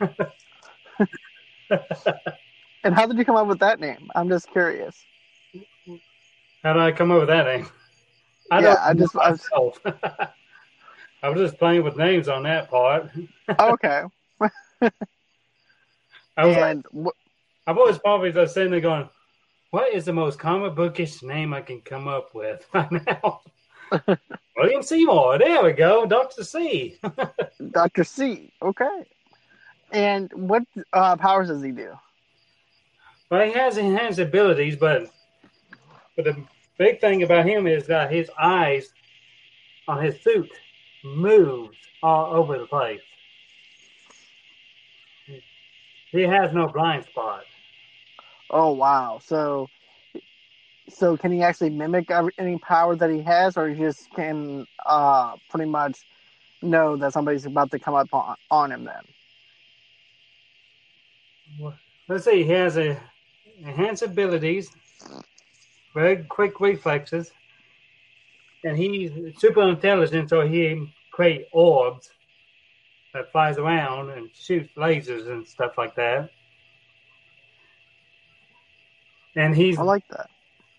And 2.84 2.94
how 2.94 3.06
did 3.06 3.18
you 3.18 3.24
come 3.24 3.36
up 3.36 3.48
with 3.48 3.58
that 3.58 3.80
name? 3.80 4.08
I'm 4.14 4.28
just 4.28 4.50
curious. 4.52 5.04
How 6.62 6.72
did 6.72 6.82
I 6.82 6.92
come 6.92 7.10
up 7.10 7.18
with 7.18 7.28
that 7.28 7.44
name? 7.44 7.66
I 8.50 8.60
Yeah, 8.60 8.76
I 8.80 8.94
just- 8.94 9.16
I 9.16 9.30
was... 9.30 9.78
I 11.22 11.28
was 11.30 11.40
just 11.40 11.58
playing 11.58 11.82
with 11.82 11.96
names 11.96 12.28
on 12.28 12.44
that 12.44 12.70
part. 12.70 13.10
Okay, 13.60 14.02
I 16.36 16.44
was 16.46 16.56
like, 16.56 16.70
and 16.70 16.84
wh- 17.04 17.16
I've 17.66 17.78
always 17.78 17.98
probably 17.98 18.30
just 18.30 18.54
sitting 18.54 18.70
there 18.70 18.80
going, 18.80 19.08
"What 19.70 19.92
is 19.92 20.04
the 20.04 20.12
most 20.12 20.38
comic 20.38 20.74
bookish 20.76 21.22
name 21.22 21.52
I 21.52 21.62
can 21.62 21.80
come 21.80 22.06
up 22.06 22.34
with 22.34 22.64
right 22.74 22.92
now?" 22.92 23.40
William 24.56 24.82
Seymour. 24.82 25.38
There 25.38 25.64
we 25.64 25.72
go, 25.72 26.06
Doctor 26.06 26.44
C. 26.44 26.98
Doctor 27.72 28.04
C. 28.04 28.52
Okay, 28.62 29.04
and 29.90 30.30
what 30.34 30.62
uh, 30.92 31.16
powers 31.16 31.48
does 31.48 31.62
he 31.62 31.72
do? 31.72 31.92
Well, 33.30 33.44
he 33.46 33.52
has 33.52 33.76
enhanced 33.78 34.18
abilities, 34.20 34.76
but 34.76 35.10
but 36.16 36.26
the 36.26 36.36
big 36.78 37.00
thing 37.00 37.22
about 37.22 37.46
him 37.46 37.66
is 37.66 37.86
that 37.86 38.10
his 38.10 38.30
eyes 38.38 38.92
on 39.86 40.02
his 40.02 40.20
suit 40.22 40.50
moves 41.04 41.76
all 42.02 42.34
over 42.34 42.58
the 42.58 42.66
place. 42.66 43.00
He 46.10 46.22
has 46.22 46.52
no 46.54 46.68
blind 46.68 47.04
spot. 47.04 47.42
Oh 48.50 48.72
wow! 48.72 49.20
So, 49.22 49.68
so 50.88 51.18
can 51.18 51.32
he 51.32 51.42
actually 51.42 51.70
mimic 51.70 52.10
any 52.38 52.56
power 52.58 52.96
that 52.96 53.10
he 53.10 53.20
has, 53.22 53.58
or 53.58 53.68
he 53.68 53.78
just 53.78 54.10
can 54.12 54.66
uh, 54.86 55.34
pretty 55.50 55.70
much 55.70 55.98
know 56.62 56.96
that 56.96 57.12
somebody's 57.12 57.44
about 57.44 57.70
to 57.72 57.78
come 57.78 57.94
up 57.94 58.08
on, 58.12 58.36
on 58.50 58.72
him? 58.72 58.84
Then 58.84 59.02
Let's 62.08 62.24
see, 62.24 62.42
he 62.42 62.52
has 62.52 62.78
a 62.78 62.98
enhanced 63.58 64.02
abilities, 64.02 64.70
very 65.98 66.24
quick 66.24 66.60
reflexes, 66.60 67.32
and 68.64 68.76
he's 68.76 69.10
super 69.38 69.62
intelligent, 69.68 70.30
so 70.30 70.46
he 70.46 70.92
create 71.12 71.48
orbs 71.52 72.10
that 73.14 73.32
flies 73.32 73.58
around 73.58 74.10
and 74.10 74.30
shoots 74.34 74.70
lasers 74.76 75.28
and 75.28 75.46
stuff 75.46 75.76
like 75.76 75.94
that. 75.96 76.30
And 79.36 79.56
he's 79.56 79.78
I 79.78 79.82
like 79.82 80.06
that. 80.10 80.30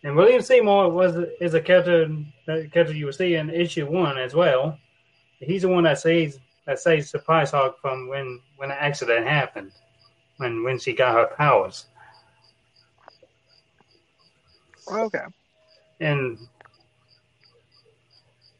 and 0.04 0.16
William 0.16 0.42
Seymour 0.42 0.90
was 0.90 1.16
is 1.42 1.54
a 1.54 1.62
character 1.62 2.08
that 2.48 2.72
character 2.72 2.94
you 2.94 3.06
will 3.06 3.14
see 3.14 3.36
in 3.36 3.50
issue 3.50 3.86
one 3.86 4.18
as 4.18 4.34
well. 4.34 4.78
He's 5.40 5.64
the 5.64 5.70
one 5.70 5.84
that 5.84 6.00
saves 6.00 6.40
that 6.66 6.80
saves 6.80 7.10
Surprise 7.10 7.52
Hawk 7.52 7.80
from 7.82 8.08
when 8.08 8.42
when 8.58 8.70
the 8.70 8.82
accident 8.82 9.26
happened, 9.28 9.72
when 10.38 10.64
when 10.64 10.80
she 10.80 10.94
got 10.94 11.16
her 11.16 11.36
powers. 11.36 11.88
Oh, 14.90 15.06
okay. 15.06 15.24
and 16.00 16.38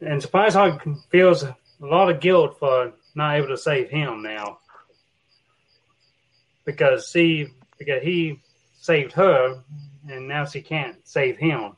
and 0.00 0.22
Surprise 0.22 0.54
Hawk 0.54 0.86
feels 1.10 1.42
a 1.42 1.56
lot 1.80 2.10
of 2.10 2.20
guilt 2.20 2.58
for 2.58 2.92
not 3.14 3.36
able 3.36 3.48
to 3.48 3.56
save 3.56 3.90
him 3.90 4.22
now 4.22 4.58
because 6.64 7.10
she 7.10 7.48
because 7.78 8.02
he 8.02 8.40
saved 8.80 9.12
her 9.12 9.62
and 10.08 10.28
now 10.28 10.44
she 10.44 10.62
can't 10.62 10.96
save 11.06 11.36
him. 11.36 11.76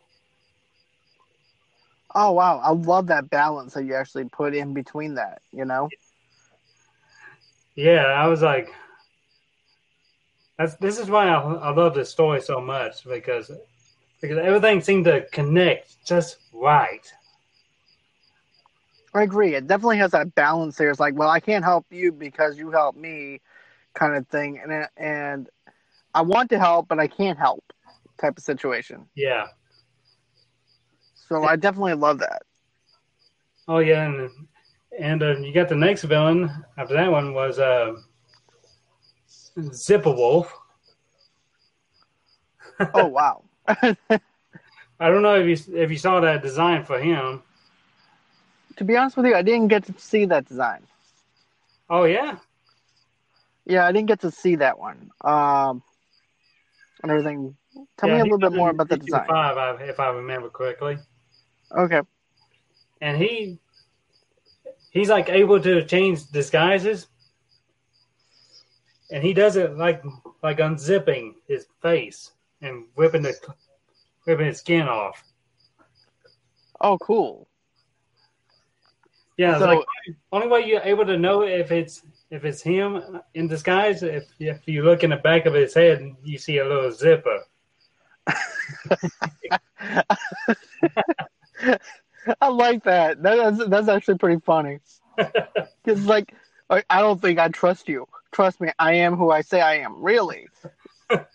Oh 2.15 2.33
wow, 2.33 2.59
I 2.59 2.71
love 2.73 3.07
that 3.07 3.31
balance 3.31 3.75
that 3.75 3.85
you 3.85 3.95
actually 3.95 4.29
put 4.29 4.55
in 4.55 4.75
between 4.75 5.15
that. 5.15 5.41
You 5.53 5.65
know. 5.65 5.89
Yeah, 7.75 8.05
I 8.05 8.27
was 8.27 8.43
like, 8.43 8.69
that's 10.59 10.75
this 10.77 10.99
is 10.99 11.09
why 11.09 11.29
I, 11.29 11.41
I 11.41 11.71
love 11.71 11.95
this 11.95 12.11
story 12.11 12.43
so 12.43 12.61
much 12.61 13.05
because 13.05 13.51
because 14.23 14.39
everything 14.39 14.81
seemed 14.81 15.05
to 15.05 15.27
connect 15.33 16.03
just 16.07 16.39
right. 16.55 17.13
I 19.13 19.25
agree. 19.25 19.55
It 19.55 19.67
definitely 19.67 19.99
has 19.99 20.13
that 20.13 20.35
balance 20.35 20.77
there. 20.77 20.89
It's 20.91 21.01
like, 21.01 21.15
well, 21.15 21.29
I 21.29 21.41
can't 21.41 21.65
help 21.65 21.85
you 21.91 22.13
because 22.13 22.57
you 22.57 22.71
helped 22.71 22.97
me, 22.97 23.43
kind 23.93 24.17
of 24.17 24.27
thing, 24.29 24.59
and 24.65 24.89
and 24.97 25.51
I 26.15 26.23
want 26.23 26.49
to 26.51 26.59
help, 26.59 26.89
but 26.89 26.99
I 26.99 27.09
can't 27.09 27.39
help, 27.39 27.63
type 28.19 28.39
of 28.39 28.43
situation. 28.43 29.07
Yeah. 29.15 29.49
So 31.29 31.45
I 31.45 31.57
definitely 31.57 31.95
love 31.95 32.19
that. 32.21 32.43
Oh 33.69 33.79
yeah, 33.79 34.05
and 34.05 34.31
and 34.99 35.23
uh, 35.23 35.37
you 35.39 35.53
got 35.53 35.69
the 35.69 35.75
next 35.75 36.05
villain 36.05 36.51
after 36.79 36.95
that 36.95 37.11
one 37.11 37.35
was 37.35 37.59
uh, 37.59 37.95
Zipper 39.73 40.13
Wolf. 40.13 40.55
Oh 42.95 43.07
wow. 43.07 43.45
I 43.69 45.09
don't 45.11 45.23
know 45.23 45.35
if 45.35 45.47
you 45.69 45.77
if 45.77 45.91
you 45.91 45.99
saw 45.99 46.21
that 46.21 46.43
design 46.43 46.85
for 46.85 46.99
him. 46.99 47.43
to 48.77 48.85
be 48.85 48.97
honest 48.97 49.17
with 49.17 49.27
you, 49.27 49.35
I 49.35 49.43
didn't 49.43 49.69
get 49.69 49.85
to 49.85 49.95
see 49.99 50.25
that 50.27 50.47
design. 50.47 50.87
Oh 51.89 52.05
yeah, 52.05 52.39
Yeah, 53.67 53.87
I 53.87 53.93
didn't 53.93 54.09
get 54.09 54.21
to 54.21 54.31
see 54.31 54.57
that 54.57 54.79
one. 54.79 55.11
Um, 55.23 55.83
and 57.03 57.11
everything. 57.11 57.57
Tell 57.99 58.09
Yeah, 58.09 58.15
me 58.15 58.21
a 58.21 58.25
little 58.25 58.39
bit 58.39 58.53
more 58.53 58.71
about 58.71 58.89
the 58.89 58.97
design. 58.97 59.39
Five, 59.57 59.81
if 59.81 59.99
I 60.01 60.09
remember 60.11 60.49
correctly, 60.51 60.99
Okay. 61.71 62.03
and 63.01 63.17
he 63.17 63.59
he's 64.91 65.09
like 65.09 65.29
able 65.29 65.61
to 65.61 65.85
change 65.85 66.27
disguises, 66.31 67.09
and 69.11 69.23
he 69.23 69.33
does 69.33 69.57
it 69.57 69.77
like 69.77 70.03
like 70.43 70.59
unzipping 70.59 71.35
his 71.47 71.67
face 71.81 72.33
and 72.63 72.85
whipping 72.95 73.23
the 73.23 73.35
whipping 74.25 74.47
his 74.47 74.59
skin 74.59 74.89
off. 74.89 75.23
Oh, 76.81 76.97
cool. 76.99 77.49
Yeah, 79.37 79.59
So- 79.59 79.67
like 79.67 79.85
only 80.33 80.49
way 80.49 80.67
you're 80.67 80.83
able 80.83 81.05
to 81.07 81.17
know 81.19 81.43
if 81.43 81.71
it's 81.73 82.03
if 82.31 82.45
it's 82.45 82.63
him 82.63 83.21
in 83.35 83.49
disguise 83.49 84.03
if 84.03 84.25
if 84.39 84.67
you 84.67 84.83
look 84.83 85.05
in 85.05 85.11
the 85.11 85.17
back 85.17 85.47
of 85.47 85.55
his 85.55 85.75
head 85.75 86.01
and 86.01 86.17
you 86.23 86.39
see 86.39 86.59
a 86.59 86.65
little 86.65 86.91
zipper. 86.93 87.41
I 92.41 92.49
like 92.49 92.85
that. 92.85 93.23
that 93.23 93.57
that's, 93.57 93.69
that's 93.69 93.89
actually 93.89 94.19
pretty 94.19 94.41
funny. 94.41 94.79
Because, 95.85 96.07
like, 96.07 96.33
I 96.71 97.01
don't 97.01 97.21
think 97.21 97.41
I 97.41 97.49
trust 97.49 97.89
you. 97.89 98.07
Trust 98.31 98.61
me, 98.61 98.71
I 98.79 98.93
am 98.95 99.17
who 99.17 99.33
I 99.33 99.41
say 99.41 99.61
I 99.61 99.79
am. 99.79 100.01
Really? 100.01 100.47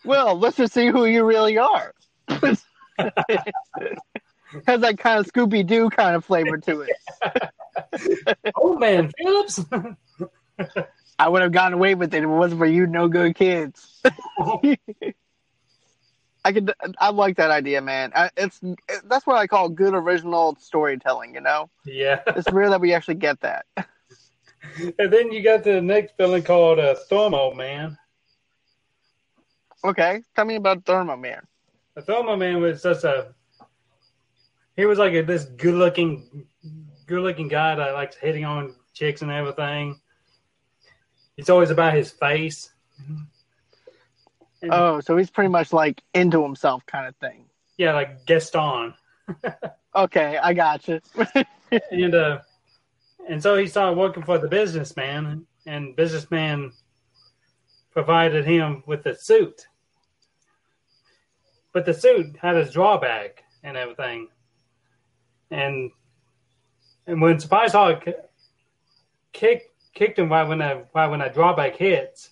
Well, 0.05 0.37
let's 0.37 0.57
just 0.57 0.73
see 0.73 0.87
who 0.87 1.05
you 1.05 1.23
really 1.23 1.57
are. 1.57 1.93
Has 4.65 4.81
that 4.81 4.97
kind 4.97 5.19
of 5.19 5.27
Scooby 5.31 5.65
Doo 5.65 5.89
kind 5.89 6.15
of 6.15 6.25
flavor 6.25 6.57
to 6.57 6.81
it. 6.81 6.95
oh 8.55 8.77
man, 8.77 9.11
Phillips. 9.17 9.63
I 11.19 11.29
would 11.29 11.41
have 11.41 11.51
gotten 11.51 11.73
away 11.73 11.95
with 11.95 12.13
it 12.13 12.17
if 12.17 12.23
it 12.23 12.27
wasn't 12.27 12.59
for 12.59 12.65
you, 12.65 12.87
no 12.87 13.07
good 13.07 13.35
kids. 13.35 14.01
I 16.45 16.53
could. 16.53 16.71
I 16.97 17.09
like 17.09 17.37
that 17.37 17.51
idea, 17.51 17.81
man. 17.81 18.13
I, 18.15 18.29
it's 18.37 18.61
that's 19.03 19.27
what 19.27 19.35
I 19.35 19.47
call 19.47 19.67
good 19.69 19.93
original 19.93 20.55
storytelling. 20.59 21.33
You 21.33 21.41
know, 21.41 21.69
yeah, 21.85 22.21
it's 22.27 22.49
rare 22.51 22.69
that 22.69 22.79
we 22.79 22.93
actually 22.93 23.15
get 23.15 23.41
that. 23.41 23.65
and 23.75 25.11
then 25.11 25.31
you 25.31 25.43
got 25.43 25.65
the 25.65 25.81
next 25.81 26.15
villain 26.17 26.43
called 26.43 26.79
uh, 26.79 26.95
Thermo 27.09 27.53
Man. 27.53 27.97
Okay, 29.83 30.21
tell 30.35 30.45
me 30.45 30.55
about 30.55 30.85
Thermo 30.85 31.15
Man. 31.15 31.41
The 31.95 32.01
Thermo 32.01 32.35
Man 32.35 32.61
was 32.61 32.81
just 32.83 33.03
a. 33.03 33.33
He 34.75 34.85
was 34.85 34.99
like 34.99 35.13
a, 35.13 35.21
this 35.21 35.45
good-looking, 35.45 36.45
good-looking 37.07 37.47
guy 37.47 37.75
that 37.75 37.93
likes 37.93 38.15
hitting 38.15 38.45
on 38.45 38.75
chicks 38.93 39.21
and 39.23 39.31
everything. 39.31 39.99
It's 41.35 41.49
always 41.49 41.69
about 41.71 41.93
his 41.93 42.11
face. 42.11 42.71
And- 44.61 44.71
Oh, 44.73 44.99
so 45.01 45.15
he's 45.17 45.29
pretty 45.29 45.49
much 45.49 45.71
like 45.71 46.01
into 46.15 46.41
himself 46.43 46.85
kind 46.87 47.07
of 47.07 47.15
thing. 47.17 47.45
Yeah, 47.77 47.93
like 47.93 48.25
Gaston. 48.25 48.93
Okay, 49.95 50.37
I 50.37 50.53
got 50.53 50.87
you. 50.87 50.99
and 51.91 52.13
uh 52.13 52.39
and 53.27 53.41
so 53.41 53.57
he 53.57 53.65
started 53.65 53.97
working 53.97 54.21
for 54.21 54.37
the 54.37 54.47
businessman 54.47 55.47
and 55.65 55.95
businessman 55.95 56.71
provided 57.97 58.45
him 58.45 58.83
with 58.85 59.03
a 59.07 59.15
suit 59.15 59.65
but 61.73 61.83
the 61.83 61.91
suit 61.91 62.37
had 62.39 62.55
its 62.55 62.71
drawback 62.71 63.43
and 63.63 63.75
everything 63.75 64.27
and 65.49 65.89
and 67.07 67.19
when 67.19 67.39
surprise 67.39 67.71
hawk 67.71 68.05
kicked 69.33 69.71
kicked 69.95 70.19
him 70.19 70.29
right 70.29 70.47
when 70.47 70.59
that 70.59 70.87
right 70.93 71.07
when 71.07 71.21
that 71.21 71.33
drawback 71.33 71.75
hits 71.75 72.29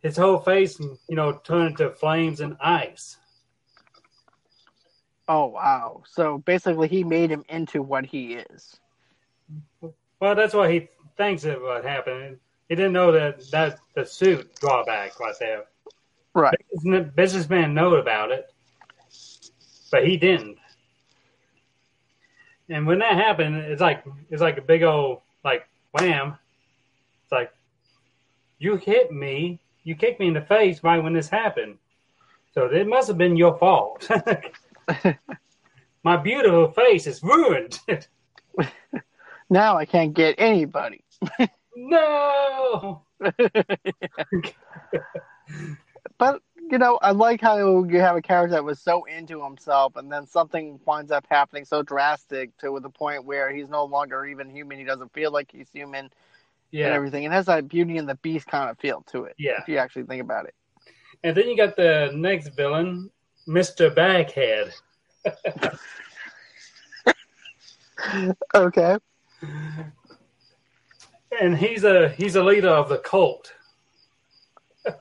his 0.00 0.18
whole 0.18 0.38
face 0.38 0.78
you 1.08 1.16
know 1.16 1.40
turned 1.42 1.80
into 1.80 1.88
flames 1.88 2.42
and 2.42 2.58
ice 2.60 3.16
oh 5.28 5.46
wow! 5.46 6.02
So 6.06 6.38
basically, 6.38 6.86
he 6.86 7.02
made 7.02 7.30
him 7.30 7.44
into 7.48 7.82
what 7.82 8.06
he 8.06 8.34
is. 8.34 8.78
Well, 10.20 10.36
that's 10.36 10.54
what 10.54 10.70
he 10.70 10.88
thinks 11.16 11.44
of 11.44 11.62
what 11.62 11.84
happened. 11.84 12.38
He 12.68 12.74
didn't 12.74 12.92
know 12.92 13.12
that 13.12 13.48
that 13.50 13.78
the 13.94 14.04
suit 14.04 14.54
drawback 14.56 15.18
right 15.20 15.34
there. 15.38 15.64
Right. 16.34 16.58
The 16.82 17.00
businessman 17.14 17.74
know 17.74 17.94
about 17.96 18.30
it, 18.30 18.52
but 19.90 20.06
he 20.06 20.16
didn't. 20.16 20.58
And 22.68 22.86
when 22.86 22.98
that 22.98 23.14
happened, 23.14 23.56
it's 23.56 23.80
like 23.80 24.04
it's 24.30 24.42
like 24.42 24.58
a 24.58 24.62
big 24.62 24.82
old 24.82 25.20
like 25.44 25.68
wham. 25.92 26.36
It's 27.22 27.32
like 27.32 27.52
you 28.58 28.76
hit 28.76 29.12
me, 29.12 29.60
you 29.84 29.94
kicked 29.94 30.20
me 30.20 30.28
in 30.28 30.34
the 30.34 30.40
face 30.42 30.82
right 30.82 31.02
when 31.02 31.12
this 31.12 31.28
happened. 31.28 31.78
So 32.52 32.66
it 32.66 32.86
must 32.86 33.08
have 33.08 33.18
been 33.18 33.36
your 33.36 33.56
fault. 33.58 34.08
My 36.04 36.16
beautiful 36.16 36.70
face 36.72 37.06
is 37.06 37.22
ruined. 37.22 37.80
Now 39.48 39.76
I 39.76 39.86
can't 39.86 40.12
get 40.12 40.34
anybody. 40.38 41.04
no. 41.76 43.02
But 46.18 46.40
you 46.70 46.78
know, 46.78 46.98
I 47.02 47.12
like 47.12 47.40
how 47.40 47.84
you 47.84 48.00
have 48.00 48.16
a 48.16 48.22
character 48.22 48.52
that 48.52 48.64
was 48.64 48.80
so 48.80 49.04
into 49.04 49.42
himself, 49.44 49.96
and 49.96 50.10
then 50.10 50.26
something 50.26 50.80
winds 50.86 51.10
up 51.12 51.26
happening 51.30 51.64
so 51.64 51.82
drastic 51.82 52.56
to 52.58 52.78
the 52.82 52.90
point 52.90 53.24
where 53.24 53.52
he's 53.54 53.68
no 53.68 53.84
longer 53.84 54.24
even 54.26 54.50
human. 54.50 54.78
He 54.78 54.84
doesn't 54.84 55.12
feel 55.12 55.30
like 55.30 55.50
he's 55.52 55.68
human 55.72 56.06
and 56.06 56.12
Yeah. 56.72 56.92
everything. 56.92 57.24
It 57.24 57.32
has 57.32 57.46
that 57.46 57.68
Beauty 57.68 57.98
and 57.98 58.08
the 58.08 58.14
Beast 58.16 58.46
kind 58.46 58.70
of 58.70 58.78
feel 58.78 59.02
to 59.12 59.24
it. 59.24 59.34
Yeah. 59.38 59.60
If 59.60 59.68
you 59.68 59.78
actually 59.78 60.04
think 60.04 60.22
about 60.22 60.46
it. 60.46 60.54
And 61.22 61.36
then 61.36 61.48
you 61.48 61.56
got 61.56 61.76
the 61.76 62.10
next 62.14 62.48
villain, 62.56 63.10
Mr. 63.48 63.94
Baghead. 63.94 64.72
Okay. 68.54 68.98
And 71.40 71.56
he's 71.56 71.84
a 71.84 72.08
he's 72.10 72.36
a 72.36 72.42
leader 72.42 72.68
of 72.68 72.88
the 72.88 72.98
cult. 72.98 73.52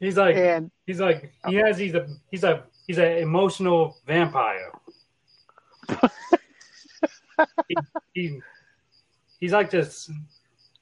he's 0.00 0.16
like 0.16 0.36
And 0.36 0.70
he's 0.86 1.00
like 1.00 1.32
he 1.48 1.54
has 1.56 1.78
he's 1.78 1.94
a 1.94 2.06
he's 2.30 2.44
a 2.44 2.64
he's 2.86 2.98
an 2.98 3.18
emotional 3.18 3.96
vampire. 4.06 4.72
he, 7.68 7.76
he 8.12 8.40
he's 9.40 9.52
like 9.52 9.70
this. 9.70 10.10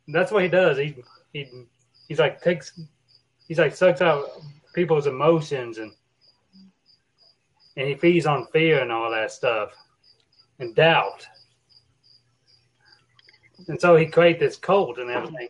That's 0.08 0.32
what 0.32 0.42
he 0.42 0.48
does. 0.48 0.78
He 0.78 0.96
he 1.32 1.66
he's 2.08 2.18
like 2.18 2.40
takes 2.40 2.80
he's 3.46 3.58
like 3.58 3.74
sucks 3.76 4.00
out 4.00 4.24
people's 4.74 5.06
emotions 5.06 5.78
and 5.78 5.92
and 7.76 7.88
he 7.88 7.94
feeds 7.94 8.26
on 8.26 8.46
fear 8.52 8.80
and 8.80 8.90
all 8.90 9.10
that 9.10 9.30
stuff 9.30 9.72
and 10.62 10.74
doubt. 10.74 11.26
And 13.68 13.80
so 13.80 13.94
he 13.96 14.06
creates 14.06 14.40
this 14.40 14.56
cult 14.56 14.98
and 14.98 15.10
everything. 15.10 15.48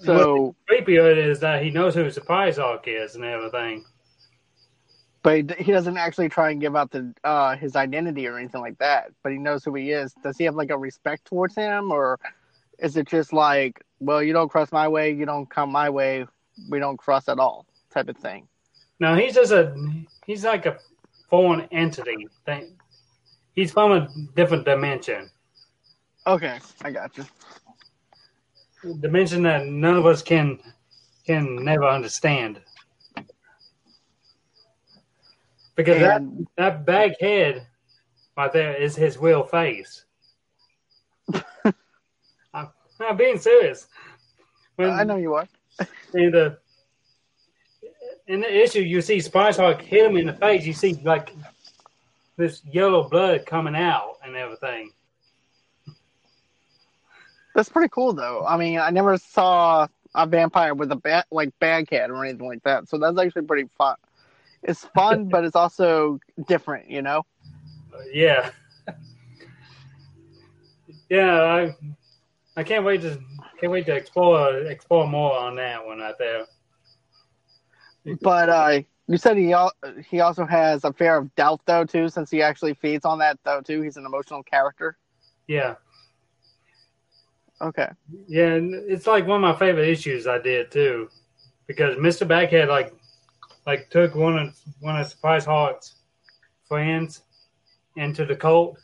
So, 0.00 0.54
Creepier 0.70 1.16
is 1.16 1.40
that 1.40 1.62
he 1.62 1.70
knows 1.70 1.94
who 1.94 2.08
Surprise 2.10 2.56
Hawk 2.56 2.84
is 2.86 3.16
and 3.16 3.24
everything. 3.24 3.84
but 5.22 5.34
he, 5.36 5.64
he 5.64 5.72
doesn't 5.72 5.96
actually 5.96 6.28
try 6.28 6.50
and 6.50 6.60
give 6.60 6.76
out 6.76 6.92
the 6.92 7.12
uh, 7.24 7.56
his 7.56 7.74
identity 7.74 8.26
or 8.28 8.38
anything 8.38 8.60
like 8.60 8.78
that. 8.78 9.10
But 9.22 9.32
he 9.32 9.38
knows 9.38 9.64
who 9.64 9.74
he 9.74 9.90
is. 9.90 10.14
Does 10.22 10.38
he 10.38 10.44
have 10.44 10.54
like 10.54 10.70
a 10.70 10.78
respect 10.78 11.24
towards 11.24 11.56
him, 11.56 11.90
or 11.90 12.20
is 12.78 12.96
it 12.96 13.08
just 13.08 13.32
like, 13.32 13.82
well, 13.98 14.22
you 14.22 14.32
don't 14.32 14.48
cross 14.48 14.70
my 14.70 14.86
way, 14.86 15.10
you 15.12 15.26
don't 15.26 15.50
come 15.50 15.72
my 15.72 15.90
way, 15.90 16.26
we 16.70 16.78
don't 16.78 16.96
cross 16.96 17.28
at 17.28 17.40
all, 17.40 17.66
type 17.90 18.08
of 18.08 18.16
thing? 18.16 18.46
No, 19.00 19.16
he's 19.16 19.34
just 19.34 19.50
a 19.50 19.74
he's 20.28 20.44
like 20.44 20.66
a 20.66 20.78
foreign 21.28 21.62
entity. 21.72 22.28
Thing. 22.46 22.76
He's 23.56 23.72
from 23.72 23.90
a 23.90 24.08
different 24.36 24.64
dimension. 24.64 25.28
Okay, 26.24 26.60
I 26.82 26.92
got 26.92 27.16
you. 27.18 27.24
Dimension 29.00 29.42
that 29.42 29.66
none 29.66 29.96
of 29.96 30.06
us 30.06 30.22
can 30.22 30.60
can 31.26 31.64
never 31.64 31.84
understand. 31.84 32.60
Because 35.74 35.98
that, 36.00 36.22
that 36.56 36.86
bag 36.86 37.12
head 37.20 37.66
right 38.36 38.52
there 38.52 38.74
is 38.74 38.96
his 38.96 39.16
real 39.16 39.44
face. 39.44 40.04
I'm, 42.54 42.68
I'm 43.00 43.16
being 43.16 43.38
serious. 43.38 43.86
When, 44.76 44.90
I 44.90 45.04
know 45.04 45.16
you 45.16 45.34
are. 45.34 45.48
in 46.14 46.32
the 46.32 46.46
uh, 46.46 46.54
in 48.28 48.40
the 48.40 48.62
issue 48.62 48.80
you 48.80 49.00
see 49.00 49.20
Spice 49.20 49.56
Hawk 49.56 49.80
hit 49.82 50.06
him 50.06 50.16
in 50.16 50.26
the 50.26 50.34
face, 50.34 50.64
you 50.64 50.74
see 50.74 50.94
like 51.02 51.34
this 52.36 52.62
yellow 52.70 53.08
blood 53.08 53.46
coming 53.46 53.74
out 53.74 54.18
and 54.22 54.36
everything. 54.36 54.92
That's 57.54 57.70
pretty 57.70 57.88
cool, 57.88 58.12
though. 58.12 58.44
I 58.46 58.56
mean, 58.56 58.78
I 58.78 58.90
never 58.90 59.16
saw 59.16 59.88
a 60.14 60.26
vampire 60.26 60.74
with 60.74 60.92
a 60.92 60.96
bat 60.96 61.26
like 61.30 61.58
bag 61.58 61.90
head 61.90 62.10
or 62.10 62.24
anything 62.24 62.46
like 62.46 62.62
that. 62.62 62.88
So 62.88 62.98
that's 62.98 63.18
actually 63.18 63.42
pretty 63.42 63.68
fun. 63.76 63.96
It's 64.62 64.84
fun, 64.94 65.28
but 65.30 65.44
it's 65.44 65.56
also 65.56 66.20
different, 66.46 66.90
you 66.90 67.02
know. 67.02 67.24
Yeah. 68.12 68.50
yeah, 71.08 71.42
I 71.42 71.74
I 72.56 72.62
can't 72.62 72.84
wait 72.84 73.00
to 73.00 73.18
can't 73.58 73.72
wait 73.72 73.86
to 73.86 73.96
explore 73.96 74.58
explore 74.58 75.08
more 75.08 75.36
on 75.36 75.56
that 75.56 75.84
one 75.84 75.98
right 75.98 76.14
there. 76.18 76.46
But 78.20 78.48
uh, 78.48 78.80
you 79.06 79.16
said 79.16 79.36
he 79.36 79.52
al- 79.52 79.72
he 80.08 80.20
also 80.20 80.44
has 80.44 80.84
a 80.84 80.92
fear 80.92 81.16
of 81.16 81.34
doubt, 81.34 81.60
though, 81.66 81.84
too, 81.84 82.08
since 82.08 82.30
he 82.30 82.42
actually 82.42 82.74
feeds 82.74 83.04
on 83.04 83.18
that, 83.18 83.38
though, 83.44 83.60
too. 83.60 83.82
He's 83.82 83.96
an 83.96 84.06
emotional 84.06 84.42
character. 84.42 84.96
Yeah. 85.46 85.74
Okay. 87.60 87.88
Yeah, 88.28 88.54
and 88.54 88.74
it's 88.74 89.06
like 89.06 89.26
one 89.26 89.42
of 89.42 89.50
my 89.50 89.58
favorite 89.58 89.88
issues 89.88 90.26
I 90.26 90.38
did 90.38 90.70
too, 90.70 91.08
because 91.66 91.96
Mr. 91.96 92.26
Backhead 92.26 92.68
like 92.68 92.94
like 93.66 93.90
took 93.90 94.14
one 94.14 94.38
of 94.38 94.56
one 94.80 94.98
of 94.98 95.06
Surprise 95.06 95.44
Hawk's 95.44 95.96
friends 96.68 97.22
into 97.96 98.24
the 98.24 98.36
cult 98.36 98.78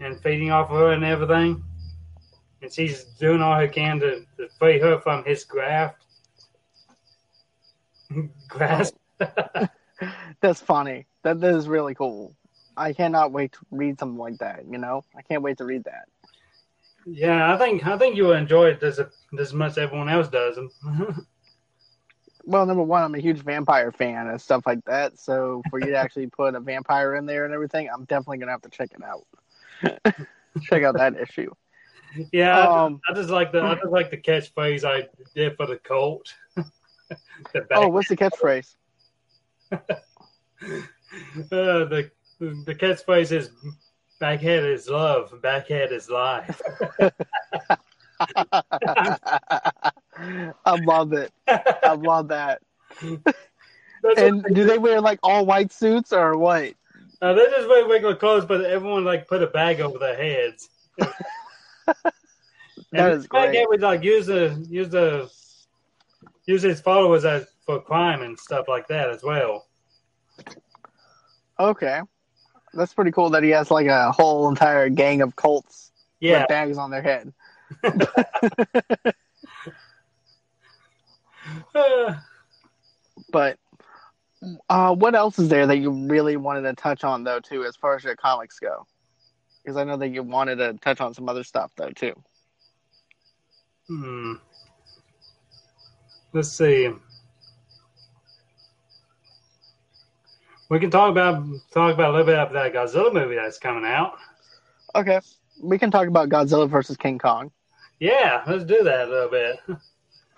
and 0.00 0.20
feeding 0.22 0.50
off 0.50 0.70
of 0.70 0.76
her 0.78 0.92
and 0.92 1.04
everything, 1.04 1.62
and 2.62 2.72
she's 2.72 3.04
doing 3.18 3.42
all 3.42 3.58
her 3.58 3.68
can 3.68 4.00
to, 4.00 4.20
to 4.38 4.48
free 4.58 4.78
her 4.78 4.98
from 5.00 5.24
his 5.24 5.44
graft. 5.44 6.04
Grasp. 8.48 8.96
That's 10.40 10.60
funny. 10.60 11.06
That, 11.24 11.40
that 11.40 11.54
is 11.54 11.68
really 11.68 11.94
cool. 11.94 12.34
I 12.76 12.92
cannot 12.92 13.32
wait 13.32 13.52
to 13.52 13.58
read 13.72 13.98
something 13.98 14.18
like 14.18 14.38
that, 14.38 14.64
you 14.70 14.78
know? 14.78 15.04
I 15.16 15.22
can't 15.22 15.42
wait 15.42 15.58
to 15.58 15.64
read 15.64 15.84
that. 15.84 16.08
yeah, 17.06 17.52
I 17.52 17.58
think 17.58 17.86
I 17.86 17.96
think 17.98 18.16
you 18.16 18.24
will 18.24 18.34
enjoy 18.34 18.68
it 18.70 18.82
as 18.82 19.00
as 19.38 19.52
much 19.52 19.72
as 19.72 19.78
everyone 19.78 20.08
else 20.08 20.28
does. 20.28 20.58
Well, 22.44 22.64
number 22.64 22.82
one, 22.82 23.02
I'm 23.02 23.14
a 23.14 23.18
huge 23.18 23.40
vampire 23.42 23.92
fan 23.92 24.28
and 24.28 24.40
stuff 24.40 24.62
like 24.64 24.82
that. 24.86 25.18
So 25.18 25.60
for 25.68 25.80
you 25.80 25.88
to 25.90 25.96
actually 25.96 26.28
put 26.28 26.54
a 26.54 26.60
vampire 26.60 27.16
in 27.16 27.26
there 27.26 27.44
and 27.44 27.52
everything, 27.52 27.90
I'm 27.92 28.04
definitely 28.06 28.38
gonna 28.38 28.52
have 28.52 28.62
to 28.62 28.70
check 28.70 28.90
it 28.92 29.02
out. 29.04 29.26
check 30.62 30.82
out 30.82 30.96
that 30.96 31.18
issue. 31.20 31.50
yeah, 32.32 32.58
I, 32.58 32.84
Um, 32.86 33.00
I 33.06 33.12
just 33.12 33.28
like 33.28 33.52
the 33.52 33.60
I 33.62 33.74
just 33.74 33.88
like 33.92 34.10
the 34.10 34.16
catchphrase 34.16 34.82
I 34.84 35.08
did 35.34 35.56
for 35.58 35.66
the 35.66 35.76
cult. 35.76 36.32
Oh, 37.74 37.88
what's 37.88 38.08
the 38.08 38.16
catchphrase? 38.16 38.74
Uh, 41.50 41.84
the 41.84 42.10
the 42.38 42.74
catchphrase 42.74 43.32
is 43.32 43.50
backhead 44.20 44.64
is 44.70 44.88
love, 44.88 45.32
backhead 45.42 45.92
is 45.92 46.10
life. 46.10 46.60
I 50.64 50.74
love 50.82 51.12
it. 51.12 51.32
I 51.48 51.94
love 51.94 52.28
that. 52.28 52.60
That's 54.02 54.20
And 54.20 54.44
do 54.54 54.64
they 54.64 54.78
wear 54.78 55.00
like 55.00 55.18
all 55.22 55.46
white 55.46 55.72
suits 55.72 56.12
or 56.12 56.36
what? 56.36 56.74
uh, 57.22 57.32
they 57.34 57.44
just 57.46 57.68
wear 57.68 57.86
regular 57.88 58.14
clothes, 58.16 58.44
but 58.44 58.64
everyone 58.64 59.04
like 59.04 59.26
put 59.28 59.42
a 59.42 59.46
bag 59.46 59.80
over 59.80 59.98
their 59.98 60.16
heads. 60.16 60.68
That 62.92 63.10
and 63.10 63.12
is 63.12 63.26
great. 63.26 63.66
Would 63.68 63.80
like 63.80 64.02
use 64.02 64.26
the 64.26 64.64
use 64.68 64.88
the 64.90 65.30
use 66.48 66.62
his 66.62 66.80
followers 66.80 67.24
as 67.26 67.46
for 67.64 67.80
crime 67.80 68.22
and 68.22 68.38
stuff 68.38 68.66
like 68.68 68.88
that 68.88 69.10
as 69.10 69.22
well. 69.22 69.66
Okay. 71.60 72.00
That's 72.72 72.94
pretty 72.94 73.12
cool 73.12 73.30
that 73.30 73.42
he 73.42 73.50
has 73.50 73.70
like 73.70 73.86
a 73.86 74.10
whole 74.10 74.48
entire 74.48 74.88
gang 74.88 75.20
of 75.20 75.36
cults 75.36 75.92
Yeah, 76.20 76.40
with 76.40 76.48
bags 76.48 76.78
on 76.78 76.90
their 76.90 77.02
head. 77.02 77.32
But 83.30 83.58
uh, 84.70 84.94
what 84.94 85.14
else 85.14 85.38
is 85.38 85.48
there 85.48 85.66
that 85.66 85.78
you 85.78 85.90
really 85.90 86.36
wanted 86.36 86.62
to 86.62 86.72
touch 86.74 87.04
on 87.04 87.24
though 87.24 87.40
too, 87.40 87.64
as 87.64 87.76
far 87.76 87.96
as 87.96 88.04
your 88.04 88.16
comics 88.16 88.58
go? 88.58 88.86
Because 89.62 89.76
I 89.76 89.84
know 89.84 89.96
that 89.96 90.08
you 90.08 90.22
wanted 90.22 90.56
to 90.56 90.74
touch 90.74 91.00
on 91.00 91.12
some 91.12 91.28
other 91.28 91.44
stuff 91.44 91.72
though 91.76 91.90
too. 91.90 92.14
hmm. 93.88 94.34
Let's 96.32 96.50
see. 96.50 96.90
We 100.70 100.78
can 100.78 100.90
talk 100.90 101.10
about 101.10 101.42
talk 101.72 101.94
about 101.94 102.10
a 102.10 102.12
little 102.12 102.26
bit 102.26 102.38
of 102.38 102.52
that 102.52 102.74
Godzilla 102.74 103.12
movie 103.12 103.36
that's 103.36 103.58
coming 103.58 103.84
out. 103.86 104.16
Okay, 104.94 105.20
we 105.62 105.78
can 105.78 105.90
talk 105.90 106.08
about 106.08 106.28
Godzilla 106.28 106.68
versus 106.68 106.96
King 106.96 107.18
Kong. 107.18 107.50
Yeah, 108.00 108.42
let's 108.46 108.64
do 108.64 108.82
that 108.82 109.08
a 109.08 109.10
little 109.10 109.30
bit. 109.30 109.56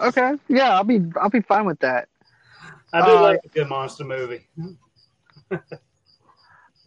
Okay, 0.00 0.34
yeah, 0.48 0.74
I'll 0.76 0.84
be 0.84 1.00
I'll 1.20 1.30
be 1.30 1.40
fine 1.40 1.66
with 1.66 1.80
that. 1.80 2.08
I 2.92 3.04
do 3.04 3.16
Uh, 3.16 3.22
like 3.22 3.40
a 3.44 3.48
good 3.48 3.68
monster 3.68 4.04
movie. 4.04 4.46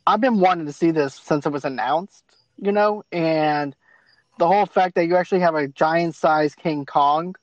I've 0.08 0.22
been 0.22 0.40
wanting 0.40 0.66
to 0.66 0.74
see 0.74 0.92
this 0.92 1.16
since 1.16 1.46
it 1.46 1.52
was 1.52 1.64
announced, 1.66 2.24
you 2.58 2.72
know, 2.72 3.04
and 3.12 3.76
the 4.38 4.48
whole 4.48 4.66
fact 4.66 4.96
that 4.96 5.06
you 5.06 5.16
actually 5.16 5.42
have 5.42 5.56
a 5.56 5.68
giant 5.68 6.16
sized 6.16 6.58
King 6.58 6.86
Kong 6.86 7.36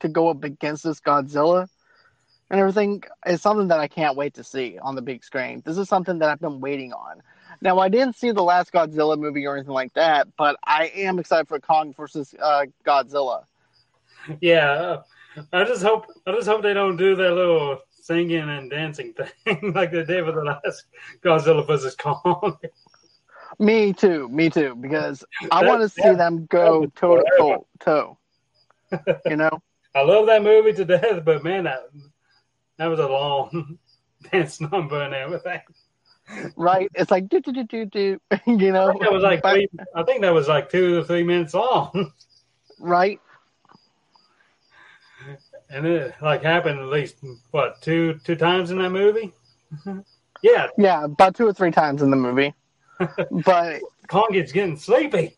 to 0.00 0.08
go 0.08 0.28
up 0.28 0.44
against 0.44 0.84
this 0.84 1.00
Godzilla 1.00 1.68
and 2.50 2.58
everything 2.58 3.02
is 3.26 3.40
something 3.40 3.68
that 3.68 3.78
I 3.78 3.86
can't 3.86 4.16
wait 4.16 4.34
to 4.34 4.44
see 4.44 4.78
on 4.80 4.96
the 4.96 5.02
big 5.02 5.24
screen. 5.24 5.62
This 5.64 5.78
is 5.78 5.88
something 5.88 6.18
that 6.18 6.28
I've 6.28 6.40
been 6.40 6.60
waiting 6.60 6.92
on. 6.92 7.22
Now, 7.62 7.78
I 7.78 7.88
didn't 7.88 8.16
see 8.16 8.32
the 8.32 8.42
last 8.42 8.72
Godzilla 8.72 9.18
movie 9.18 9.46
or 9.46 9.56
anything 9.56 9.74
like 9.74 9.92
that, 9.94 10.26
but 10.36 10.56
I 10.64 10.86
am 10.94 11.18
excited 11.18 11.46
for 11.46 11.60
Kong 11.60 11.94
versus 11.96 12.34
uh, 12.40 12.66
Godzilla. 12.84 13.44
Yeah, 14.40 14.70
uh, 14.70 15.02
I 15.52 15.64
just 15.64 15.82
hope 15.82 16.06
I 16.26 16.32
just 16.32 16.46
hope 16.46 16.62
they 16.62 16.74
don't 16.74 16.96
do 16.96 17.14
that 17.16 17.32
little 17.32 17.78
singing 18.02 18.48
and 18.48 18.70
dancing 18.70 19.14
thing 19.44 19.72
like 19.74 19.92
they 19.92 20.04
did 20.04 20.24
with 20.24 20.34
the 20.34 20.42
last 20.42 20.84
Godzilla 21.22 21.66
vs 21.66 21.94
Kong. 21.96 22.58
Me 23.58 23.92
too, 23.92 24.28
me 24.28 24.48
too, 24.48 24.74
because 24.76 25.22
I 25.50 25.66
want 25.66 25.82
to 25.82 25.88
see 25.88 26.14
them 26.14 26.46
go 26.46 26.86
toe 26.86 27.22
to 27.40 27.58
toe. 27.80 28.18
You 29.26 29.36
know? 29.36 29.60
I 29.94 30.02
love 30.02 30.26
that 30.26 30.42
movie 30.42 30.72
to 30.74 30.84
death, 30.84 31.24
but 31.24 31.42
man, 31.44 31.64
that 31.64 31.88
that 32.78 32.86
was 32.86 33.00
a 33.00 33.06
long 33.08 33.78
dance 34.32 34.60
number 34.60 35.02
and 35.02 35.14
everything. 35.14 35.60
right? 36.56 36.90
It's 36.94 37.10
like 37.10 37.28
do 37.28 37.40
do 37.40 37.52
do 37.52 37.64
do 37.64 37.84
do. 37.86 38.20
You 38.46 38.72
know, 38.72 38.96
that 39.00 39.12
was 39.12 39.22
like 39.22 39.42
three, 39.42 39.68
I 39.94 40.02
think 40.04 40.20
that 40.22 40.32
was 40.32 40.48
like 40.48 40.70
two 40.70 40.96
to 40.96 41.04
three 41.04 41.22
minutes 41.24 41.54
long, 41.54 42.12
right? 42.80 43.20
and 45.68 45.86
it 45.86 46.14
like 46.22 46.42
happened 46.42 46.80
at 46.80 46.86
least 46.86 47.16
what 47.50 47.80
two 47.82 48.18
two 48.24 48.36
times 48.36 48.70
in 48.70 48.78
that 48.78 48.90
movie. 48.90 49.32
Yeah, 50.42 50.68
Yeah, 50.78 51.04
about 51.04 51.34
two 51.36 51.46
or 51.46 51.52
three 51.52 51.70
times 51.70 52.00
in 52.02 52.10
the 52.10 52.16
movie. 52.16 52.54
but 53.44 53.80
Kong 54.08 54.34
is 54.34 54.52
getting 54.52 54.76
sleepy. 54.76 55.36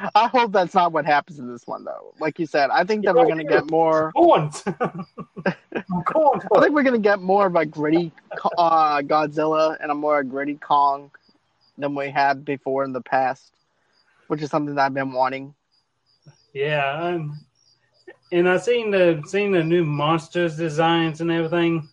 I 0.14 0.28
hope 0.28 0.52
that's 0.52 0.74
not 0.74 0.92
what 0.92 1.04
happens 1.04 1.38
in 1.38 1.50
this 1.50 1.66
one, 1.66 1.84
though. 1.84 2.14
Like 2.20 2.38
you 2.38 2.46
said, 2.46 2.70
I 2.70 2.84
think 2.84 3.04
that 3.04 3.14
we're 3.14 3.24
going 3.24 3.38
to 3.38 3.44
get 3.44 3.70
more. 3.70 4.12
Corns. 4.12 4.62
Corns. 6.06 6.44
I 6.54 6.60
think 6.60 6.74
we're 6.74 6.82
going 6.82 6.92
to 6.92 6.98
get 6.98 7.20
more 7.20 7.46
of 7.46 7.56
a 7.56 7.66
gritty 7.66 8.12
uh, 8.58 9.00
Godzilla 9.00 9.76
and 9.80 9.90
a 9.90 9.94
more 9.94 10.22
gritty 10.22 10.54
Kong 10.54 11.10
than 11.78 11.94
we 11.94 12.10
had 12.10 12.44
before 12.44 12.84
in 12.84 12.92
the 12.92 13.00
past, 13.00 13.52
which 14.28 14.42
is 14.42 14.50
something 14.50 14.74
that 14.74 14.86
I've 14.86 14.94
been 14.94 15.12
wanting. 15.12 15.54
Yeah, 16.52 16.92
um, 16.92 17.38
and 18.30 18.48
I 18.48 18.58
seen 18.58 18.90
the 18.90 19.22
seen 19.26 19.52
the 19.52 19.64
new 19.64 19.84
monsters 19.84 20.56
designs 20.56 21.20
and 21.20 21.30
everything, 21.30 21.88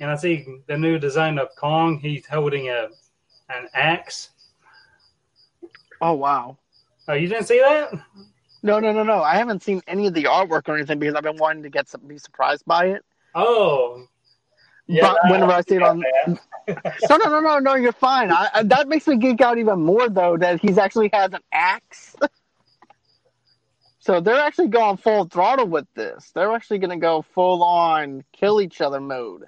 and 0.00 0.10
I 0.10 0.16
see 0.16 0.46
the 0.66 0.76
new 0.76 0.98
design 0.98 1.38
of 1.38 1.54
Kong. 1.56 1.98
He's 1.98 2.26
holding 2.26 2.68
a 2.68 2.88
an 3.50 3.68
axe. 3.74 4.30
Oh 6.00 6.14
wow! 6.14 6.56
Oh, 7.10 7.14
you 7.14 7.26
didn't 7.26 7.46
see 7.46 7.58
that? 7.58 7.90
No, 8.62 8.78
no, 8.78 8.92
no, 8.92 9.02
no! 9.02 9.20
I 9.20 9.34
haven't 9.34 9.64
seen 9.64 9.82
any 9.88 10.06
of 10.06 10.14
the 10.14 10.24
artwork 10.24 10.68
or 10.68 10.76
anything 10.76 11.00
because 11.00 11.16
I've 11.16 11.24
been 11.24 11.38
wanting 11.38 11.64
to 11.64 11.70
get 11.70 11.88
some, 11.88 12.02
be 12.06 12.18
surprised 12.18 12.64
by 12.66 12.86
it. 12.86 13.04
Oh, 13.34 14.06
but 14.86 15.18
whenever 15.28 15.50
I 15.50 15.60
see 15.62 15.74
it 15.76 15.82
on, 15.82 16.04
no, 16.28 16.36
no, 17.10 17.16
no, 17.28 17.40
no, 17.40 17.58
no, 17.58 17.74
you're 17.74 17.90
fine. 17.92 18.30
I, 18.30 18.48
I, 18.54 18.62
that 18.62 18.86
makes 18.86 19.08
me 19.08 19.16
geek 19.16 19.40
out 19.40 19.58
even 19.58 19.80
more 19.80 20.08
though 20.08 20.36
that 20.36 20.60
he's 20.60 20.78
actually 20.78 21.10
has 21.12 21.32
an 21.32 21.40
axe. 21.52 22.14
so 23.98 24.20
they're 24.20 24.40
actually 24.40 24.68
going 24.68 24.96
full 24.96 25.24
throttle 25.24 25.66
with 25.66 25.86
this. 25.94 26.30
They're 26.32 26.52
actually 26.52 26.78
going 26.78 26.90
to 26.90 26.96
go 26.96 27.22
full 27.22 27.64
on 27.64 28.22
kill 28.32 28.60
each 28.60 28.80
other 28.80 29.00
mode. 29.00 29.46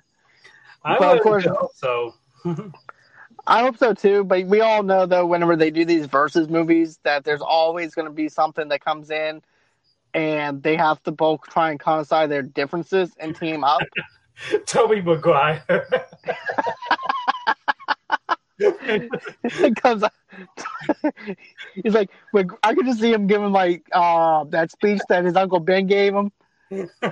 I 0.85 0.99
But 0.99 1.19
of 1.19 1.23
course- 1.23 1.47
so. 1.77 2.15
I 3.47 3.63
hope 3.63 3.77
so 3.77 3.93
too, 3.95 4.25
but 4.25 4.47
we 4.47 4.61
all 4.61 4.83
know 4.83 5.07
though 5.07 5.27
whenever 5.27 5.57
they 5.57 5.71
do 5.71 5.85
these 5.85 6.07
versus 6.07 6.49
movies 6.49 6.99
that 7.03 7.25
there's 7.25 7.41
always 7.41 7.95
going 7.95 8.07
to 8.07 8.13
be 8.13 8.29
something 8.29 8.69
that 8.69 8.85
comes 8.85 9.11
in 9.11 9.43
and 10.15 10.63
they 10.63 10.77
have 10.77 11.03
to 11.05 11.11
both 11.11 11.41
try 11.43 11.71
and 11.71 11.81
coincide 11.81 12.31
their 12.31 12.43
differences 12.43 13.11
and 13.19 13.35
team 13.35 13.65
up. 13.65 13.81
Tobey 14.67 15.01
Maguire. 15.01 15.63
it 18.59 19.77
comes 19.77 20.03
out. 20.03 20.13
He's 21.75 21.95
like, 21.95 22.11
like, 22.33 22.51
I 22.63 22.75
could 22.75 22.87
just 22.87 23.01
see 23.01 23.13
him 23.13 23.27
giving 23.27 23.53
like 23.53 23.87
uh, 23.93 24.45
that 24.45 24.71
speech 24.71 25.01
that 25.09 25.25
his 25.25 25.37
uncle 25.37 25.61
Ben 25.61 25.87
gave 25.87 26.15
him. 26.15 26.33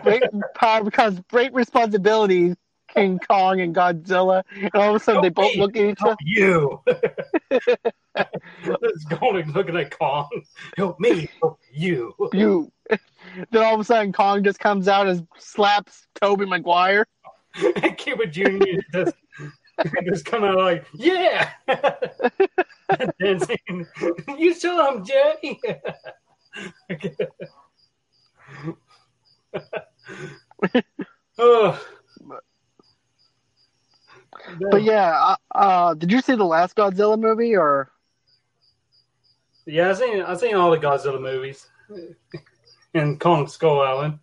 Great 0.03 0.23
power 0.55 0.85
becomes 0.85 1.21
great 1.31 1.53
responsibility. 1.53 2.55
King 2.95 3.19
Kong 3.19 3.61
and 3.61 3.75
Godzilla, 3.75 4.43
and 4.55 4.71
all 4.75 4.91
of 4.91 4.97
a 4.97 5.05
sudden 5.05 5.23
they 5.23 5.29
both 5.29 5.57
look 5.57 5.77
at 5.77 5.85
each 5.85 6.03
other. 6.03 6.17
You. 6.23 6.81
it's 6.87 9.05
going 9.05 9.53
looking 9.53 9.77
at 9.77 9.97
Kong. 9.97 10.29
Help 10.77 11.01
me. 11.01 11.31
Help 11.41 11.61
you. 11.73 12.15
You. 12.33 12.73
Then 13.51 13.63
all 13.63 13.75
of 13.75 13.81
a 13.81 13.85
sudden 13.85 14.13
Kong 14.13 14.45
just 14.45 14.59
comes 14.59 14.89
out 14.89 15.07
and 15.07 15.27
slaps 15.39 16.07
Tobey 16.21 16.47
Maguire. 16.47 17.07
And 17.83 17.97
Cuba 17.97 18.27
Jr. 18.27 18.81
just, 18.93 19.15
just 20.05 20.25
come 20.25 20.45
out 20.45 20.57
like, 20.57 20.87
yeah. 20.95 21.51
Dancing. 23.21 23.87
You 24.39 24.55
saw 24.55 24.95
him, 24.95 25.05
Jay. 25.05 25.59
oh. 31.39 31.85
But 34.71 34.83
yeah, 34.83 35.13
uh, 35.15 35.37
uh, 35.55 35.95
did 35.95 36.11
you 36.11 36.21
see 36.21 36.35
the 36.35 36.45
last 36.45 36.77
Godzilla 36.77 37.19
movie 37.19 37.57
or? 37.57 37.91
Yeah, 39.67 39.91
I've 39.91 39.99
seen 39.99 40.23
I've 40.23 40.41
seen 40.41 40.55
all 40.55 40.71
the 40.71 40.79
Godzilla 40.79 41.21
movies 41.21 41.69
and 42.95 43.21
Kong 43.21 43.47
Skull 43.47 43.81
Island. 43.81 44.19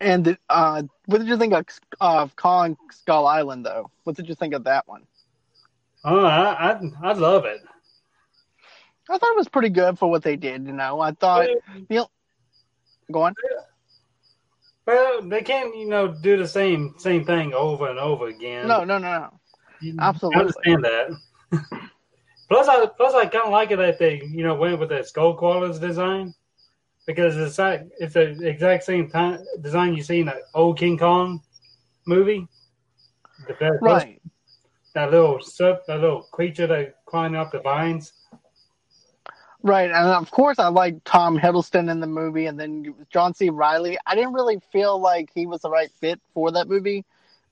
And 0.00 0.38
uh, 0.48 0.82
what 1.06 1.18
did 1.18 1.28
you 1.28 1.36
think 1.36 1.52
of, 1.52 1.66
of 2.00 2.34
Kong 2.36 2.76
Skull 2.90 3.26
Island 3.26 3.66
though? 3.66 3.90
What 4.04 4.16
did 4.16 4.28
you 4.28 4.34
think 4.34 4.54
of 4.54 4.64
that 4.64 4.88
one? 4.88 5.02
Oh, 6.04 6.24
I 6.24 6.72
I, 6.72 6.80
I 7.02 7.12
love 7.12 7.44
it. 7.44 7.60
I 9.10 9.18
thought 9.18 9.32
it 9.32 9.36
was 9.36 9.48
pretty 9.48 9.70
good 9.70 9.98
for 9.98 10.08
what 10.08 10.22
they 10.22 10.36
did. 10.36 10.66
You 10.66 10.72
know, 10.72 11.00
I 11.00 11.12
thought. 11.12 11.48
you 11.48 11.86
know 11.90 12.10
Go 13.10 13.22
on. 13.22 13.34
Well, 14.90 15.22
they 15.22 15.42
can't, 15.42 15.76
you 15.76 15.88
know, 15.88 16.08
do 16.08 16.36
the 16.36 16.48
same 16.48 16.94
same 16.98 17.24
thing 17.24 17.54
over 17.54 17.88
and 17.88 17.98
over 18.00 18.26
again. 18.26 18.66
No, 18.66 18.82
no, 18.82 18.98
no, 18.98 19.20
no. 19.20 19.40
You- 19.80 19.94
absolutely. 20.00 20.36
I 20.36 20.40
understand 20.40 20.84
that. 20.84 21.10
plus, 22.48 22.66
I 22.66 22.86
plus 22.86 23.14
I 23.14 23.26
kind 23.26 23.44
of 23.46 23.52
like 23.52 23.70
it 23.70 23.76
that 23.76 24.00
they, 24.00 24.20
you 24.20 24.42
know, 24.42 24.56
went 24.56 24.80
with 24.80 24.88
that 24.88 25.06
skull 25.06 25.34
crawlers 25.34 25.78
design 25.78 26.34
because 27.06 27.36
it's 27.36 27.56
like 27.58 27.86
it's 28.00 28.14
the 28.14 28.44
exact 28.46 28.82
same 28.82 29.08
time 29.08 29.38
design 29.60 29.94
you 29.94 30.02
see 30.02 30.20
in 30.20 30.26
the 30.26 30.40
old 30.54 30.76
King 30.76 30.98
Kong 30.98 31.40
movie. 32.06 32.48
The 33.46 33.78
Right. 33.80 34.20
that 34.94 35.12
little 35.12 35.40
sub, 35.40 35.86
that 35.86 36.00
little 36.00 36.22
creature 36.32 36.66
that 36.66 36.96
climbing 37.06 37.40
up 37.40 37.52
the 37.52 37.60
vines. 37.60 38.12
Right, 39.62 39.90
and 39.90 39.94
of 39.94 40.30
course 40.30 40.58
I 40.58 40.68
like 40.68 41.04
Tom 41.04 41.38
Hiddleston 41.38 41.90
in 41.90 42.00
the 42.00 42.06
movie, 42.06 42.46
and 42.46 42.58
then 42.58 42.94
John 43.10 43.34
C. 43.34 43.50
Reilly. 43.50 43.98
I 44.06 44.14
didn't 44.14 44.32
really 44.32 44.60
feel 44.72 44.98
like 44.98 45.30
he 45.34 45.46
was 45.46 45.60
the 45.60 45.70
right 45.70 45.90
fit 46.00 46.20
for 46.32 46.50
that 46.52 46.68
movie, 46.68 47.04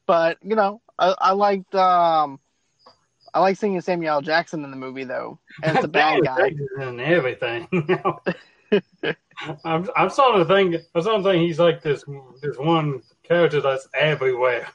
but 0.07 0.39
you 0.43 0.57
know, 0.57 0.81
I, 0.99 1.15
I 1.19 1.33
liked 1.33 1.75
um, 1.75 2.41
I 3.35 3.41
like 3.41 3.59
seeing 3.59 3.79
Samuel 3.81 4.15
L. 4.15 4.23
Jackson 4.23 4.65
in 4.65 4.71
the 4.71 4.77
movie 4.77 5.05
though, 5.05 5.39
as 5.63 5.81
the 5.83 5.89
bad 5.89 6.25
guy. 6.25 6.55
and 6.79 7.01
everything. 7.01 7.69
I'm 9.65 9.89
I'm 9.97 10.11
starting 10.11 10.41
to 10.41 10.45
think 10.45 10.77
I'm 10.95 11.03
starting 11.03 11.25
to 11.25 11.31
think 11.31 11.47
he's 11.47 11.59
like 11.59 11.83
this 11.83 12.05
this 12.43 12.57
one 12.59 13.03
character 13.23 13.61
that's 13.61 13.89
everywhere. 13.95 14.69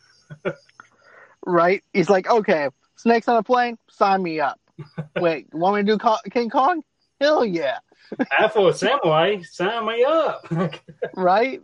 Right? 1.45 1.83
He's 1.93 2.09
like, 2.09 2.29
okay, 2.29 2.69
snakes 2.95 3.27
on 3.27 3.37
a 3.37 3.43
plane, 3.43 3.77
sign 3.89 4.23
me 4.23 4.39
up. 4.39 4.59
Wait, 5.19 5.47
you 5.53 5.59
want 5.59 5.75
me 5.75 5.91
to 5.91 5.97
do 5.97 6.29
King 6.31 6.49
Kong? 6.49 6.83
Hell 7.23 7.45
yeah! 7.45 7.77
Afro 8.37 8.69
Samurai, 8.71 9.41
sign 9.43 9.85
me 9.85 10.03
up. 10.03 10.45
right? 11.15 11.61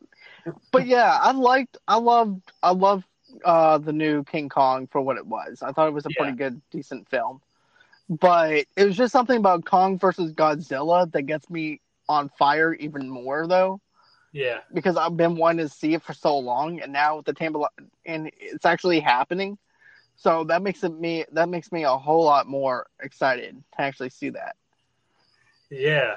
But 0.72 0.88
yeah, 0.88 1.20
I 1.22 1.32
liked, 1.34 1.78
I 1.86 1.97
loved, 1.97 2.49
I 2.64 2.72
loved 2.72 3.03
uh, 3.43 3.78
the 3.78 3.91
new 3.91 4.24
King 4.24 4.47
Kong 4.47 4.88
for 4.88 5.01
what 5.01 5.18
it 5.18 5.28
was. 5.28 5.62
I 5.62 5.74
thought 5.74 5.89
it 5.89 5.93
was 5.93 6.05
a 6.05 6.12
pretty 6.12 6.32
good, 6.32 6.62
decent 6.72 7.10
film. 7.10 7.41
But 8.10 8.68
it 8.78 8.86
was 8.86 8.95
just 8.95 9.12
something 9.12 9.36
about 9.36 9.66
Kong 9.66 9.99
versus 9.99 10.32
Godzilla 10.32 11.12
that 11.12 11.24
gets 11.24 11.49
me 11.49 11.82
on 12.07 12.30
fire 12.39 12.74
even 12.76 13.10
more, 13.10 13.45
though, 13.45 13.82
yeah, 14.32 14.60
because 14.74 14.95
I've 14.95 15.18
been 15.18 15.36
wanting 15.36 15.68
to 15.68 15.74
see 15.74 15.93
it 15.93 16.03
for 16.03 16.14
so 16.14 16.38
long, 16.39 16.80
and 16.80 16.93
now 16.93 17.18
with 17.18 17.26
the 17.26 17.34
table, 17.34 17.68
and 18.05 18.32
it's 18.39 18.66
actually 18.66 19.01
happening. 19.01 19.57
So 20.16 20.45
that 20.45 20.62
makes 20.62 20.86
it 20.86 20.97
me 20.97 21.26
that 21.34 21.49
makes 21.49 21.72
me 21.72 21.84
a 21.84 21.97
whole 21.97 22.24
lot 22.24 22.47
more 22.47 22.88
excited 23.01 23.62
to 23.76 23.82
actually 23.82 24.10
see 24.10 24.30
that. 24.30 24.55
Yeah. 25.70 26.15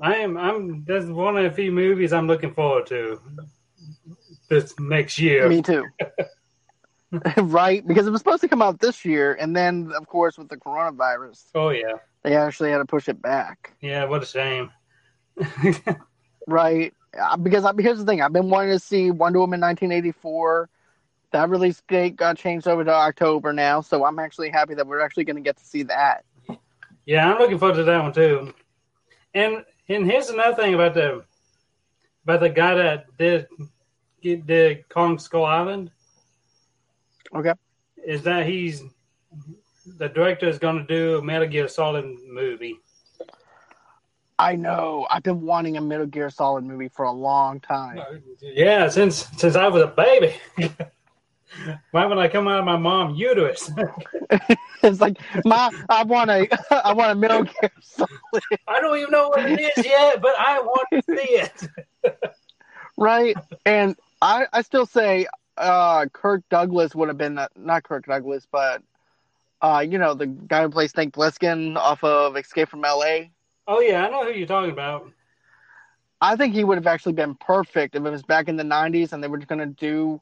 I 0.00 0.16
am. 0.16 0.36
I'm. 0.36 0.84
That's 0.84 1.06
one 1.06 1.36
of 1.36 1.44
the 1.44 1.50
few 1.50 1.70
movies 1.72 2.12
I'm 2.12 2.26
looking 2.26 2.52
forward 2.52 2.86
to 2.88 3.20
this 4.48 4.74
next 4.78 5.18
year. 5.18 5.48
Me 5.48 5.62
too. 5.62 5.84
right? 7.38 7.86
Because 7.86 8.06
it 8.06 8.10
was 8.10 8.20
supposed 8.20 8.40
to 8.40 8.48
come 8.48 8.60
out 8.62 8.80
this 8.80 9.04
year, 9.04 9.34
and 9.34 9.54
then, 9.54 9.92
of 9.96 10.06
course, 10.08 10.36
with 10.36 10.48
the 10.48 10.56
coronavirus, 10.56 11.44
Oh 11.54 11.68
yeah, 11.70 11.94
they 12.22 12.36
actually 12.36 12.70
had 12.70 12.78
to 12.78 12.84
push 12.84 13.08
it 13.08 13.22
back. 13.22 13.72
yeah. 13.80 14.04
What 14.04 14.22
a 14.22 14.26
shame. 14.26 14.70
Right? 16.46 16.92
Uh, 17.18 17.38
Because 17.38 17.64
I, 17.64 17.72
here's 17.78 17.98
the 17.98 18.04
thing: 18.04 18.20
I've 18.20 18.32
been 18.32 18.50
wanting 18.50 18.72
to 18.72 18.78
see 18.78 19.10
Wonder 19.10 19.38
Woman 19.38 19.60
1984. 19.60 20.68
That 21.32 21.48
release 21.48 21.82
date 21.88 22.16
got 22.16 22.36
changed 22.36 22.68
over 22.68 22.84
to 22.84 22.92
October 22.92 23.52
now, 23.52 23.80
so 23.80 24.04
I'm 24.04 24.18
actually 24.18 24.50
happy 24.50 24.74
that 24.74 24.86
we're 24.86 25.00
actually 25.00 25.24
going 25.24 25.36
to 25.36 25.42
get 25.42 25.56
to 25.56 25.64
see 25.64 25.84
that. 25.84 26.24
Yeah, 27.06 27.30
I'm 27.30 27.38
looking 27.38 27.58
forward 27.58 27.76
to 27.76 27.84
that 27.84 28.02
one 28.02 28.12
too. 28.12 28.54
And 29.34 29.64
and 29.88 30.10
here's 30.10 30.30
another 30.30 30.56
thing 30.56 30.74
about 30.74 30.94
the 30.94 31.24
about 32.24 32.40
the 32.40 32.48
guy 32.48 32.74
that 32.74 33.16
did 33.18 33.46
did 34.22 34.88
Kong 34.88 35.18
Skull 35.18 35.44
Island 35.44 35.90
Okay. 37.34 37.52
is 38.06 38.22
that 38.22 38.46
he's 38.46 38.82
the 39.98 40.08
director 40.08 40.48
is 40.48 40.58
going 40.58 40.78
to 40.78 40.84
do 40.86 41.18
a 41.18 41.22
Metal 41.22 41.46
Gear 41.48 41.68
Solid 41.68 42.04
movie. 42.26 42.76
I 44.38 44.56
know. 44.56 45.06
I've 45.10 45.22
been 45.22 45.42
wanting 45.42 45.76
a 45.76 45.80
Metal 45.80 46.06
Gear 46.06 46.30
Solid 46.30 46.64
movie 46.64 46.88
for 46.88 47.04
a 47.04 47.12
long 47.12 47.60
time. 47.60 48.00
Yeah, 48.40 48.88
since 48.88 49.26
since 49.36 49.56
I 49.56 49.68
was 49.68 49.82
a 49.82 49.88
baby. 49.88 50.34
Right 51.92 52.06
when 52.06 52.18
I 52.18 52.28
come 52.28 52.48
out 52.48 52.58
of 52.58 52.64
my 52.64 52.76
mom's 52.76 53.18
uterus, 53.18 53.70
It's 54.84 55.00
like, 55.00 55.16
my, 55.44 55.70
I 55.88 56.04
want 56.04 56.30
a, 56.30 56.46
I 56.84 56.92
want 56.92 57.24
a 57.24 57.70
Solid. 57.80 58.10
I 58.68 58.80
don't 58.80 58.98
even 58.98 59.10
know 59.10 59.28
what 59.28 59.50
it 59.50 59.60
is 59.60 59.84
yet, 59.84 60.20
but 60.20 60.34
I 60.38 60.60
want 60.60 60.88
to 60.92 61.02
see 61.08 61.32
it. 61.32 61.68
right? 62.98 63.36
And 63.64 63.96
I, 64.20 64.46
I 64.52 64.62
still 64.62 64.84
say 64.84 65.26
uh, 65.56 66.06
Kirk 66.12 66.42
Douglas 66.50 66.94
would 66.94 67.08
have 67.08 67.18
been 67.18 67.36
that. 67.36 67.52
not 67.56 67.84
Kirk 67.84 68.06
Douglas, 68.06 68.46
but 68.50 68.82
uh, 69.62 69.84
you 69.88 69.98
know 69.98 70.12
the 70.14 70.26
guy 70.26 70.62
who 70.62 70.68
plays 70.68 70.90
Snake 70.90 71.12
Plissken 71.12 71.76
off 71.76 72.04
of 72.04 72.36
Escape 72.36 72.68
from 72.68 72.84
L.A. 72.84 73.30
Oh 73.66 73.80
yeah, 73.80 74.06
I 74.06 74.10
know 74.10 74.24
who 74.24 74.38
you're 74.38 74.46
talking 74.46 74.70
about. 74.70 75.10
I 76.20 76.36
think 76.36 76.54
he 76.54 76.64
would 76.64 76.76
have 76.76 76.86
actually 76.86 77.12
been 77.14 77.34
perfect 77.36 77.96
if 77.96 78.04
it 78.04 78.10
was 78.10 78.22
back 78.22 78.48
in 78.48 78.56
the 78.56 78.64
'90s 78.64 79.12
and 79.12 79.22
they 79.22 79.28
were 79.28 79.38
just 79.38 79.48
going 79.48 79.60
to 79.60 79.66
do 79.66 80.20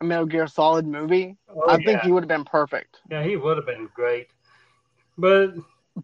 a 0.00 0.04
Metal 0.04 0.26
Gear 0.26 0.46
Solid 0.46 0.86
movie. 0.86 1.36
Oh, 1.48 1.62
I 1.68 1.76
yeah. 1.78 1.84
think 1.86 2.02
he 2.02 2.12
would 2.12 2.22
have 2.22 2.28
been 2.28 2.44
perfect. 2.44 3.00
Yeah, 3.10 3.22
he 3.22 3.36
would 3.36 3.56
have 3.56 3.66
been 3.66 3.88
great. 3.94 4.28
But 5.18 5.54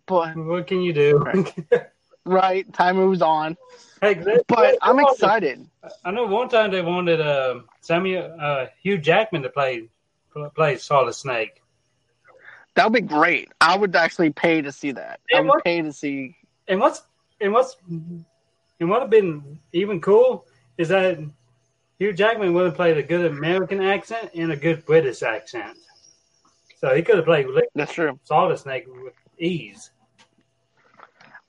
But 0.07 0.37
what 0.37 0.67
can 0.67 0.81
you 0.83 0.93
do? 0.93 1.25
right, 2.25 2.71
time 2.73 2.97
moves 2.97 3.23
on. 3.23 3.57
hey, 4.03 4.15
they- 4.15 4.39
But 4.47 4.73
they 4.73 4.79
I'm 4.83 4.99
excited. 5.01 5.67
I 6.05 6.11
know 6.11 6.27
one 6.27 6.49
time 6.49 6.71
they 6.71 6.83
wanted 6.83 7.21
uh, 7.21 7.61
Samuel 7.81 8.37
uh, 8.39 8.67
Hugh 8.83 8.99
Jackman 8.99 9.43
to 9.43 9.49
play 9.49 9.89
play 10.55 10.77
Solid 10.77 11.15
Snake. 11.15 11.63
That 12.75 12.85
would 12.85 12.93
be 12.93 13.01
great. 13.01 13.49
I 13.61 13.77
would 13.77 13.97
actually 13.97 14.31
pay 14.31 14.61
to 14.63 14.71
see 14.71 14.93
that. 14.93 15.21
I 15.33 15.37
Yeah, 15.37 15.41
would 15.41 15.49
what- 15.49 15.65
pay 15.65 15.83
to 15.83 15.93
see. 15.93 16.37
And 16.69 16.79
what's 16.81 17.03
and 17.41 17.53
what's 17.53 17.77
and 17.89 18.91
what 18.91 19.01
have 19.01 19.11
been 19.11 19.59
even 19.73 20.01
cool 20.01 20.47
is 20.77 20.89
that 20.91 21.19
Hugh 21.99 22.13
Jackman 22.13 22.55
would 22.55 22.67
have 22.67 22.75
played 22.77 22.97
a 22.97 23.03
good 23.03 23.27
American 23.27 23.83
accent 23.83 24.31
and 24.35 24.53
a 24.53 24.57
good 24.57 24.85
British 24.87 25.23
accent. 25.23 25.77
So 26.77 26.95
he 26.95 27.03
could 27.03 27.17
have 27.17 27.25
played 27.25 27.47
That's 27.75 27.93
true. 27.93 28.19
Solid 28.25 28.57
Snake 28.59 28.85
with 28.87 29.15
ease. 29.39 29.91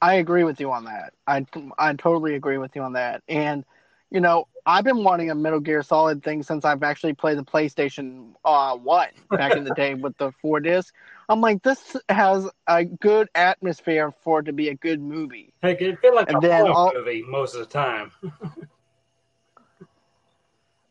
I 0.01 0.15
agree 0.15 0.43
with 0.43 0.59
you 0.59 0.71
on 0.71 0.85
that. 0.85 1.13
I 1.27 1.45
I 1.77 1.93
totally 1.93 2.35
agree 2.35 2.57
with 2.57 2.75
you 2.75 2.81
on 2.81 2.93
that. 2.93 3.21
And 3.27 3.63
you 4.11 4.21
know, 4.21 4.47
I've 4.65 4.83
been 4.85 5.03
wanting 5.03 5.29
a 5.29 5.35
Metal 5.35 5.59
Gear 5.59 5.83
Solid 5.83 6.23
thing 6.23 6.41
since 6.41 6.65
I've 6.65 6.81
actually 6.81 7.13
played 7.13 7.37
the 7.37 7.43
PlayStation 7.43 8.33
uh, 8.43 8.75
One 8.75 9.09
back 9.29 9.55
in 9.55 9.63
the 9.65 9.73
day 9.75 9.93
with 9.93 10.17
the 10.17 10.31
four 10.41 10.59
disc. 10.61 10.95
I'm 11.27 11.41
like, 11.41 11.61
this 11.61 11.95
has 12.07 12.49
a 12.65 12.85
good 12.85 13.27
atmosphere 13.35 14.11
for 14.23 14.39
it 14.39 14.43
to 14.45 14.53
be 14.53 14.69
a 14.69 14.75
good 14.75 14.99
movie. 14.99 15.53
Heck, 15.61 15.79
it 15.81 15.99
felt 15.99 16.15
like 16.15 16.29
And 16.31 16.43
a 16.43 16.47
horror 16.55 16.71
all- 16.71 16.93
movie 16.95 17.21
most 17.27 17.53
of 17.53 17.59
the 17.59 17.67
time. 17.67 18.11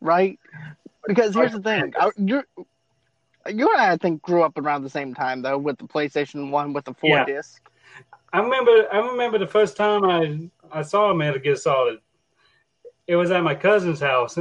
right? 0.01 0.39
Because 1.07 1.35
here's 1.35 1.53
the 1.53 1.61
thing, 1.63 1.93
I, 1.97 2.11
you 2.17 2.43
you 3.49 3.71
and 3.73 3.81
I, 3.81 3.93
I 3.93 3.97
think, 3.97 4.21
grew 4.23 4.43
up 4.43 4.59
around 4.59 4.83
the 4.83 4.91
same 4.91 5.15
time 5.15 5.43
though, 5.43 5.59
with 5.59 5.79
the 5.79 5.85
PlayStation 5.85 6.51
One 6.51 6.73
with 6.73 6.85
the 6.85 6.95
four 6.95 7.17
Yeah. 7.17 7.25
disc. 7.25 7.63
I 8.33 8.41
remember 8.41 8.87
I 8.93 8.99
remember 8.99 9.39
the 9.39 9.47
first 9.47 9.77
time 9.77 10.05
I 10.05 10.51
I 10.71 10.83
saw 10.83 11.15
Metal 11.15 11.41
Gear 11.41 11.57
Solid. 11.57 12.01
It 13.07 13.17
was 13.17 13.31
at 13.31 13.43
my 13.43 13.55
cousin's 13.55 14.01
house. 14.01 14.39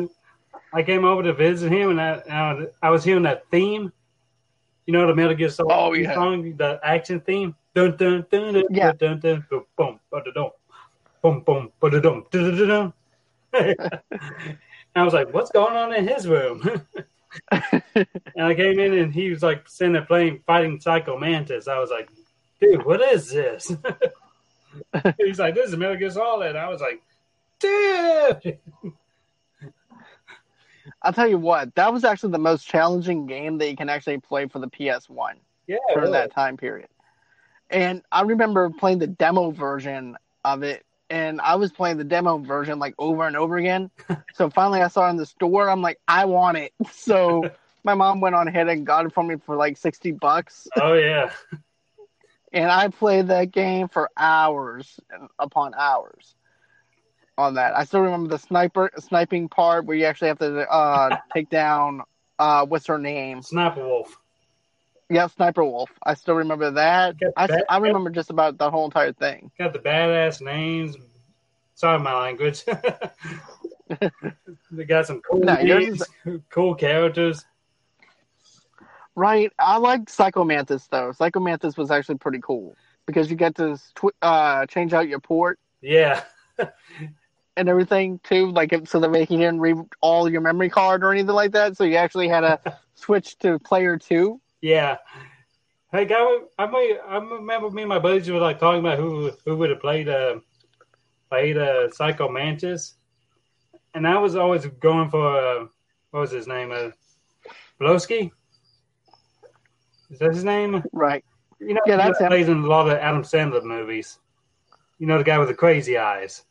I 0.73 0.83
came 0.83 1.05
over 1.05 1.23
to 1.23 1.33
visit 1.33 1.71
him, 1.71 1.91
and 1.91 2.01
I 2.01 2.11
uh, 2.11 2.65
I 2.81 2.89
was 2.89 3.03
hearing 3.03 3.23
that 3.23 3.49
theme. 3.49 3.93
You 4.85 4.93
know 4.93 5.07
the 5.07 5.15
Metal 5.15 5.35
Gear 5.35 5.49
Solid 5.49 5.71
Oh, 5.71 5.93
yeah. 5.93 6.13
song, 6.13 6.55
the 6.57 6.79
action 6.83 7.21
theme. 7.21 7.55
Dun 7.73 7.95
dun 7.95 8.25
dun 8.29 8.53
dun 8.53 8.63
Yeah. 8.69 8.91
dun 8.91 9.19
dun 9.19 9.45
dun 9.49 9.65
boom 9.77 9.99
boom 10.11 10.23
dum 10.33 10.51
boom 11.21 11.41
boom 11.41 11.71
ba 11.79 11.89
dum 12.01 12.25
dun 12.29 12.57
dun 12.57 12.67
dun. 12.67 12.93
I 14.99 15.03
was 15.03 15.13
like, 15.13 15.33
"What's 15.33 15.51
going 15.51 15.75
on 15.75 15.93
in 15.93 16.07
his 16.07 16.27
room?" 16.27 16.61
and 17.51 18.13
I 18.37 18.55
came 18.55 18.79
in, 18.79 18.97
and 18.97 19.13
he 19.13 19.29
was 19.29 19.43
like 19.43 19.67
sitting 19.67 19.93
there 19.93 20.05
playing, 20.05 20.41
fighting 20.45 20.79
Psycho 20.79 21.17
Mantis. 21.17 21.67
I 21.67 21.79
was 21.79 21.89
like, 21.89 22.09
"Dude, 22.59 22.85
what 22.85 23.01
is 23.01 23.31
this?" 23.31 23.71
He's 25.17 25.39
like, 25.39 25.55
"This 25.55 25.69
is 25.69 25.77
Metal 25.77 25.97
Gear 25.97 26.11
Solid." 26.11 26.55
I 26.55 26.69
was 26.69 26.81
like, 26.81 27.01
"Dude." 27.59 28.59
I'll 31.01 31.13
tell 31.13 31.27
you 31.27 31.37
what, 31.37 31.75
that 31.75 31.93
was 31.93 32.03
actually 32.03 32.31
the 32.31 32.39
most 32.39 32.65
challenging 32.65 33.27
game 33.27 33.57
that 33.59 33.69
you 33.69 33.75
can 33.75 33.89
actually 33.89 34.19
play 34.19 34.47
for 34.47 34.59
the 34.59 34.69
PS 34.69 35.09
One. 35.09 35.37
Yeah, 35.67 35.77
during 35.89 36.09
really. 36.09 36.13
that 36.13 36.33
time 36.33 36.57
period. 36.57 36.87
And 37.69 38.01
I 38.11 38.21
remember 38.21 38.69
playing 38.69 38.99
the 38.99 39.07
demo 39.07 39.51
version 39.51 40.15
of 40.45 40.63
it, 40.63 40.85
and 41.09 41.39
I 41.41 41.55
was 41.55 41.71
playing 41.71 41.97
the 41.97 42.03
demo 42.03 42.37
version 42.37 42.79
like 42.79 42.95
over 42.97 43.25
and 43.27 43.35
over 43.35 43.57
again. 43.57 43.89
so 44.33 44.49
finally, 44.49 44.81
I 44.81 44.87
saw 44.87 45.07
it 45.07 45.11
in 45.11 45.17
the 45.17 45.25
store. 45.25 45.69
I'm 45.69 45.81
like, 45.81 45.99
I 46.07 46.25
want 46.25 46.57
it. 46.57 46.73
So 46.91 47.49
my 47.83 47.93
mom 47.93 48.19
went 48.21 48.35
on 48.35 48.47
ahead 48.47 48.67
and 48.67 48.85
got 48.85 49.05
it 49.05 49.13
for 49.13 49.23
me 49.23 49.35
for 49.45 49.55
like 49.55 49.77
sixty 49.77 50.11
bucks, 50.11 50.67
Oh 50.81 50.93
yeah, 50.93 51.31
and 52.51 52.71
I 52.71 52.89
played 52.89 53.27
that 53.27 53.51
game 53.51 53.87
for 53.87 54.09
hours 54.17 54.99
upon 55.39 55.73
hours. 55.75 56.35
On 57.37 57.53
that, 57.53 57.75
I 57.75 57.83
still 57.83 58.01
remember 58.01 58.29
the 58.29 58.39
sniper 58.39 58.89
sniping 58.97 59.47
part 59.47 59.85
where 59.85 59.95
you 59.95 60.05
actually 60.05 60.29
have 60.29 60.39
to 60.39 60.69
uh, 60.71 61.17
take 61.33 61.49
down 61.49 62.01
uh, 62.39 62.65
what's 62.65 62.87
her 62.87 62.97
name? 62.97 63.41
Sniper 63.41 63.85
Wolf. 63.85 64.17
Yeah, 65.09 65.27
Sniper 65.27 65.63
Wolf. 65.63 65.89
I 66.03 66.15
still 66.15 66.35
remember 66.35 66.71
that. 66.71 67.15
I, 67.37 67.47
that- 67.47 67.65
I 67.69 67.77
remember 67.77 68.09
just 68.09 68.29
about 68.29 68.57
the 68.57 68.69
whole 68.69 68.85
entire 68.85 69.13
thing. 69.13 69.51
Got 69.57 69.73
the 69.73 69.79
badass 69.79 70.41
names. 70.41 70.97
Sorry, 71.75 71.99
my 71.99 72.13
language. 72.19 72.63
they 74.71 74.83
got 74.85 75.05
some 75.05 75.21
cool 75.21 75.39
No, 75.39 75.55
names, 75.55 76.03
cool 76.49 76.75
characters. 76.75 77.45
Right. 79.15 79.51
I 79.57 79.77
like 79.77 80.09
Psycho 80.09 80.43
Mantis 80.43 80.87
though. 80.87 81.11
Psycho 81.11 81.39
Mantis 81.39 81.77
was 81.77 81.89
actually 81.89 82.17
pretty 82.17 82.39
cool 82.43 82.75
because 83.05 83.29
you 83.29 83.35
get 83.35 83.55
to 83.55 83.77
tw- 83.95 84.15
uh, 84.21 84.65
change 84.67 84.93
out 84.93 85.07
your 85.07 85.19
port 85.19 85.59
Yeah, 85.81 86.23
and 87.57 87.69
everything 87.69 88.19
too, 88.23 88.51
like 88.51 88.73
if, 88.73 88.87
so 88.89 88.99
that 88.99 89.09
way 89.09 89.25
he 89.25 89.37
didn't 89.37 89.59
read 89.59 89.77
all 90.01 90.29
your 90.29 90.41
memory 90.41 90.69
card 90.69 91.03
or 91.03 91.11
anything 91.13 91.33
like 91.33 91.51
that. 91.53 91.77
So 91.77 91.83
you 91.83 91.95
actually 91.95 92.27
had 92.27 92.41
to 92.41 92.59
switch 92.95 93.37
to 93.39 93.57
player 93.59 93.97
two. 93.97 94.39
Yeah. 94.61 94.97
Hey, 95.91 96.05
guy, 96.05 96.37
I 96.59 96.65
may, 96.67 96.97
I 97.07 97.17
remember 97.17 97.69
me 97.71 97.83
and 97.83 97.89
my 97.89 97.99
buddies 97.99 98.29
were 98.29 98.39
like 98.39 98.59
talking 98.59 98.81
about 98.81 98.97
who 98.99 99.31
who 99.45 99.55
would 99.57 99.69
have 99.69 99.79
played 99.79 100.09
uh 100.09 100.39
played 101.29 101.57
uh 101.57 101.89
Psycho 101.91 102.29
Mantis, 102.29 102.95
and 103.93 104.07
I 104.07 104.17
was 104.19 104.35
always 104.35 104.65
going 104.65 105.09
for 105.09 105.25
uh, 105.61 105.65
what 106.11 106.21
was 106.21 106.31
his 106.31 106.47
name 106.47 106.71
uh 106.71 106.89
Blosky. 107.79 108.31
Is 110.09 110.19
that 110.19 110.33
his 110.33 110.43
name? 110.43 110.83
Right. 110.91 111.23
You 111.59 111.73
know, 111.73 111.81
Yeah, 111.85 111.97
that's 111.97 112.19
him. 112.19 112.27
plays 112.27 112.49
in 112.49 112.63
a 112.63 112.67
lot 112.67 112.87
of 112.87 112.97
Adam 112.97 113.23
Sandler 113.23 113.63
movies. 113.63 114.19
You 114.99 115.07
know, 115.07 115.17
the 115.17 115.23
guy 115.23 115.37
with 115.37 115.47
the 115.49 115.53
crazy 115.53 115.97
eyes. 115.97 116.43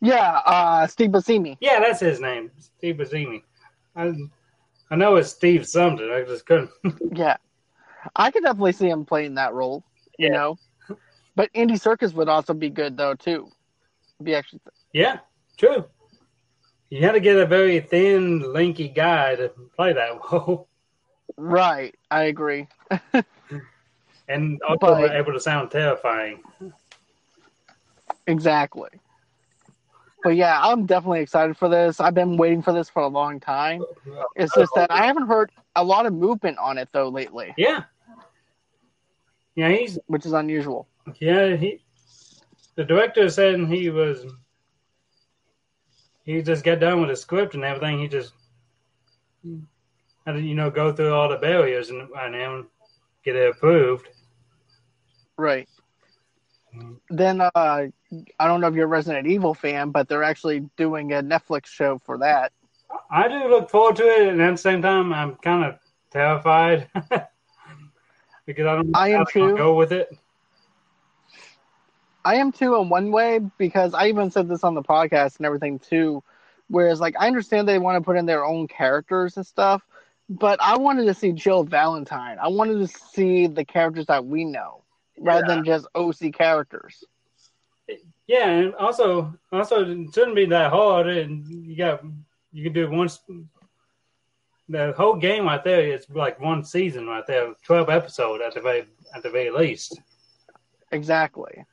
Yeah. 0.00 0.40
Uh, 0.44 0.86
Steve 0.86 1.10
Buscemi. 1.10 1.56
Yeah, 1.60 1.80
that's 1.80 2.00
his 2.00 2.20
name, 2.20 2.50
Steve 2.58 2.96
Buscemi. 2.96 3.42
I, 3.96 4.12
I 4.90 4.96
know 4.96 5.16
it's 5.16 5.30
Steve 5.30 5.66
something. 5.66 6.08
I 6.10 6.22
just 6.22 6.46
couldn't. 6.46 6.70
Yeah. 7.14 7.36
I 8.14 8.30
could 8.30 8.42
definitely 8.42 8.72
see 8.72 8.88
him 8.88 9.04
playing 9.06 9.34
that 9.36 9.54
role. 9.54 9.82
You 10.18 10.28
Yeah. 10.28 10.32
know. 10.34 10.58
But 11.36 11.50
Andy 11.54 11.74
Serkis 11.74 12.12
would 12.14 12.28
also 12.28 12.54
be 12.54 12.70
good 12.70 12.96
though 12.96 13.14
too. 13.14 13.48
Be 14.22 14.34
actually 14.34 14.60
yeah, 14.92 15.18
true. 15.56 15.84
You 16.90 17.00
had 17.02 17.12
to 17.12 17.20
get 17.20 17.36
a 17.36 17.46
very 17.46 17.80
thin, 17.80 18.52
lanky 18.52 18.88
guy 18.88 19.34
to 19.34 19.48
play 19.74 19.92
that 19.92 20.20
role, 20.32 20.68
right. 21.36 21.92
I 22.10 22.24
agree. 22.24 22.68
and 24.28 24.60
also 24.62 24.78
But- 24.94 25.16
able 25.16 25.32
to 25.32 25.40
sound 25.40 25.70
terrifying. 25.72 26.42
Exactly. 28.26 28.88
But 30.24 30.36
yeah, 30.36 30.58
I'm 30.60 30.86
definitely 30.86 31.20
excited 31.20 31.54
for 31.54 31.68
this. 31.68 32.00
I've 32.00 32.14
been 32.14 32.38
waiting 32.38 32.62
for 32.62 32.72
this 32.72 32.88
for 32.88 33.02
a 33.02 33.06
long 33.06 33.38
time. 33.38 33.84
It's 34.34 34.54
just 34.54 34.72
that 34.74 34.90
I 34.90 35.04
haven't 35.04 35.26
heard 35.26 35.52
a 35.76 35.84
lot 35.84 36.06
of 36.06 36.14
movement 36.14 36.56
on 36.56 36.78
it 36.78 36.88
though 36.92 37.08
lately, 37.10 37.52
Yeah, 37.58 37.84
yeah. 39.54 39.68
He's 39.68 39.98
which 40.06 40.24
is 40.24 40.32
unusual. 40.32 40.88
Yeah, 41.20 41.56
he. 41.56 41.82
The 42.76 42.84
director 42.84 43.28
said 43.28 43.60
he 43.68 43.90
was. 43.90 44.24
He 46.24 46.40
just 46.40 46.64
got 46.64 46.80
done 46.80 47.00
with 47.00 47.10
the 47.10 47.16
script 47.16 47.54
and 47.54 47.62
everything. 47.62 48.00
He 48.00 48.08
just 48.08 48.32
had 50.26 50.32
to, 50.32 50.40
you 50.40 50.54
know, 50.54 50.70
go 50.70 50.90
through 50.90 51.12
all 51.12 51.28
the 51.28 51.36
barriers 51.36 51.90
and 51.90 52.08
now 52.14 52.64
get 53.26 53.36
it 53.36 53.50
approved. 53.50 54.08
Right. 55.36 55.68
Then 57.10 57.40
uh 57.40 57.50
I 58.38 58.46
don't 58.46 58.60
know 58.60 58.68
if 58.68 58.74
you're 58.74 58.84
a 58.84 58.88
Resident 58.88 59.26
Evil 59.26 59.54
fan, 59.54 59.90
but 59.90 60.08
they're 60.08 60.22
actually 60.22 60.60
doing 60.76 61.12
a 61.12 61.22
Netflix 61.22 61.66
show 61.66 61.98
for 61.98 62.18
that. 62.18 62.52
I 63.10 63.28
do 63.28 63.48
look 63.48 63.70
forward 63.70 63.96
to 63.96 64.04
it, 64.04 64.28
and 64.28 64.40
at 64.40 64.50
the 64.52 64.56
same 64.56 64.82
time, 64.82 65.12
I'm 65.12 65.36
kind 65.36 65.64
of 65.64 65.78
terrified 66.10 66.88
because 68.46 68.66
I 68.66 68.76
don't 68.76 68.90
know 68.90 68.98
I 68.98 69.10
am 69.10 69.20
how 69.20 69.24
they're 69.24 69.34
gonna 69.38 69.52
too. 69.52 69.56
go 69.56 69.74
with 69.74 69.92
it. 69.92 70.16
I 72.24 72.36
am 72.36 72.52
too 72.52 72.76
in 72.76 72.88
one 72.88 73.10
way 73.10 73.40
because 73.58 73.94
I 73.94 74.08
even 74.08 74.30
said 74.30 74.48
this 74.48 74.64
on 74.64 74.74
the 74.74 74.82
podcast 74.82 75.36
and 75.38 75.46
everything 75.46 75.78
too. 75.78 76.22
Whereas 76.68 77.00
like 77.00 77.14
I 77.18 77.26
understand 77.26 77.68
they 77.68 77.78
want 77.78 77.96
to 77.96 78.04
put 78.04 78.16
in 78.16 78.26
their 78.26 78.44
own 78.44 78.68
characters 78.68 79.36
and 79.36 79.46
stuff, 79.46 79.82
but 80.28 80.60
I 80.62 80.78
wanted 80.78 81.06
to 81.06 81.14
see 81.14 81.32
Jill 81.32 81.64
Valentine. 81.64 82.38
I 82.40 82.48
wanted 82.48 82.78
to 82.78 82.86
see 82.88 83.46
the 83.46 83.64
characters 83.64 84.06
that 84.06 84.24
we 84.24 84.44
know 84.44 84.83
rather 85.18 85.46
Yeah. 85.46 85.54
than 85.54 85.64
just 85.64 85.86
OC 85.94 86.32
characters. 86.32 87.04
Yeah, 88.26 88.48
and 88.48 88.74
also, 88.76 89.34
also 89.52 89.84
it 89.84 90.14
shouldn't 90.14 90.36
be 90.36 90.46
that 90.46 90.70
hard. 90.70 91.06
And 91.08 91.46
you 91.46 91.76
got 91.76 92.02
you 92.52 92.64
can 92.64 92.72
do 92.72 92.90
one. 92.90 93.08
sp- 93.12 93.46
the 94.66 94.92
whole 94.96 95.16
game 95.16 95.44
right 95.44 95.62
there 95.62 95.82
is 95.92 96.08
like 96.08 96.40
one 96.40 96.64
season 96.64 97.06
right 97.06 97.26
there, 97.26 97.52
twelve 97.62 97.90
episode 97.90 98.40
at 98.40 98.54
the 98.54 98.62
very 98.62 98.86
at 99.14 99.22
the 99.22 99.28
very 99.30 99.50
least. 99.50 100.00
Exactly. 100.90 101.64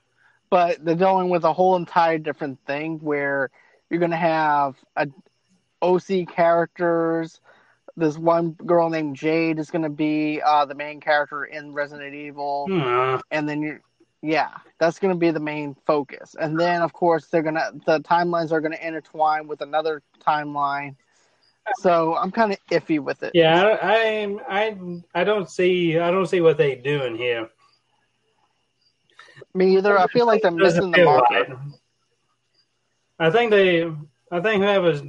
But 0.50 0.84
they're 0.84 0.96
going 0.96 1.30
with 1.30 1.46
a 1.46 1.54
whole 1.54 1.78
entire 1.78 2.18
different 2.18 2.60
thing 2.66 3.00
where 3.00 3.50
you're 3.90 4.00
going 4.00 4.12
to 4.12 4.18
have 4.18 4.76
a 4.98 5.08
OC 5.82 6.26
characters. 6.28 7.40
This 7.98 8.18
one 8.18 8.52
girl 8.52 8.90
named 8.90 9.16
Jade 9.16 9.60
is 9.60 9.70
going 9.70 9.84
to 9.84 9.90
be 9.90 10.42
uh, 10.42 10.66
the 10.66 10.76
main 10.76 11.00
character 11.02 11.44
in 11.46 11.74
Resident 11.74 12.14
Evil, 12.16 12.68
Hmm. 12.70 13.20
and 13.32 13.48
then 13.50 13.62
you, 13.62 13.80
yeah, 14.22 14.50
that's 14.80 14.98
going 15.00 15.14
to 15.14 15.20
be 15.20 15.32
the 15.32 15.40
main 15.42 15.76
focus. 15.86 16.36
And 16.40 16.60
then, 16.60 16.82
of 16.82 16.94
course, 16.94 17.28
they're 17.28 17.42
gonna 17.42 17.72
the 17.86 18.00
timelines 18.00 18.52
are 18.52 18.62
going 18.62 18.72
to 18.74 18.88
intertwine 18.88 19.48
with 19.48 19.62
another 19.62 20.02
timeline. 20.20 20.96
So 21.80 22.16
I'm 22.16 22.32
kind 22.32 22.52
of 22.54 22.58
iffy 22.72 23.00
with 23.00 23.24
it. 23.24 23.32
Yeah, 23.36 23.78
I, 23.82 24.38
I 24.50 24.78
I 25.14 25.24
don't 25.24 25.50
see 25.50 26.00
I 26.00 26.10
don't 26.12 26.26
see 26.28 26.42
what 26.42 26.58
they're 26.58 26.76
doing 26.76 27.16
here. 27.16 27.50
Me 29.54 29.78
either. 29.78 29.98
I 30.00 30.08
feel 30.08 30.26
like 30.26 30.42
they're 30.42 30.52
missing 30.52 30.92
the 30.92 30.98
feel 30.98 31.06
mark. 31.06 31.30
right. 31.30 31.48
I 33.20 33.30
think 33.30 33.52
they 33.52 33.84
I 34.32 34.40
think 34.40 34.64
whoever's 34.64 35.04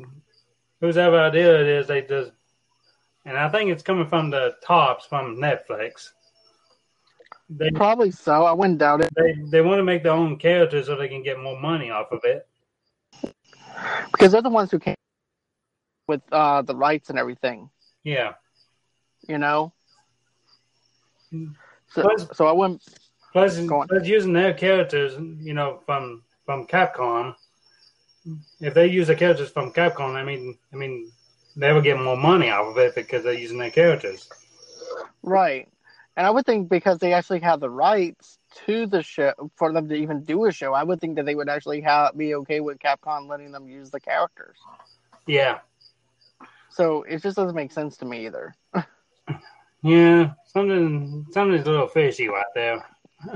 whose 0.80 0.97
ever 0.97 1.18
idea 1.18 1.61
it 1.61 1.66
is, 1.68 1.87
they 1.87 2.03
just 2.03 2.33
and 3.25 3.37
I 3.37 3.49
think 3.49 3.70
it's 3.70 3.83
coming 3.83 4.07
from 4.07 4.31
the 4.31 4.55
tops 4.64 5.07
from 5.07 5.37
Netflix. 5.37 6.11
They 7.49 7.70
Probably 7.70 8.11
so. 8.11 8.45
I 8.45 8.53
wouldn't 8.53 8.79
doubt 8.79 9.03
it 9.03 9.11
they 9.14 9.35
they 9.51 9.61
want 9.61 9.79
to 9.79 9.85
make 9.85 10.03
their 10.03 10.12
own 10.12 10.39
characters 10.39 10.87
so 10.87 10.97
they 10.97 11.09
can 11.09 11.23
get 11.23 11.39
more 11.39 11.59
money 11.61 11.91
off 11.91 12.11
of 12.11 12.20
it. 12.25 12.47
because 14.12 14.33
they're 14.33 14.43
the 14.43 14.49
ones 14.49 14.70
who 14.70 14.79
came 14.79 14.95
with 16.09 16.23
uh, 16.33 16.62
the 16.62 16.75
rights 16.75 17.11
and 17.11 17.18
everything. 17.18 17.68
Yeah. 18.05 18.33
You 19.29 19.39
know. 19.39 19.73
So, 21.31 22.03
Plus- 22.03 22.29
so 22.33 22.47
I 22.47 22.53
wouldn't. 22.53 22.83
Plus, 23.33 23.59
plus 23.66 24.07
using 24.07 24.35
their 24.35 24.53
characters, 24.53 25.14
you 25.41 25.55
know, 25.55 25.81
from 25.87 26.23
from 26.45 26.66
Capcom. 26.66 27.35
If 28.61 28.75
they 28.75 28.87
use 28.87 29.09
the 29.09 29.16
characters 29.16 29.51
from 29.51 29.73
Capcom, 29.73 30.14
I 30.14 30.23
mean, 30.23 30.57
I 30.73 30.77
mean, 30.77 31.11
they 31.57 31.72
would 31.72 31.84
get 31.84 32.00
more 32.00 32.16
money 32.16 32.50
off 32.50 32.68
of 32.68 32.78
it 32.78 32.94
because 32.94 33.24
they're 33.24 33.32
using 33.32 33.59
their 33.59 33.70
characters. 33.70 34.28
Right. 35.22 35.68
And 36.16 36.26
I 36.26 36.30
would 36.30 36.44
think 36.44 36.68
because 36.68 36.98
they 36.98 37.12
actually 37.12 37.40
have 37.40 37.61
the 37.61 37.70
rights 37.70 38.38
to 38.66 38.86
the 38.86 39.03
show 39.03 39.32
for 39.57 39.72
them 39.72 39.88
to 39.88 39.94
even 39.94 40.24
do 40.24 40.44
a 40.44 40.53
show, 40.53 40.74
I 40.74 40.82
would 40.82 41.00
think 41.00 41.16
that 41.16 41.24
they 41.24 41.34
would 41.34 41.48
actually 41.48 41.80
have 41.82 42.16
be 42.16 42.34
okay 42.36 42.61
with 42.61 42.78
Capcom 42.78 43.28
letting 43.28 43.50
them 43.50 43.68
use 43.68 43.90
the 43.90 44.00
characters. 44.00 44.59
Yeah, 45.26 45.61
So 46.70 47.03
it 47.05 47.22
just 47.22 47.36
doesn't 47.36 47.55
make 47.55 47.72
sense 47.72 47.96
to 47.98 48.05
me 48.05 48.26
either. 48.26 48.55
yeah, 49.82 50.32
something 50.46 51.26
something's 51.30 51.66
a 51.66 51.70
little 51.70 51.88
fishy 51.88 52.28
right 52.28 52.44
there. 52.55 52.84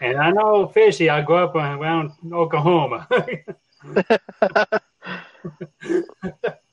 and 0.00 0.18
I 0.18 0.30
know 0.30 0.68
fishy. 0.68 1.10
I 1.10 1.22
grew 1.22 1.36
up 1.36 1.54
around 1.54 2.12
Oklahoma. 2.32 3.06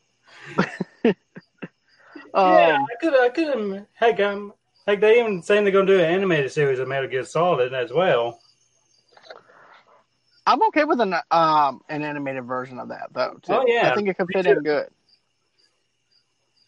yeah, 1.03 1.13
Um, 2.33 2.85
I 2.85 2.95
could, 2.99 3.13
I 3.19 3.29
could. 3.29 3.85
Heck, 3.93 4.19
um, 4.19 4.53
heck, 4.87 4.99
they 5.01 5.19
even 5.19 5.41
saying 5.43 5.63
they're 5.63 5.73
gonna 5.73 5.85
do 5.85 5.99
an 5.99 6.05
animated 6.13 6.51
series 6.51 6.79
of 6.79 6.87
Metal 6.87 7.09
Gear 7.09 7.23
Solid 7.25 7.73
as 7.73 7.91
well. 7.91 8.39
I'm 10.47 10.61
okay 10.69 10.83
with 10.85 10.99
an 11.01 11.13
um 11.29 11.81
an 11.89 12.03
animated 12.03 12.45
version 12.45 12.79
of 12.79 12.89
that 12.89 13.09
though. 13.13 13.37
Too. 13.43 13.53
Oh, 13.53 13.65
yeah. 13.67 13.91
I 13.91 13.95
think 13.95 14.07
it 14.09 14.17
could 14.17 14.27
fit 14.33 14.45
in 14.47 14.63
good. 14.63 14.87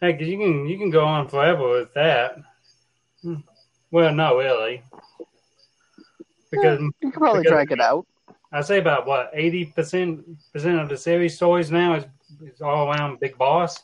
Heck, 0.02 0.20
you 0.22 0.38
can 0.38 0.68
you 0.68 0.78
can 0.78 0.90
go 0.90 1.04
on 1.06 1.28
forever 1.28 1.70
with 1.70 1.94
that. 1.94 2.36
Hmm. 3.22 3.36
Well, 3.90 4.14
not 4.14 4.36
really, 4.36 4.84
because 6.52 6.80
You 6.80 6.92
can 7.02 7.12
probably 7.12 7.42
because- 7.42 7.52
drag 7.52 7.72
it 7.72 7.80
out. 7.82 8.06
I 8.52 8.62
say 8.62 8.78
about 8.78 9.08
what 9.08 9.32
eighty 9.34 9.66
percent 9.66 10.24
percent 10.52 10.80
of 10.80 10.88
the 10.90 10.98
series 10.98 11.36
stories 11.36 11.72
now 11.72 11.96
is, 11.96 12.06
is 12.42 12.62
all 12.62 12.90
around 12.90 13.20
Big 13.20 13.38
Boss. 13.38 13.84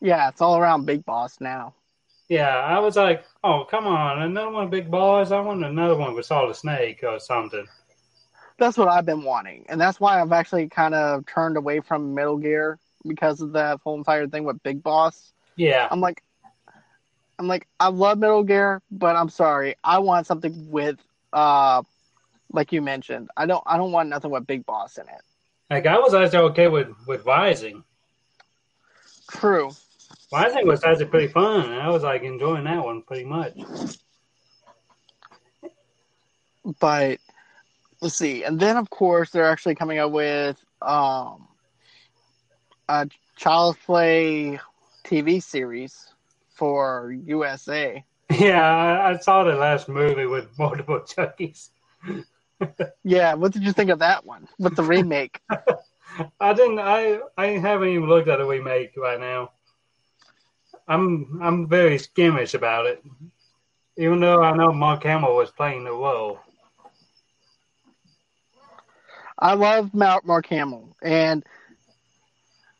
Yeah, 0.00 0.28
it's 0.28 0.40
all 0.40 0.58
around 0.58 0.84
Big 0.84 1.04
Boss 1.04 1.40
now. 1.40 1.74
Yeah, 2.28 2.56
I 2.56 2.78
was 2.78 2.96
like, 2.96 3.24
oh 3.44 3.64
come 3.70 3.86
on, 3.86 4.22
another 4.22 4.50
one 4.50 4.64
of 4.64 4.70
Big 4.70 4.90
Boss. 4.90 5.32
I 5.32 5.40
want 5.40 5.64
another 5.64 5.96
one 5.96 6.14
with 6.14 6.26
Solid 6.26 6.56
Snake 6.56 7.00
or 7.02 7.18
something. 7.20 7.66
That's 8.58 8.76
what 8.76 8.88
I've 8.88 9.06
been 9.06 9.22
wanting, 9.22 9.66
and 9.68 9.80
that's 9.80 10.00
why 10.00 10.20
I've 10.20 10.32
actually 10.32 10.68
kind 10.68 10.94
of 10.94 11.26
turned 11.26 11.56
away 11.56 11.80
from 11.80 12.14
Metal 12.14 12.36
Gear 12.36 12.78
because 13.06 13.40
of 13.40 13.52
that 13.52 13.80
whole 13.82 13.96
entire 13.96 14.28
thing 14.28 14.44
with 14.44 14.62
Big 14.62 14.82
Boss. 14.82 15.32
Yeah, 15.56 15.88
I'm 15.90 16.00
like, 16.00 16.22
I'm 17.38 17.48
like, 17.48 17.66
I 17.80 17.88
love 17.88 18.18
Metal 18.18 18.44
Gear, 18.44 18.82
but 18.90 19.16
I'm 19.16 19.28
sorry, 19.28 19.74
I 19.82 19.98
want 19.98 20.26
something 20.26 20.70
with, 20.70 20.98
uh, 21.32 21.82
like 22.52 22.72
you 22.72 22.82
mentioned, 22.82 23.30
I 23.36 23.46
don't, 23.46 23.62
I 23.66 23.76
don't 23.76 23.92
want 23.92 24.08
nothing 24.08 24.30
with 24.30 24.46
Big 24.46 24.64
Boss 24.64 24.96
in 24.96 25.04
it. 25.08 25.22
Like 25.72 25.86
I 25.86 25.98
was 25.98 26.12
actually 26.12 26.50
okay 26.50 26.68
with 26.68 26.88
with 27.06 27.24
Rising. 27.24 27.82
True, 29.30 29.70
Rising 30.30 30.66
was 30.66 30.84
actually 30.84 31.06
pretty 31.06 31.28
fun. 31.28 31.72
I 31.72 31.88
was 31.88 32.02
like 32.02 32.22
enjoying 32.22 32.64
that 32.64 32.84
one 32.84 33.02
pretty 33.02 33.24
much. 33.24 33.58
but 36.78 37.18
let's 38.02 38.14
see, 38.16 38.44
and 38.44 38.60
then 38.60 38.76
of 38.76 38.90
course 38.90 39.30
they're 39.30 39.48
actually 39.48 39.74
coming 39.74 39.98
up 39.98 40.10
with 40.10 40.62
um, 40.82 41.48
a 42.88 43.08
Child's 43.36 43.78
Play 43.86 44.60
TV 45.04 45.42
series 45.42 46.08
for 46.54 47.16
USA. 47.24 48.04
Yeah, 48.38 48.62
I, 48.64 49.10
I 49.10 49.18
saw 49.18 49.44
the 49.44 49.52
last 49.52 49.90
movie 49.90 50.24
with 50.24 50.58
multiple 50.58 51.00
Chuckies. 51.00 51.68
Yeah, 53.04 53.34
what 53.34 53.52
did 53.52 53.64
you 53.64 53.72
think 53.72 53.90
of 53.90 53.98
that 53.98 54.24
one 54.24 54.48
with 54.58 54.76
the 54.76 54.82
remake? 54.82 55.40
I 56.40 56.52
didn't. 56.52 56.78
I 56.78 57.20
I 57.36 57.46
haven't 57.58 57.88
even 57.88 58.08
looked 58.08 58.28
at 58.28 58.38
the 58.38 58.44
remake 58.44 58.92
right 58.96 59.18
now. 59.18 59.52
I'm 60.88 61.40
I'm 61.42 61.68
very 61.68 61.98
skimmish 61.98 62.54
about 62.54 62.86
it, 62.86 63.02
even 63.96 64.20
though 64.20 64.42
I 64.42 64.54
know 64.56 64.72
Mark 64.72 65.04
Hamill 65.04 65.36
was 65.36 65.50
playing 65.50 65.84
the 65.84 65.92
role. 65.92 66.40
I 69.38 69.54
love 69.54 69.92
Mark, 69.94 70.24
Mark 70.24 70.46
Hamill, 70.46 70.96
and 71.02 71.44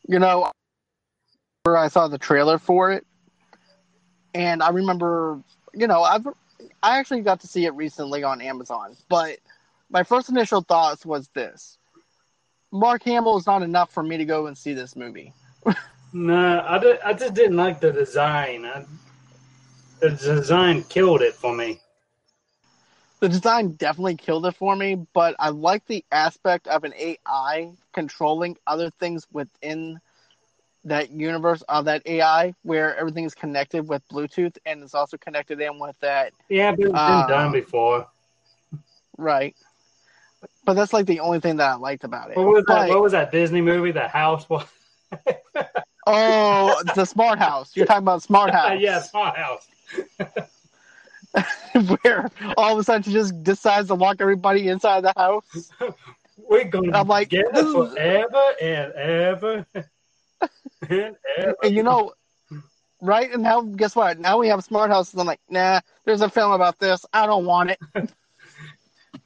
you 0.07 0.19
know, 0.19 0.51
where 1.63 1.77
I 1.77 1.87
saw 1.87 2.07
the 2.07 2.17
trailer 2.17 2.57
for 2.57 2.91
it, 2.91 3.05
and 4.33 4.61
I 4.61 4.69
remember, 4.69 5.41
you 5.73 5.87
know, 5.87 6.03
I've 6.03 6.27
I 6.81 6.99
actually 6.99 7.21
got 7.21 7.39
to 7.41 7.47
see 7.47 7.65
it 7.65 7.73
recently 7.73 8.23
on 8.23 8.41
Amazon, 8.41 8.95
but 9.09 9.39
my 9.89 10.03
first 10.03 10.29
initial 10.29 10.61
thoughts 10.61 11.05
was 11.05 11.29
this: 11.29 11.77
Mark 12.71 13.03
Hamill 13.03 13.37
is 13.37 13.45
not 13.47 13.61
enough 13.63 13.91
for 13.91 14.03
me 14.03 14.17
to 14.17 14.25
go 14.25 14.47
and 14.47 14.57
see 14.57 14.73
this 14.73 14.95
movie. 14.95 15.33
No, 16.13 16.63
I, 16.67 16.77
did, 16.79 16.99
I 17.01 17.13
just 17.13 17.33
didn't 17.33 17.57
like 17.57 17.79
the 17.79 17.91
design. 17.91 18.65
I, 18.65 18.85
the 19.99 20.09
design 20.11 20.83
killed 20.83 21.21
it 21.21 21.33
for 21.33 21.55
me. 21.55 21.79
The 23.19 23.29
design 23.29 23.71
definitely 23.73 24.17
killed 24.17 24.45
it 24.45 24.55
for 24.55 24.75
me, 24.75 24.95
but 25.13 25.35
I 25.39 25.49
like 25.49 25.85
the 25.85 26.03
aspect 26.11 26.67
of 26.67 26.83
an 26.83 26.93
AI 26.95 27.71
controlling 27.93 28.57
other 28.67 28.89
things 28.91 29.27
within 29.31 29.99
that 30.83 31.11
universe 31.11 31.61
of 31.69 31.85
that 31.85 32.01
AI, 32.05 32.53
where 32.63 32.95
everything 32.97 33.25
is 33.25 33.33
connected 33.33 33.87
with 33.87 34.07
Bluetooth 34.09 34.57
and 34.65 34.83
it's 34.83 34.93
also 34.95 35.17
connected 35.17 35.59
in 35.61 35.79
with 35.79 35.99
that 36.01 36.33
Yeah, 36.49 36.71
but 36.71 36.85
it's 36.87 37.03
been 37.03 37.23
Uh, 37.23 37.25
done 37.25 37.51
before. 37.51 38.07
right. 39.17 39.55
But 40.65 40.73
that's 40.75 40.93
like 40.93 41.05
the 41.05 41.19
only 41.19 41.39
thing 41.39 41.57
that 41.57 41.69
I 41.69 41.75
liked 41.75 42.03
about 42.03 42.31
it. 42.31 42.37
What 42.37 42.47
was 42.47 42.63
that? 42.67 42.87
But- 42.87 42.89
What 42.89 43.01
was 43.01 43.11
that 43.11 43.31
Disney 43.31 43.61
movie? 43.61 43.91
The 43.91 44.07
House 44.07 44.45
oh, 46.07 46.83
the 46.95 47.05
Smart 47.05 47.39
House. 47.39 47.75
You're 47.75 47.85
talking 47.85 48.03
about 48.03 48.23
Smart 48.23 48.49
House. 48.53 48.79
yeah, 48.79 48.99
Smart 49.01 49.37
House. 49.37 49.67
where 52.01 52.29
all 52.57 52.73
of 52.73 52.79
a 52.79 52.83
sudden 52.83 53.03
she 53.03 53.11
just 53.11 53.43
decides 53.43 53.87
to 53.87 53.95
lock 53.95 54.17
everybody 54.19 54.67
inside 54.69 55.01
the 55.03 55.13
house. 55.17 55.71
We're 56.37 56.65
gonna 56.65 56.97
I'm 56.97 57.07
like, 57.07 57.29
this 57.29 57.43
is- 57.53 57.73
forever 57.73 58.43
and 58.61 58.93
ever 58.93 59.65
and 60.89 61.15
ever. 61.37 61.55
And 61.63 61.75
you 61.75 61.83
know, 61.83 62.13
right? 63.01 63.31
And 63.31 63.43
now, 63.43 63.61
guess 63.61 63.95
what? 63.95 64.19
Now 64.19 64.37
we 64.37 64.47
have 64.49 64.63
smart 64.63 64.91
houses. 64.91 65.15
I'm 65.19 65.25
like, 65.25 65.39
nah, 65.49 65.79
there's 66.05 66.21
a 66.21 66.29
film 66.29 66.51
about 66.51 66.77
this. 66.79 67.05
I 67.13 67.25
don't 67.25 67.45
want 67.45 67.71
it. 67.71 67.79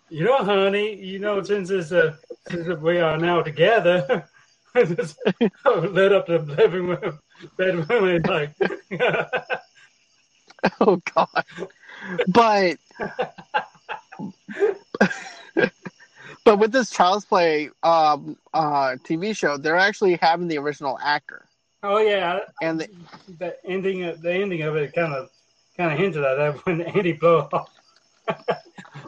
You 0.10 0.24
know, 0.24 0.38
honey, 0.38 0.96
you 0.96 1.20
know, 1.20 1.44
since 1.44 1.70
it's 1.70 1.92
uh, 1.92 2.16
since 2.50 2.80
we 2.80 3.00
are 3.00 3.18
now 3.18 3.42
together, 3.42 4.28
I 4.76 4.84
just 4.84 5.18
lit 5.66 6.14
up 6.14 6.28
the 6.28 6.40
living 6.40 6.88
room, 6.88 7.20
bedroom, 7.58 8.08
and 8.08 8.28
like, 8.28 8.56
Oh 10.82 11.02
God. 11.14 11.46
But 12.28 12.78
but 16.44 16.60
with 16.60 16.72
this 16.72 16.90
Child's 16.90 17.26
Play 17.26 17.70
um, 17.84 18.38
uh, 18.54 18.96
TV 19.04 19.36
show, 19.36 19.58
they're 19.58 19.76
actually 19.76 20.18
having 20.22 20.48
the 20.48 20.58
original 20.58 20.98
actor. 21.04 21.46
Oh 21.84 21.98
yeah, 21.98 22.40
and 22.62 22.80
the, 22.80 22.90
the 23.38 23.56
ending 23.66 24.04
of 24.04 24.22
the 24.22 24.34
ending 24.34 24.62
of 24.64 24.76
it 24.76 24.94
kind 24.94 25.14
of 25.14 25.30
kind 25.76 25.92
of 25.92 26.00
hinted 26.00 26.24
at 26.24 26.36
that 26.38 26.56
when 26.66 26.82
Andy 26.82 27.14
blew 27.14 27.40
off 27.40 27.77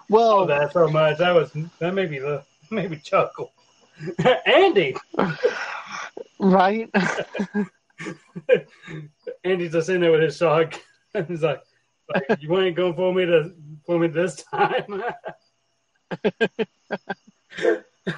well, 0.10 0.32
oh, 0.32 0.46
that 0.46 0.74
so 0.74 0.88
much. 0.88 1.18
That 1.18 1.36
was 1.36 1.52
that 1.80 1.94
made 1.94 2.12
me 2.12 2.20
look, 2.20 2.46
made 2.72 2.92
me 2.92 2.98
chuckle. 2.98 3.52
Andy, 4.46 4.96
right? 6.40 6.90
Andy's 9.44 9.74
just 9.74 9.90
in 9.90 10.02
there 10.02 10.12
with 10.12 10.22
his 10.22 10.38
shotgun. 10.38 10.80
He's 11.28 11.44
like, 11.44 11.62
like, 12.14 12.42
"You 12.42 12.58
ain't 12.60 12.76
going 12.76 12.96
for 12.96 13.14
me 13.14 13.26
to 13.26 13.54
for 13.86 14.00
me 14.00 14.08
this 14.08 14.44
time." 14.44 15.04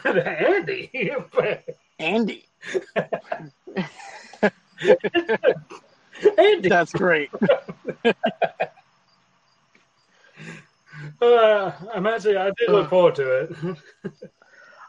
Andy, 0.05 0.91
Andy. 1.99 2.45
Andy. 6.37 6.69
That's 6.69 6.93
great. 6.93 7.31
Uh, 11.21 11.71
I'm 11.93 12.05
actually, 12.07 12.37
I 12.37 12.51
did 12.57 12.69
look 12.69 12.89
forward 12.89 13.15
to 13.15 13.31
it. 13.41 13.77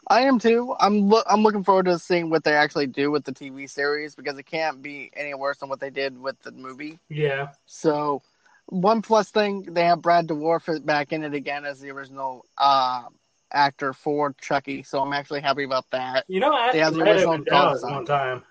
I 0.07 0.21
am 0.21 0.39
too. 0.39 0.75
I'm 0.79 1.09
lo- 1.09 1.23
I'm 1.29 1.43
looking 1.43 1.63
forward 1.63 1.85
to 1.85 1.97
seeing 1.97 2.29
what 2.29 2.43
they 2.43 2.53
actually 2.53 2.87
do 2.87 3.09
with 3.11 3.23
the 3.23 3.31
TV 3.31 3.69
series 3.69 4.15
because 4.15 4.37
it 4.37 4.45
can't 4.45 4.81
be 4.81 5.11
any 5.15 5.33
worse 5.33 5.57
than 5.57 5.69
what 5.69 5.79
they 5.79 5.89
did 5.89 6.19
with 6.19 6.41
the 6.41 6.51
movie. 6.51 6.99
yeah, 7.09 7.49
So, 7.65 8.21
one 8.67 9.01
plus 9.01 9.31
thing 9.31 9.63
they 9.73 9.85
have 9.85 10.01
Brad 10.01 10.27
Dourif 10.27 10.85
back 10.85 11.13
in 11.13 11.23
it 11.23 11.33
again 11.33 11.65
as 11.65 11.79
the 11.79 11.91
original 11.91 12.45
uh, 12.57 13.03
actor 13.51 13.93
for 13.93 14.33
Chucky. 14.41 14.83
So 14.83 14.99
I'm 15.01 15.13
actually 15.13 15.41
happy 15.41 15.63
about 15.63 15.89
that. 15.91 16.25
you 16.27 16.39
know, 16.39 16.53
I 16.53 16.71
They 16.73 16.79
have 16.79 16.93
the 16.93 17.01
original 17.03 17.35
in 17.35 17.43
Dallas 17.43 17.81
doll 17.81 17.93
one 17.93 18.05
time. 18.05 18.43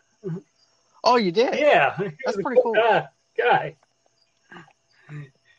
Oh, 1.04 1.16
you 1.16 1.32
did? 1.32 1.58
Yeah, 1.58 1.98
That's 2.24 2.36
pretty 2.36 2.60
cool. 2.62 2.74
Guy, 2.74 3.08
guy. 3.36 3.76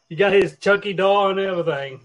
You 0.09 0.17
got 0.17 0.33
his 0.33 0.57
Chucky 0.57 0.93
doll 0.93 1.31
and 1.31 1.39
everything. 1.39 1.99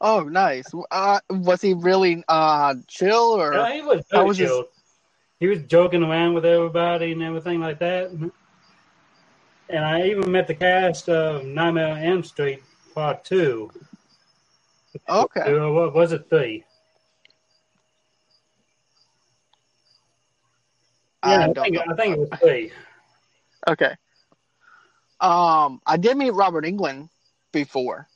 Oh, 0.00 0.20
nice. 0.20 0.66
Uh, 0.90 1.20
was 1.28 1.60
he 1.60 1.74
really 1.74 2.24
uh, 2.28 2.74
chill 2.86 3.36
or? 3.38 3.54
Yeah, 3.54 3.72
he 3.74 3.82
was 3.82 4.04
was 4.12 4.36
chill. 4.36 4.68
He 5.40 5.46
was 5.46 5.62
joking 5.62 6.02
around 6.02 6.34
with 6.34 6.44
everybody 6.44 7.12
and 7.12 7.22
everything 7.22 7.60
like 7.60 7.78
that. 7.80 8.10
And 8.10 9.84
I 9.84 10.02
even 10.06 10.30
met 10.30 10.46
the 10.46 10.54
cast 10.54 11.08
of 11.08 11.44
Nightmare 11.44 11.92
on 11.92 11.98
Elm 11.98 12.24
Street 12.24 12.62
Part 12.94 13.24
Two. 13.24 13.70
Okay. 15.08 15.40
Uh, 15.40 15.68
what 15.70 15.94
was 15.94 16.12
it? 16.12 16.28
Three. 16.28 16.64
Yeah, 21.24 21.30
I, 21.30 21.52
don't 21.52 21.64
think, 21.64 21.74
know. 21.74 21.84
I 21.88 21.94
think 21.94 22.16
it 22.16 22.20
was 22.20 22.28
three. 22.40 22.72
Okay. 23.68 23.94
Um, 25.20 25.80
I 25.86 25.96
did 25.96 26.16
meet 26.16 26.30
Robert 26.30 26.64
Englund 26.64 27.08
before. 27.52 28.08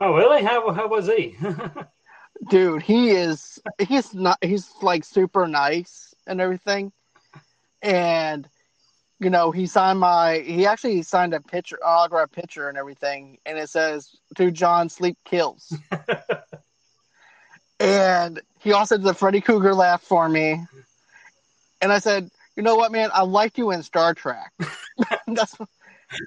Oh, 0.00 0.14
really? 0.14 0.42
How 0.42 0.70
how 0.72 0.88
was 0.88 1.06
he? 1.06 1.36
Dude, 2.50 2.82
he 2.82 3.10
is 3.10 3.58
he's 3.78 4.14
not 4.14 4.38
he's 4.42 4.70
like 4.80 5.04
super 5.04 5.46
nice 5.46 6.14
and 6.26 6.40
everything. 6.40 6.92
And 7.82 8.48
you 9.20 9.30
know, 9.30 9.50
he 9.50 9.66
signed 9.66 9.98
my 9.98 10.38
he 10.38 10.64
actually 10.66 11.02
signed 11.02 11.34
a 11.34 11.40
picture 11.40 11.78
autograph 11.84 12.30
picture 12.30 12.68
and 12.68 12.78
everything 12.78 13.38
and 13.44 13.58
it 13.58 13.68
says 13.68 14.14
to 14.36 14.50
John 14.52 14.88
Sleep 14.88 15.18
Kills. 15.24 15.76
and 17.80 18.40
he 18.60 18.72
also 18.72 18.96
did 18.96 19.06
the 19.06 19.14
Freddy 19.14 19.40
Krueger 19.40 19.74
laugh 19.74 20.02
for 20.02 20.28
me. 20.28 20.64
And 21.80 21.92
I 21.92 21.98
said, 21.98 22.30
you 22.56 22.62
know 22.62 22.76
what, 22.76 22.92
man, 22.92 23.10
I 23.12 23.22
like 23.22 23.58
you 23.58 23.70
in 23.72 23.82
Star 23.82 24.14
Trek. 24.14 24.52
That's 25.26 25.56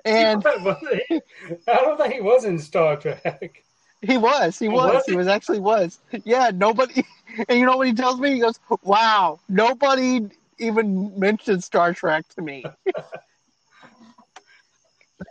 and? 0.06 0.46
I 0.48 1.22
don't 1.68 1.98
think 1.98 2.14
he 2.14 2.22
was 2.22 2.46
in 2.46 2.60
Star 2.60 2.96
Trek. 2.98 3.64
He 4.02 4.18
was. 4.18 4.58
He 4.58 4.68
was. 4.68 4.94
was 4.94 5.06
he 5.06 5.12
he? 5.12 5.18
was 5.18 5.28
actually 5.28 5.60
was. 5.60 6.00
Yeah. 6.24 6.52
Nobody. 6.54 7.04
And 7.48 7.58
you 7.60 7.66
know 7.66 7.78
what 7.78 7.88
he 7.88 7.94
tells 7.94 8.20
me? 8.20 8.34
He 8.34 8.40
goes, 8.42 8.60
"Wow, 8.84 9.40
nobody 9.48 10.20
even 10.60 11.18
mentioned 11.18 11.64
Star 11.64 11.94
Trek 11.94 12.28
to 12.36 12.42
me." 12.42 12.66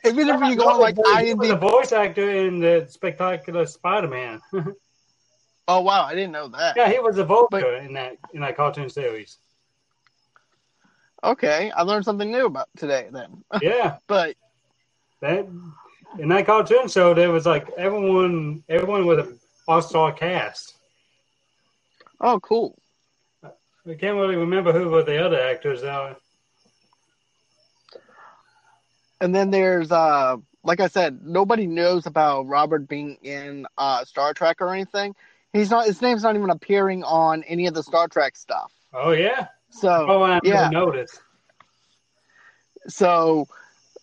Even 0.06 0.28
if 0.30 0.40
you 0.48 0.56
go 0.56 0.78
like 0.78 0.94
he 0.96 1.34
was 1.34 1.50
a 1.50 1.54
IMDb. 1.56 1.60
voice 1.60 1.92
actor 1.92 2.30
in 2.30 2.58
the 2.60 2.86
Spectacular 2.88 3.66
Spider-Man. 3.66 4.40
Oh 5.68 5.80
wow, 5.82 6.04
I 6.04 6.14
didn't 6.14 6.32
know 6.32 6.48
that. 6.48 6.74
yeah, 6.76 6.90
he 6.90 6.98
was 7.00 7.18
a 7.18 7.24
vocal 7.24 7.48
But- 7.50 7.84
in 7.84 7.92
that 7.94 8.16
in 8.32 8.40
that 8.40 8.56
cartoon 8.56 8.88
series. 8.88 9.36
Okay, 11.22 11.70
I 11.70 11.82
learned 11.82 12.04
something 12.04 12.30
new 12.30 12.46
about 12.46 12.68
today 12.76 13.08
then. 13.10 13.44
Yeah, 13.62 13.96
But 14.06 14.36
that 15.20 15.46
in 16.18 16.28
that 16.28 16.46
cartoon 16.46 16.88
show, 16.88 17.14
there 17.14 17.30
was 17.30 17.46
like 17.46 17.68
everyone, 17.76 18.64
everyone 18.68 19.06
with 19.06 19.20
an 19.20 19.38
all-star 19.68 20.12
cast. 20.12 20.74
oh, 22.20 22.40
cool. 22.40 22.76
I 23.44 23.94
can't 23.94 24.16
really 24.16 24.36
remember 24.36 24.72
who 24.72 24.88
were 24.88 25.02
the 25.02 25.24
other 25.24 25.40
actors. 25.40 25.82
though. 25.82 26.16
And 29.20 29.34
then 29.34 29.50
there's 29.50 29.92
uh, 29.92 30.36
like 30.62 30.80
I 30.80 30.88
said, 30.88 31.20
nobody 31.24 31.66
knows 31.66 32.06
about 32.06 32.46
Robert 32.46 32.88
being 32.88 33.16
in 33.22 33.66
uh 33.78 34.04
Star 34.04 34.34
Trek 34.34 34.60
or 34.60 34.72
anything. 34.72 35.14
He's 35.52 35.70
not. 35.70 35.86
His 35.86 36.00
name's 36.00 36.22
not 36.22 36.36
even 36.36 36.50
appearing 36.50 37.02
on 37.04 37.42
any 37.44 37.66
of 37.66 37.74
the 37.74 37.82
Star 37.82 38.08
Trek 38.08 38.36
stuff. 38.36 38.72
Oh 38.92 39.10
yeah, 39.12 39.48
So 39.70 40.06
oh 40.08 40.22
I 40.22 40.40
yeah. 40.42 40.68
noticed. 40.70 41.20
So 42.88 43.46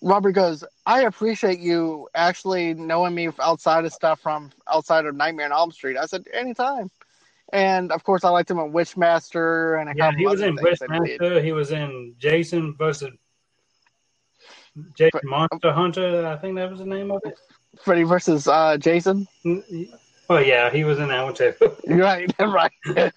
Robert 0.02 0.32
goes, 0.34 0.64
I 0.86 1.02
appreciate 1.02 1.60
you 1.60 2.08
actually 2.14 2.74
knowing 2.74 3.16
me 3.16 3.30
outside 3.40 3.86
of 3.86 3.94
stuff 3.94 4.20
from 4.20 4.52
outside 4.72 5.06
of 5.06 5.16
Nightmare 5.16 5.48
on 5.48 5.52
Elm 5.52 5.72
Street. 5.72 5.98
I 5.98 6.06
said, 6.06 6.26
anytime. 6.34 6.92
And 7.54 7.92
of 7.92 8.04
course, 8.04 8.24
I 8.24 8.30
liked 8.30 8.52
him 8.52 8.60
in 8.60 8.72
Wishmaster 8.72 9.80
and 9.80 9.90
a 9.90 9.94
Yeah, 9.96 10.08
couple 10.12 10.20
he 10.20 10.26
was 10.26 10.42
other 10.42 10.50
in 10.50 10.58
things 10.58 10.80
that 10.80 10.92
he 10.92 11.00
did. 11.18 11.22
Wishmaster. 11.22 11.44
He 11.44 11.52
was 11.54 11.72
in 11.72 12.16
Jason 12.20 12.76
versus 12.78 13.12
Jason 14.98 15.10
But- 15.14 15.24
Monster 15.26 15.72
Hunter. 15.72 16.28
I 16.28 16.36
think 16.38 16.56
that 16.58 16.70
was 16.70 16.80
the 16.80 16.86
name 16.86 17.12
of 17.12 17.22
it. 17.26 17.40
Freddy 17.82 18.04
versus 18.04 18.48
uh, 18.48 18.78
Jason. 18.78 19.28
Oh 20.30 20.40
yeah, 20.40 20.70
he 20.70 20.84
was 20.84 21.00
in 21.00 21.08
that 21.10 21.24
one 21.24 21.34
too. 21.34 21.54
Right, 21.88 22.32
right. 22.40 23.14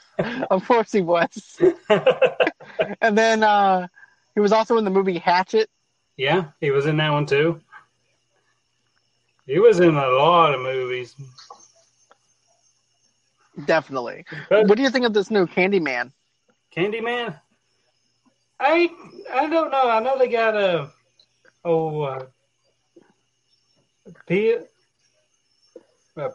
of 0.51 0.67
course 0.67 0.93
he 0.93 1.01
was. 1.01 1.59
And 3.03 3.17
then 3.19 3.43
uh, 3.43 3.89
he 4.35 4.41
was 4.41 4.53
also 4.53 4.79
in 4.79 4.85
the 4.85 4.91
movie 4.91 5.19
Hatchet. 5.19 5.69
yeah, 6.17 6.45
he 6.61 6.71
was 6.71 6.87
in 6.87 6.97
that 6.99 7.11
one 7.11 7.27
too. 7.27 7.61
He 9.47 9.59
was 9.59 9.81
in 9.81 9.95
a 9.97 10.09
lot 10.09 10.55
of 10.55 10.61
movies. 10.61 11.15
Definitely. 13.67 14.25
But 14.49 14.67
What 14.69 14.77
do 14.77 14.83
you 14.83 14.91
think 14.91 15.05
of 15.05 15.13
this 15.13 15.31
new 15.31 15.47
Candyman? 15.47 16.13
Candyman, 16.75 17.39
I 18.61 18.91
I 19.33 19.47
don't 19.49 19.71
know. 19.71 19.89
I 19.91 20.01
know 20.01 20.17
they 20.19 20.29
got 20.29 20.55
a 20.57 20.91
oh 21.65 22.03
uh, 22.03 22.27
Peele. 24.27 24.67
Uh, 26.21 26.31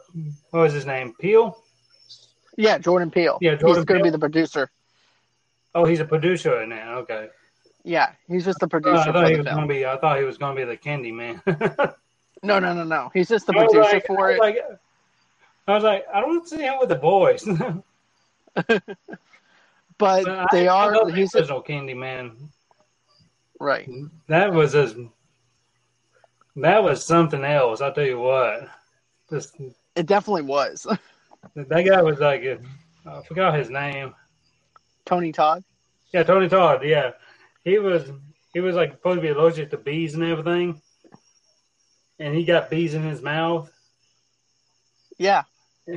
what 0.50 0.60
was 0.60 0.72
his 0.72 0.86
name? 0.86 1.14
Peele. 1.20 1.62
Yeah, 2.56 2.78
Jordan 2.78 3.10
Peele. 3.10 3.38
Yeah, 3.40 3.54
Jordan 3.54 3.76
He's 3.76 3.84
going 3.84 3.98
to 4.00 4.04
be 4.04 4.10
the 4.10 4.18
producer. 4.18 4.70
Oh, 5.74 5.84
he's 5.84 6.00
a 6.00 6.04
producer 6.04 6.58
that. 6.70 6.88
Okay. 6.88 7.28
Yeah, 7.84 8.12
he's 8.26 8.44
just 8.44 8.58
the 8.58 8.66
Uh, 8.66 8.68
producer 8.70 8.98
I 9.10 9.12
thought 9.12 9.28
he 9.30 9.36
was 9.36 9.46
gonna 9.46 9.66
be. 9.66 9.86
I 9.86 9.96
thought 9.98 10.18
he 10.18 10.24
was 10.24 10.38
gonna 10.38 10.56
be 10.56 10.64
the 10.64 10.76
Candyman. 10.76 11.40
No, 12.42 12.58
no, 12.58 12.74
no, 12.74 12.84
no. 12.84 13.10
He's 13.14 13.28
just 13.28 13.46
the 13.46 13.54
I 13.54 13.64
producer 13.64 13.80
like- 13.94 14.06
for 14.06 14.28
I 14.28 14.32
it. 14.32 14.38
was 14.38 14.38
Like, 14.40 14.58
I 15.68 15.74
was 15.74 15.82
like, 15.84 16.04
I 16.12 16.20
don't 16.20 16.46
see 16.46 16.58
him 16.58 16.74
with 16.78 16.90
the 16.90 16.96
boys. 16.96 17.42
but 18.54 18.82
But 19.98 20.46
they 20.52 20.68
I 20.68 20.74
are. 20.86 20.92
love 20.96 21.08
the 21.08 21.14
He's 21.14 21.34
original 21.34 21.62
Candyman. 21.62 22.32
right. 23.58 23.88
That 24.28 24.52
was 24.52 24.74
a, 24.74 24.94
that 26.56 26.82
was 26.84 27.04
something 27.04 27.42
else. 27.44 27.80
I'll 27.80 27.92
tell 27.92 28.04
you 28.04 28.18
what. 28.18 28.68
Just 29.30 29.56
It 29.94 30.06
definitely 30.06 30.42
was. 30.42 30.86
that 31.54 31.82
guy 31.82 32.02
was 32.02 32.20
like, 32.20 32.42
a, 32.42 32.58
I 33.06 33.22
forgot 33.22 33.58
his 33.58 33.70
name. 33.70 34.14
Tony 35.04 35.32
Todd. 35.32 35.64
Yeah, 36.12 36.22
Tony 36.22 36.48
Todd. 36.48 36.82
Yeah, 36.84 37.12
he 37.64 37.78
was 37.78 38.10
he 38.52 38.60
was 38.60 38.76
like 38.76 38.92
supposed 38.92 39.18
to 39.18 39.22
be 39.22 39.28
allergic 39.28 39.70
to 39.70 39.76
bees 39.76 40.14
and 40.14 40.24
everything, 40.24 40.80
and 42.18 42.34
he 42.34 42.44
got 42.44 42.70
bees 42.70 42.94
in 42.94 43.02
his 43.02 43.22
mouth. 43.22 43.70
Yeah. 45.18 45.44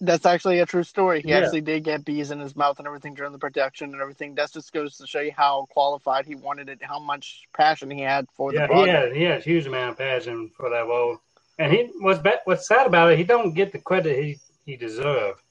That's 0.00 0.26
actually 0.26 0.60
a 0.60 0.66
true 0.66 0.84
story. 0.84 1.22
He 1.22 1.30
Yeah. 1.30 1.38
actually 1.38 1.62
did 1.62 1.82
get 1.82 2.04
bees 2.04 2.30
in 2.30 2.38
his 2.38 2.54
mouth 2.54 2.78
and 2.78 2.86
everything 2.86 3.14
during 3.14 3.32
the 3.32 3.38
production 3.38 3.92
and 3.92 4.00
everything. 4.00 4.34
That 4.36 4.52
just 4.52 4.72
goes 4.72 4.96
to 4.98 5.06
show 5.06 5.20
you 5.20 5.32
how 5.36 5.66
qualified 5.70 6.24
he 6.24 6.36
wanted 6.36 6.68
it, 6.68 6.78
how 6.82 7.00
much 7.00 7.42
passion 7.56 7.90
he 7.90 8.02
had 8.02 8.26
for 8.36 8.52
the 8.52 8.58
Yeah, 8.58 8.66
he 8.66 8.72
project. 8.72 8.96
had 8.96 9.16
he 9.16 9.22
had 9.24 9.38
a 9.40 9.42
huge 9.42 9.66
amount 9.66 9.90
of 9.90 9.98
passion 9.98 10.50
for 10.56 10.70
that 10.70 10.86
role, 10.86 11.20
and 11.58 11.72
he 11.72 11.90
was 12.00 12.20
ba- 12.20 12.40
what's 12.44 12.68
sad 12.68 12.86
about 12.86 13.10
it. 13.12 13.18
He 13.18 13.24
don't 13.24 13.54
get 13.54 13.72
the 13.72 13.78
credit 13.80 14.22
he 14.22 14.38
he 14.64 14.76
deserved. 14.76 15.42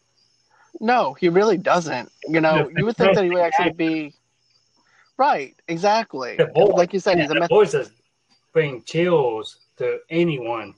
No, 0.79 1.13
he 1.15 1.27
really 1.27 1.57
doesn't. 1.57 2.11
You 2.27 2.39
know, 2.39 2.69
you 2.69 2.85
would 2.85 2.95
think 2.95 3.15
that 3.15 3.23
he 3.23 3.31
would 3.31 3.41
actually 3.41 3.71
be 3.71 4.13
Right, 5.17 5.55
exactly. 5.67 6.37
The 6.37 6.45
like 6.45 6.93
you 6.93 6.99
said, 6.99 7.17
yeah, 7.17 7.23
he's 7.23 7.31
a 7.31 7.33
the 7.33 7.39
myth- 7.41 7.49
voices 7.49 7.91
bring 8.53 8.83
chills 8.83 9.57
to 9.77 9.99
anyone. 10.09 10.75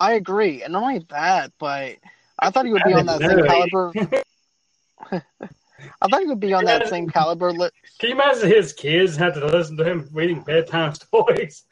I 0.00 0.14
agree, 0.14 0.62
and 0.62 0.72
not 0.72 0.82
only 0.82 1.04
that, 1.10 1.52
but 1.58 1.96
I 2.38 2.50
thought 2.50 2.66
he 2.66 2.72
would 2.72 2.84
be 2.84 2.94
on 2.94 3.06
that 3.06 3.22
same 3.22 3.42
caliber. 3.42 3.92
I 5.12 6.08
thought 6.08 6.20
he 6.20 6.26
would 6.26 6.40
be 6.40 6.52
on 6.52 6.64
that 6.66 6.86
same 6.88 7.08
caliber. 7.08 7.52
Li- 7.52 7.70
Can 7.98 8.10
you 8.10 8.14
imagine 8.16 8.48
his 8.48 8.72
kids 8.72 9.16
had 9.16 9.34
to 9.34 9.46
listen 9.46 9.76
to 9.78 9.84
him 9.84 10.08
reading 10.12 10.40
bedtime 10.42 10.94
stories? 10.94 11.64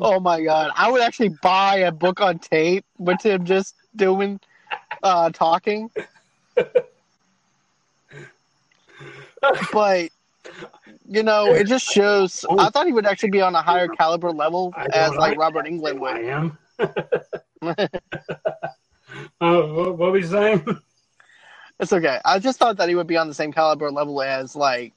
oh 0.00 0.20
my 0.20 0.42
god, 0.42 0.72
I 0.76 0.90
would 0.90 1.02
actually 1.02 1.30
buy 1.30 1.78
a 1.78 1.92
book 1.92 2.20
on 2.20 2.38
tape 2.38 2.84
with 2.98 3.22
him 3.22 3.44
just 3.44 3.74
doing 3.96 4.40
uh 5.02 5.30
talking. 5.30 5.90
but 9.72 10.10
you 11.08 11.22
know, 11.22 11.52
it 11.52 11.66
just 11.66 11.86
shows. 11.86 12.44
I 12.50 12.70
thought 12.70 12.86
he 12.86 12.92
would 12.92 13.06
actually 13.06 13.30
be 13.30 13.40
on 13.40 13.54
a 13.54 13.62
higher 13.62 13.88
caliber 13.88 14.30
level 14.32 14.72
as 14.92 15.14
like 15.14 15.38
Robert. 15.38 15.66
Englund 15.66 15.96
I 15.96 15.98
would. 15.98 16.24
am. 16.24 16.58
uh, 19.40 19.62
what, 19.62 19.98
what 19.98 20.12
were 20.12 20.18
you 20.18 20.26
saying? 20.26 20.64
It's 21.78 21.92
okay. 21.92 22.18
I 22.24 22.38
just 22.38 22.58
thought 22.58 22.78
that 22.78 22.88
he 22.88 22.94
would 22.94 23.06
be 23.06 23.16
on 23.16 23.28
the 23.28 23.34
same 23.34 23.52
caliber 23.52 23.90
level 23.90 24.22
as 24.22 24.56
like 24.56 24.94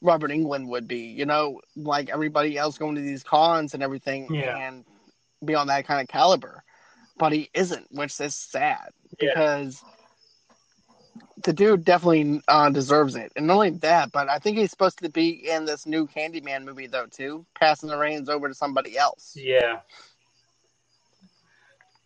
Robert 0.00 0.30
Englund 0.30 0.68
would 0.68 0.86
be. 0.86 0.98
You 1.00 1.26
know, 1.26 1.60
like 1.76 2.10
everybody 2.10 2.58
else 2.58 2.78
going 2.78 2.94
to 2.96 3.00
these 3.00 3.22
cons 3.22 3.74
and 3.74 3.82
everything, 3.82 4.32
Yeah. 4.32 4.56
and 4.56 4.84
be 5.44 5.54
on 5.54 5.68
that 5.68 5.86
kind 5.86 6.00
of 6.00 6.08
caliber. 6.08 6.62
But 7.16 7.32
he 7.32 7.50
isn't, 7.54 7.86
which 7.90 8.20
is 8.20 8.36
sad 8.36 8.90
Yeah. 9.20 9.30
because 9.34 9.82
the 11.44 11.52
dude 11.52 11.84
definitely 11.84 12.40
uh, 12.48 12.70
deserves 12.70 13.16
it. 13.16 13.32
And 13.36 13.46
not 13.46 13.54
only 13.54 13.70
that, 13.70 14.12
but 14.12 14.28
I 14.28 14.38
think 14.38 14.56
he's 14.58 14.70
supposed 14.70 14.98
to 14.98 15.08
be 15.08 15.48
in 15.50 15.64
this 15.64 15.86
new 15.86 16.06
Candyman 16.06 16.64
movie 16.64 16.86
though 16.86 17.06
too, 17.06 17.44
passing 17.58 17.88
the 17.88 17.96
reins 17.98 18.28
over 18.28 18.48
to 18.48 18.54
somebody 18.54 18.96
else. 18.98 19.34
Yeah. 19.36 19.80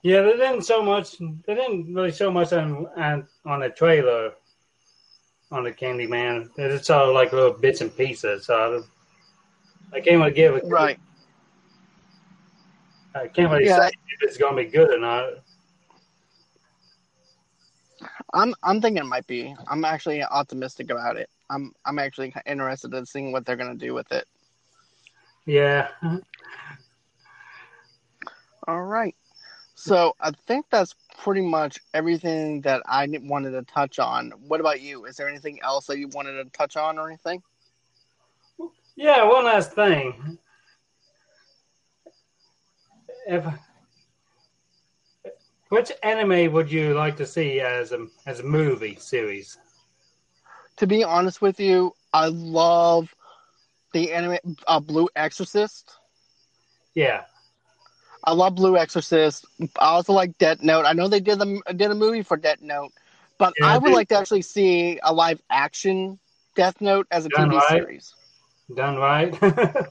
Yeah, 0.03 0.23
they 0.23 0.33
didn't 0.33 0.63
so 0.63 0.83
much. 0.83 1.19
They 1.19 1.55
didn't 1.55 1.95
really 1.95 2.11
show 2.11 2.31
much 2.31 2.53
on 2.53 2.87
on, 2.97 3.27
on 3.47 3.61
the 3.61 3.69
trailer 3.69 4.33
on 5.53 5.65
the 5.65 5.73
Candyman. 5.73 6.49
Just 6.57 6.87
saw 6.87 7.05
like 7.05 7.33
little 7.33 7.53
bits 7.53 7.81
and 7.83 7.97
pieces. 7.97 8.47
So 8.47 8.85
I, 9.93 9.97
I 9.97 10.01
can't 10.01 10.19
really 10.19 10.33
give 10.33 10.57
it. 10.57 10.65
Right. 10.67 10.99
I 13.15 13.29
can't 13.29 13.53
really 13.53 13.67
Yeah. 13.67 13.77
say 13.77 13.89
if 13.89 14.23
it's 14.23 14.39
going 14.39 14.57
to 14.57 14.65
be 14.65 14.71
good 14.71 14.91
or 14.91 14.99
not. 14.99 15.25
I'm 18.35 18.55
I'm 18.63 18.81
thinking 18.81 19.03
it 19.03 19.07
might 19.07 19.27
be. 19.27 19.55
I'm 19.69 19.85
actually 19.85 20.23
optimistic 20.23 20.91
about 20.91 21.17
it. 21.17 21.29
I'm 21.51 21.73
I'm 21.85 21.99
actually 21.99 22.35
interested 22.47 22.95
in 22.95 23.05
seeing 23.07 23.33
what 23.33 23.45
they're 23.45 23.57
gonna 23.57 23.75
do 23.75 23.95
with 23.95 24.11
it. 24.13 24.27
Yeah. 25.45 25.89
All 28.69 28.83
right. 28.83 29.15
So 29.75 30.15
I 30.21 30.31
think 30.47 30.67
that's 30.71 30.95
pretty 31.19 31.41
much 31.41 31.79
everything 31.93 32.61
that 32.63 32.83
I 32.87 33.09
wanted 33.23 33.51
to 33.53 33.63
touch 33.63 33.99
on. 33.99 34.31
What 34.47 34.61
about 34.61 34.81
you? 34.81 35.07
Is 35.07 35.17
there 35.17 35.29
anything 35.29 35.61
else 35.63 35.87
that 35.87 35.99
you 35.99 36.09
wanted 36.09 36.43
to 36.43 36.45
touch 36.51 36.77
on 36.77 36.99
or 36.99 37.09
anything? 37.09 37.43
Yeah, 38.95 39.25
one 39.25 39.45
last 39.45 39.73
thing. 39.73 40.39
If 43.27 43.45
which 45.73 45.91
anime 46.03 46.53
would 46.53 46.71
you 46.71 46.93
like 46.95 47.17
to 47.17 47.27
see 47.27 47.59
as 47.61 47.93
a 47.93 48.07
as 48.27 48.41
a 48.41 48.45
movie 48.45 48.97
series? 48.97 49.59
To 50.77 50.87
be 50.87 51.03
honest 51.03 51.41
with 51.41 51.61
you, 51.61 51.95
I 52.13 52.27
love 52.29 53.15
the 53.93 54.13
anime 54.13 54.39
uh, 54.67 54.81
Blue 54.81 55.09
Exorcist. 55.17 55.95
Yeah, 56.95 57.25
I 58.25 58.33
love 58.33 58.55
Blue 58.57 58.77
Exorcist. 58.77 59.47
I 59.79 59.87
also 59.97 60.13
like 60.13 60.39
Death 60.39 60.63
Note. 60.63 60.85
I 60.85 60.93
know 60.93 61.09
they 61.09 61.21
did 61.21 61.39
the 61.39 61.61
did 61.75 61.91
a 61.91 61.95
movie 61.95 62.23
for 62.23 62.37
Death 62.37 62.61
Note, 62.61 62.93
but 63.39 63.55
Yeah, 63.59 63.65
I 63.65 63.79
would 63.79 63.91
they- 63.91 63.93
like 63.93 64.09
to 64.09 64.17
actually 64.17 64.43
see 64.43 64.99
a 65.03 65.13
live 65.13 65.41
action 65.51 66.19
Death 66.57 66.81
Note 66.81 67.07
as 67.11 67.27
a 67.27 67.31
TV 67.31 67.61
right. 67.61 67.61
series. 67.61 68.15
done 68.75 68.97
right. 68.97 69.39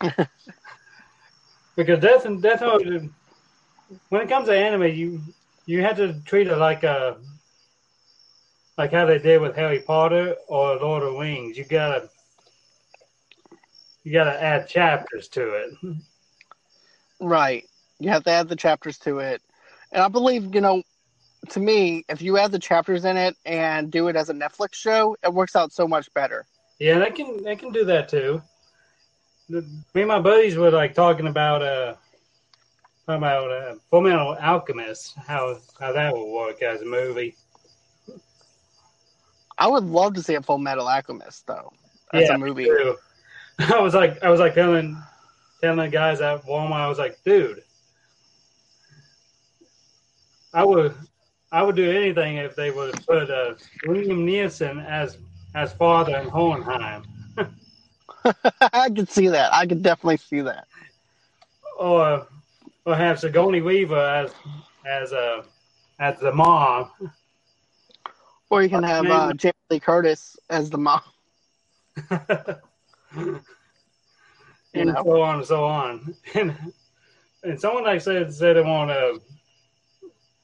because 1.76 1.98
Death 2.00 2.24
and 2.26 2.42
Death 2.42 2.60
Note, 2.60 2.82
when 4.08 4.22
it 4.22 4.28
comes 4.28 4.48
to 4.48 4.56
anime, 4.56 4.84
you 4.94 5.20
you 5.66 5.82
have 5.82 5.96
to 5.96 6.20
treat 6.24 6.46
it 6.48 6.56
like 6.56 6.82
a 6.84 7.16
like 8.76 8.92
how 8.92 9.06
they 9.06 9.18
did 9.18 9.40
with 9.40 9.56
Harry 9.56 9.80
Potter 9.80 10.36
or 10.48 10.76
Lord 10.76 11.02
of 11.02 11.12
the 11.12 11.18
Rings. 11.18 11.56
You 11.56 11.64
gotta 11.64 12.08
you 14.02 14.12
gotta 14.12 14.40
add 14.42 14.68
chapters 14.68 15.28
to 15.28 15.54
it. 15.54 15.96
Right. 17.20 17.64
You 18.00 18.10
have 18.10 18.24
to 18.24 18.30
add 18.30 18.48
the 18.48 18.56
chapters 18.56 18.98
to 19.00 19.18
it. 19.18 19.40
And 19.92 20.02
I 20.02 20.08
believe, 20.08 20.54
you 20.54 20.60
know, 20.60 20.82
to 21.50 21.60
me, 21.60 22.04
if 22.08 22.20
you 22.20 22.36
add 22.38 22.52
the 22.52 22.58
chapters 22.58 23.04
in 23.04 23.16
it 23.16 23.36
and 23.44 23.90
do 23.90 24.08
it 24.08 24.16
as 24.16 24.28
a 24.28 24.34
Netflix 24.34 24.74
show, 24.74 25.16
it 25.22 25.32
works 25.32 25.54
out 25.56 25.72
so 25.72 25.86
much 25.86 26.12
better. 26.14 26.44
Yeah, 26.78 26.98
they 26.98 27.10
can 27.10 27.42
they 27.42 27.56
can 27.56 27.70
do 27.72 27.84
that 27.84 28.08
too. 28.08 28.42
The- 29.48 29.62
Me 29.94 30.02
and 30.02 30.08
my 30.08 30.20
buddies 30.20 30.56
were 30.56 30.70
like 30.70 30.94
talking 30.94 31.28
about 31.28 31.62
uh 31.62 31.94
talking 33.06 33.18
about 33.18 33.50
uh, 33.50 33.74
Full 33.90 34.00
Metal 34.02 34.36
Alchemist, 34.40 35.16
how 35.26 35.58
how 35.78 35.92
that 35.92 36.12
would 36.12 36.32
work 36.32 36.62
as 36.62 36.82
a 36.82 36.86
movie. 36.86 37.36
I 39.58 39.68
would 39.68 39.84
love 39.84 40.14
to 40.14 40.22
see 40.22 40.34
a 40.34 40.42
Full 40.42 40.58
Metal 40.58 40.88
Alchemist, 40.88 41.46
though, 41.46 41.72
as 42.12 42.28
yeah, 42.28 42.34
a 42.34 42.38
movie. 42.38 42.64
too. 42.64 42.96
I 43.58 43.78
was 43.80 43.94
like 43.94 44.22
I 44.22 44.30
was 44.30 44.40
like 44.40 44.54
telling 44.54 44.96
telling 45.60 45.78
the 45.78 45.88
guys 45.88 46.20
at 46.20 46.44
Walmart, 46.44 46.72
I 46.72 46.88
was 46.88 46.98
like, 46.98 47.18
dude, 47.24 47.62
I 50.52 50.64
would 50.64 50.94
I 51.52 51.62
would 51.62 51.76
do 51.76 51.90
anything 51.90 52.38
if 52.38 52.56
they 52.56 52.70
would 52.70 52.94
put 53.06 53.30
uh, 53.30 53.54
William 53.86 54.24
Nielsen 54.24 54.80
as 54.80 55.18
as 55.54 55.72
father 55.72 56.16
in 56.16 56.28
Hohenheim. 56.28 57.04
I 58.72 58.90
could 58.90 59.10
see 59.10 59.28
that. 59.28 59.52
I 59.52 59.66
could 59.66 59.82
definitely 59.82 60.16
see 60.16 60.40
that. 60.40 60.66
or 61.78 62.26
or 62.84 62.94
have 62.94 63.18
Sigourney 63.18 63.60
Weaver 63.60 63.96
as 63.96 64.32
as 64.86 65.12
a 65.12 65.44
as 65.98 66.18
the 66.20 66.32
mom. 66.32 66.90
Or 68.50 68.62
you 68.62 68.68
can 68.68 68.82
have 68.82 69.06
uh, 69.06 69.32
Jamie 69.34 69.52
Lee 69.70 69.80
Curtis 69.80 70.36
as 70.50 70.70
the 70.70 70.78
mom. 70.78 71.00
and 72.10 73.40
know. 74.74 75.02
so 75.04 75.22
on 75.22 75.36
and 75.36 75.46
so 75.46 75.64
on. 75.64 76.14
And 76.34 76.56
and 77.42 77.60
someone 77.60 77.84
like 77.84 78.00
said 78.00 78.32
said 78.32 78.56
they 78.56 78.62
want 78.62 78.90
to 78.90 79.20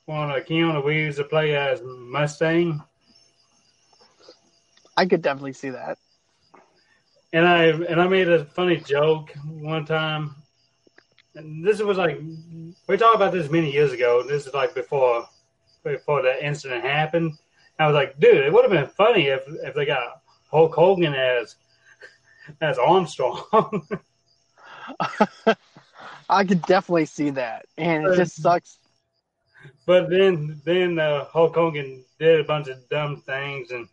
want 0.06 0.36
a 0.36 0.40
Keanu 0.40 0.84
Reeves 0.84 1.16
to 1.16 1.24
play 1.24 1.56
as 1.56 1.80
Mustang. 1.82 2.82
I 4.96 5.06
could 5.06 5.22
definitely 5.22 5.54
see 5.54 5.70
that. 5.70 5.98
And 7.32 7.46
I 7.46 7.64
and 7.66 8.00
I 8.00 8.06
made 8.06 8.28
a 8.28 8.44
funny 8.44 8.76
joke 8.76 9.32
one 9.46 9.86
time. 9.86 10.34
And 11.34 11.64
this 11.64 11.80
was 11.80 11.96
like 11.96 12.20
we 12.88 12.96
talked 12.96 13.16
about 13.16 13.32
this 13.32 13.50
many 13.50 13.72
years 13.72 13.92
ago. 13.92 14.22
This 14.22 14.46
is 14.46 14.54
like 14.54 14.74
before 14.74 15.26
before 15.84 16.22
the 16.22 16.44
incident 16.44 16.84
happened. 16.84 17.38
I 17.78 17.86
was 17.86 17.94
like, 17.94 18.18
dude, 18.18 18.44
it 18.44 18.52
would 18.52 18.64
have 18.64 18.72
been 18.72 18.88
funny 18.96 19.26
if 19.26 19.42
if 19.62 19.74
they 19.74 19.86
got 19.86 20.22
Hulk 20.50 20.74
Hogan 20.74 21.14
as 21.14 21.56
as 22.60 22.78
Armstrong. 22.78 23.42
I 26.28 26.44
could 26.44 26.62
definitely 26.62 27.06
see 27.06 27.30
that. 27.30 27.66
And 27.78 28.06
it 28.06 28.16
just 28.16 28.42
sucks. 28.42 28.78
but 29.86 30.10
then 30.10 30.60
then 30.64 30.98
uh, 30.98 31.24
Hulk 31.26 31.54
Hogan 31.54 32.04
did 32.18 32.40
a 32.40 32.44
bunch 32.44 32.68
of 32.68 32.88
dumb 32.88 33.22
things 33.22 33.70
and 33.70 33.88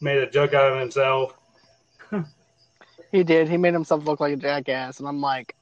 made 0.00 0.18
a 0.18 0.30
joke 0.30 0.54
out 0.54 0.72
of 0.72 0.78
himself. 0.78 1.36
He 3.12 3.22
did. 3.22 3.46
He 3.46 3.58
made 3.58 3.74
himself 3.74 4.06
look 4.06 4.20
like 4.20 4.32
a 4.32 4.36
jackass. 4.36 4.98
And 4.98 5.06
I'm 5.06 5.20
like, 5.20 5.54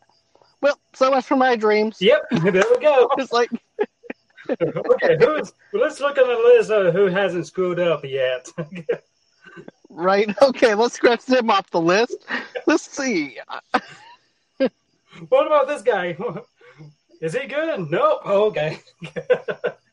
well, 0.61 0.79
so 0.95 1.11
much 1.11 1.25
for 1.25 1.37
my 1.37 1.57
dreams. 1.57 1.99
Yep, 2.01 2.23
there 2.31 2.65
we 2.71 2.79
go. 2.81 3.11
It's 3.19 3.33
like, 3.33 3.51
okay, 4.51 5.17
who's, 5.19 5.53
let's 5.73 6.01
look 6.01 6.19
at 6.19 6.27
the 6.27 6.53
list 6.55 6.71
of 6.71 6.93
who 6.93 7.07
hasn't 7.07 7.47
screwed 7.47 7.79
up 7.79 8.05
yet. 8.05 8.49
right? 9.89 10.29
Okay, 10.43 10.75
let's 10.75 10.95
scratch 10.95 11.25
him 11.25 11.51
off 11.51 11.71
the 11.71 11.81
list. 11.81 12.17
Let's 12.67 12.91
see. 12.91 13.39
what 15.29 15.47
about 15.47 15.69
this 15.69 15.83
guy? 15.83 16.17
Is 17.21 17.35
he 17.35 17.47
good? 17.47 17.91
Nope. 17.91 18.23
Oh, 18.25 18.45
okay. 18.47 18.81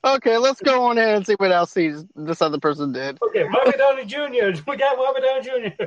Okay, 0.04 0.38
let's 0.38 0.62
go 0.62 0.86
on 0.86 0.98
ahead 0.98 1.18
and 1.18 1.26
see 1.26 1.34
what 1.34 1.52
else 1.52 1.74
he's, 1.74 2.06
this 2.16 2.42
other 2.42 2.60
person 2.60 2.94
did. 2.94 3.18
okay, 3.22 3.44
Robert 3.44 3.78
Downey 3.78 4.06
Jr. 4.06 4.62
We 4.66 4.78
got 4.78 4.98
Robert 4.98 5.22
Downey 5.22 5.72
Jr. 5.76 5.86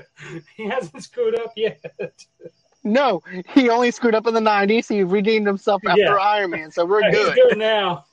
He 0.57 0.69
hasn't 0.69 1.03
screwed 1.03 1.39
up 1.39 1.53
yet. 1.57 1.83
No, 2.83 3.23
he 3.55 3.69
only 3.69 3.91
screwed 3.91 4.15
up 4.15 4.27
in 4.27 4.35
the 4.35 4.41
90s. 4.41 4.89
He 4.89 5.03
redeemed 5.03 5.47
himself 5.47 5.83
after 5.87 6.01
Yeah. 6.01 6.15
Iron 6.15 6.51
Man, 6.51 6.71
so 6.71 6.85
we're 6.85 7.03
He's 7.05 7.15
good. 7.15 7.35
He's 7.35 7.45
good 7.45 7.59
now. 7.59 8.07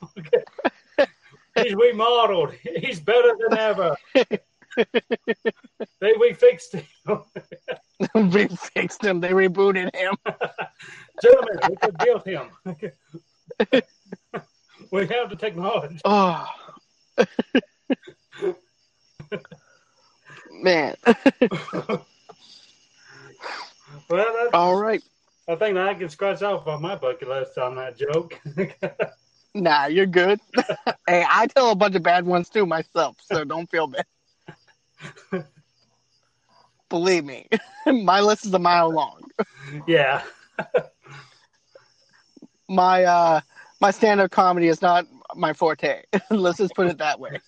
he's 1.56 1.74
remodeled. 1.74 2.54
He's 2.78 3.00
better 3.00 3.34
than 3.40 3.58
ever. 3.58 3.96
they 4.16 6.14
we 6.20 6.34
fixed 6.34 6.76
him. 6.76 6.86
we 8.16 8.48
fixed 8.48 9.04
him. 9.04 9.22
They 9.22 9.30
rebooted 9.30 9.96
him. 9.96 10.16
Gentlemen, 11.22 11.60
we 11.70 11.76
could 11.78 11.98
build 11.98 12.26
him. 12.26 12.50
we 14.92 15.08
have 15.08 15.30
the 15.30 15.38
technology. 15.38 16.00
Oh. 16.04 16.48
Man. 20.52 20.96
All 24.58 24.76
right. 24.76 25.04
I 25.48 25.56
think 25.56 25.78
I 25.78 25.94
can 25.94 26.10
scratch 26.10 26.42
off 26.42 26.66
on 26.66 26.82
my 26.82 26.96
bucket 26.96 27.30
list 27.30 27.60
on 27.60 27.76
that 27.76 27.96
joke. 27.98 28.42
Nah, 29.54 29.88
you're 29.88 30.06
good. 30.06 30.40
hey, 31.08 31.26
I 31.28 31.48
tell 31.48 31.72
a 31.72 31.76
bunch 31.76 31.96
of 31.96 32.04
bad 32.04 32.28
ones 32.28 32.48
too 32.48 32.68
myself, 32.68 33.18
so 33.24 33.44
don't 33.44 33.68
feel 33.72 33.88
bad. 33.88 34.06
Believe 36.90 37.26
me, 37.26 37.48
my 37.88 38.22
list 38.22 38.46
is 38.46 38.54
a 38.54 38.60
mile 38.60 38.92
long. 38.92 39.22
yeah. 39.88 40.22
My 42.70 43.04
uh 43.06 43.42
my 43.82 43.90
stand 43.90 44.22
up 44.22 44.30
comedy 44.30 44.68
is 44.68 44.80
not 44.84 45.08
my 45.36 45.54
forte. 45.54 46.04
Let's 46.30 46.60
just 46.60 46.76
put 46.76 46.86
it 46.86 47.00
that 47.00 47.20
way. 47.20 47.40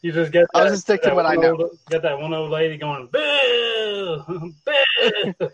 You 0.00 0.12
just 0.12 0.32
get 0.32 0.46
that, 0.54 0.58
I'll 0.58 0.70
just 0.70 0.82
stick 0.82 1.02
to 1.02 1.14
what 1.14 1.26
I 1.26 1.34
know. 1.34 1.58
Old, 1.58 1.78
get 1.90 2.00
that 2.00 2.18
one 2.18 2.32
old 2.32 2.50
lady 2.50 2.78
going, 2.78 3.08
boo, 3.12 4.54
boo. 4.64 5.50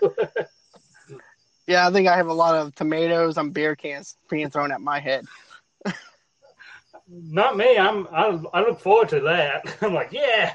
Yeah, 1.68 1.86
I 1.86 1.92
think 1.92 2.08
I 2.08 2.16
have 2.16 2.28
a 2.28 2.32
lot 2.32 2.54
of 2.54 2.74
tomatoes 2.74 3.36
and 3.36 3.52
beer 3.52 3.76
cans 3.76 4.16
being 4.30 4.48
thrown 4.48 4.72
at 4.72 4.80
my 4.80 4.98
head. 4.98 5.26
Not 7.06 7.58
me. 7.58 7.76
I'm. 7.76 8.06
I, 8.10 8.40
I 8.54 8.60
look 8.60 8.80
forward 8.80 9.10
to 9.10 9.20
that. 9.20 9.76
I'm 9.82 9.92
like, 9.92 10.10
yeah. 10.10 10.54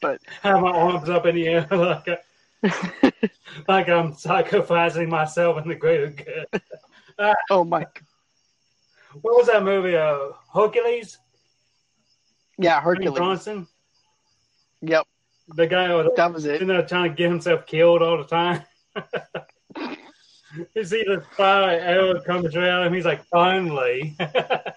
But 0.00 0.20
have 0.42 0.60
my 0.60 0.70
arms 0.70 1.08
up 1.08 1.26
in 1.26 1.34
the 1.34 1.48
air 1.48 1.66
like 1.72 2.08
I, 2.08 3.12
like 3.66 3.88
I'm 3.88 4.14
sacrificing 4.14 5.08
myself 5.08 5.60
in 5.60 5.68
the 5.68 5.74
greater 5.74 6.10
good. 6.10 6.62
oh 7.50 7.64
my 7.64 7.84
What 9.20 9.36
was 9.36 9.48
that 9.48 9.64
movie? 9.64 9.96
Uh, 9.96 10.28
Hercules. 10.52 11.18
yeah, 12.56 12.80
Hercules. 12.80 13.16
Johnson. 13.16 13.66
Yep, 14.82 15.06
The 15.48 15.66
guy 15.66 15.94
was 15.94 16.08
that 16.16 16.32
was 16.32 16.44
it. 16.44 16.48
sitting 16.48 16.68
there 16.68 16.84
trying 16.86 17.10
to 17.10 17.16
get 17.16 17.30
himself 17.30 17.66
killed 17.66 18.02
all 18.02 18.18
the 18.18 18.24
time. 18.24 18.62
you 20.74 20.84
see 20.84 21.04
the 21.04 21.22
fire 21.36 21.78
arrow 21.78 22.20
coming 22.22 22.50
through 22.50 22.68
at 22.68 22.86
him. 22.86 22.94
He's 22.94 23.04
like, 23.04 23.24
finally. 23.26 24.16
Got 24.18 24.76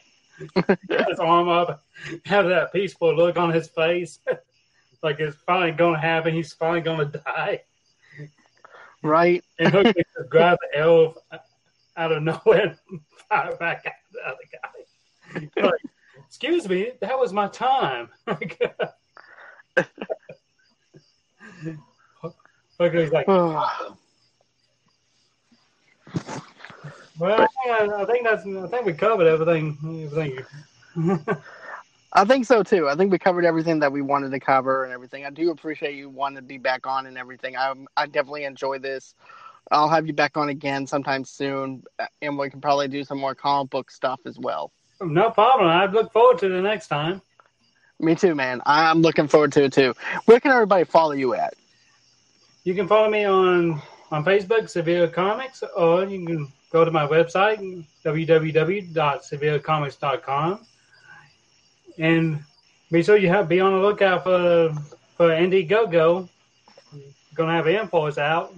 his 1.10 1.20
arm 1.20 1.48
up, 1.50 1.84
have 2.26 2.48
that 2.48 2.74
peaceful 2.74 3.16
look 3.16 3.38
on 3.38 3.52
his 3.52 3.68
face. 3.70 4.20
like 5.04 5.20
it's 5.20 5.38
finally 5.46 5.72
going 5.72 5.96
to 5.96 6.02
happen. 6.02 6.34
He's 6.34 6.54
finally 6.54 6.82
going 6.82 7.12
to 7.12 7.20
die. 7.20 7.62
Right? 9.04 9.44
And 9.60 9.74
Hook 9.74 9.96
just 9.96 10.30
grab 10.30 10.58
the 10.62 10.80
arrow 10.80 11.16
out 11.96 12.12
of 12.12 12.24
nowhere 12.24 12.78
and 12.90 13.00
fire 13.30 13.56
back 13.56 13.86
at 13.86 13.94
the 14.12 14.20
other 14.28 14.38
guy. 14.52 15.64
Like, 15.64 15.82
excuse 16.26 16.68
me, 16.68 16.92
that 17.02 17.18
was 17.18 17.32
my 17.32 17.48
time. 17.48 18.10
Hercules 22.80 23.12
like, 23.12 23.28
well, 23.28 23.82
I 27.20 27.48
think, 27.48 27.94
I 27.94 28.06
think 28.06 28.24
that's, 28.24 28.46
I 28.46 28.68
think 28.68 28.86
we 28.86 28.94
covered 28.94 29.28
everything. 29.28 29.78
Everything. 29.84 30.46
I 32.14 32.26
think 32.26 32.46
so 32.46 32.64
too. 32.64 32.88
I 32.88 32.96
think 32.96 33.12
we 33.12 33.20
covered 33.20 33.46
everything 33.46 33.80
that 33.80 33.92
we 33.92 34.02
wanted 34.02 34.32
to 34.32 34.40
cover 34.40 34.84
and 34.84 34.94
everything. 34.94 35.26
I 35.26 35.30
do 35.30 35.52
appreciate 35.52 35.96
you 35.96 36.10
wanting 36.10 36.38
to 36.38 36.42
be 36.42 36.58
back 36.58 36.88
on 36.88 37.06
and 37.06 37.18
everything. 37.18 37.58
I 37.58 37.74
I 37.96 38.06
definitely 38.06 38.46
enjoy 38.46 38.80
this. 38.80 39.14
I'll 39.72 39.90
have 39.90 40.08
you 40.08 40.14
back 40.14 40.38
on 40.38 40.50
again 40.50 40.88
sometime 40.88 41.26
soon, 41.26 41.84
and 42.22 42.38
we 42.38 42.50
can 42.50 42.62
probably 42.62 42.88
do 42.88 43.04
some 43.04 43.20
more 43.20 43.36
comic 43.36 43.70
book 43.70 43.92
stuff 43.92 44.22
as 44.26 44.40
well. 44.40 44.72
No 45.02 45.30
problem. 45.30 45.70
I 45.70 45.86
look 45.86 46.12
forward 46.14 46.40
to 46.40 46.50
the 46.50 46.62
next 46.62 46.88
time. 46.88 47.22
Me 48.00 48.16
too, 48.16 48.36
man. 48.36 48.62
I'm 48.66 49.02
looking 49.02 49.28
forward 49.28 49.52
to 49.54 49.64
it 49.64 49.74
too. 49.74 49.96
Where 50.26 50.40
can 50.40 50.52
everybody 50.52 50.84
follow 50.84 51.14
you 51.14 51.34
at? 51.34 51.56
You 52.64 52.76
can 52.76 52.88
follow 52.88 53.10
me 53.10 53.26
on 53.26 53.82
on 54.12 54.24
Facebook, 54.24 54.70
Severe 54.70 55.08
Comics, 55.08 55.64
or 55.76 56.06
you 56.06 56.24
can 56.26 56.54
go 56.72 56.86
to 56.86 56.92
my 56.92 57.08
website, 57.08 57.84
www.severecomics.com, 58.06 60.68
and 61.98 62.40
be 62.92 63.02
sure 63.04 63.18
you 63.18 63.30
have 63.30 63.50
be 63.50 63.60
on 63.60 63.74
the 63.74 63.80
lookout 63.80 64.24
for 64.24 64.72
for 65.16 65.30
Indiegogo. 65.30 66.30
Going 67.34 67.50
to 67.50 67.56
have 67.56 67.66
infos 67.66 68.18
out 68.18 68.54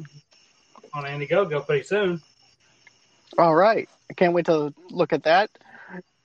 on 0.93 1.03
Indiegogo 1.03 1.65
pretty 1.65 1.83
soon. 1.83 2.21
All 3.37 3.55
right. 3.55 3.89
I 4.09 4.13
can't 4.13 4.33
wait 4.33 4.45
to 4.45 4.73
look 4.89 5.11
at 5.13 5.23
that. 5.23 5.49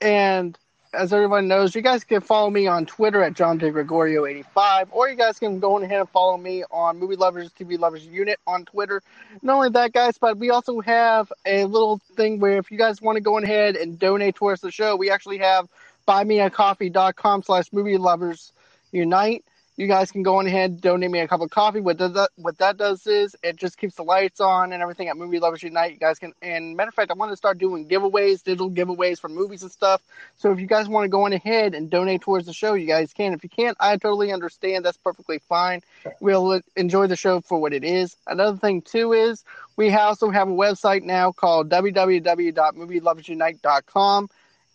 And 0.01 0.57
as 0.95 1.13
everyone 1.13 1.47
knows, 1.47 1.75
you 1.75 1.81
guys 1.81 2.03
can 2.03 2.21
follow 2.21 2.49
me 2.49 2.67
on 2.67 2.85
Twitter 2.85 3.21
at 3.23 3.33
John 3.33 3.59
J. 3.59 3.69
Gregorio85, 3.71 4.87
or 4.91 5.09
you 5.09 5.15
guys 5.15 5.37
can 5.37 5.59
go 5.59 5.77
ahead 5.77 5.99
and 5.99 6.09
follow 6.09 6.37
me 6.37 6.63
on 6.71 6.97
Movie 6.97 7.15
Lovers 7.15 7.51
TV 7.51 7.77
Lovers 7.77 8.05
Unite 8.05 8.37
on 8.47 8.65
Twitter. 8.65 9.01
Not 9.41 9.55
only 9.55 9.69
that, 9.69 9.93
guys, 9.93 10.17
but 10.17 10.37
we 10.37 10.49
also 10.49 10.79
have 10.81 11.31
a 11.45 11.65
little 11.65 11.99
thing 12.15 12.39
where 12.39 12.57
if 12.57 12.71
you 12.71 12.77
guys 12.77 13.01
want 13.01 13.17
to 13.17 13.21
go 13.21 13.37
ahead 13.37 13.75
and 13.75 13.99
donate 13.99 14.35
towards 14.35 14.61
the 14.61 14.71
show, 14.71 14.95
we 14.95 15.09
actually 15.11 15.39
have 15.39 15.67
buymeacoffee.com 16.07 17.43
slash 17.43 17.71
movie 17.73 17.97
lovers 17.97 18.53
unite. 18.91 19.43
You 19.77 19.87
guys 19.87 20.09
can 20.09 20.23
go 20.23 20.37
on 20.37 20.47
ahead 20.47 20.79
donate 20.79 21.11
me 21.11 21.19
a 21.19 21.27
cup 21.27 21.41
of 21.41 21.49
coffee. 21.49 21.81
What 21.81 21.97
does 21.97 22.13
that 22.13 22.29
what 22.37 22.57
that 22.59 22.77
does 22.77 23.05
is 23.07 23.35
it 23.43 23.57
just 23.57 23.77
keeps 23.77 23.95
the 23.95 24.03
lights 24.03 24.39
on 24.39 24.71
and 24.71 24.81
everything 24.81 25.09
at 25.09 25.17
Movie 25.17 25.39
Lovers 25.39 25.63
Unite. 25.63 25.91
You 25.91 25.99
guys 25.99 26.17
can 26.17 26.31
and 26.41 26.77
matter 26.77 26.87
of 26.89 26.93
fact, 26.93 27.11
I 27.11 27.15
want 27.15 27.33
to 27.33 27.35
start 27.35 27.57
doing 27.57 27.89
giveaways, 27.89 28.41
digital 28.41 28.71
giveaways 28.71 29.19
for 29.19 29.27
movies 29.27 29.63
and 29.63 29.71
stuff. 29.71 30.01
So 30.37 30.53
if 30.53 30.61
you 30.61 30.67
guys 30.67 30.87
want 30.87 31.03
to 31.03 31.09
go 31.09 31.25
on 31.25 31.33
ahead 31.33 31.75
and 31.75 31.89
donate 31.89 32.21
towards 32.21 32.45
the 32.45 32.53
show, 32.53 32.75
you 32.75 32.87
guys 32.87 33.11
can. 33.11 33.33
If 33.33 33.43
you 33.43 33.49
can't, 33.49 33.75
I 33.79 33.97
totally 33.97 34.31
understand. 34.31 34.85
That's 34.85 34.97
perfectly 34.97 35.39
fine. 35.39 35.81
We'll 36.21 36.61
enjoy 36.77 37.07
the 37.07 37.17
show 37.17 37.41
for 37.41 37.59
what 37.59 37.73
it 37.73 37.83
is. 37.83 38.15
Another 38.27 38.57
thing 38.57 38.81
too 38.81 39.11
is 39.11 39.43
we 39.75 39.93
also 39.93 40.29
have 40.29 40.47
a 40.47 40.53
website 40.53 41.03
now 41.03 41.33
called 41.33 41.69
www.movieloversunite.com. 41.69 44.29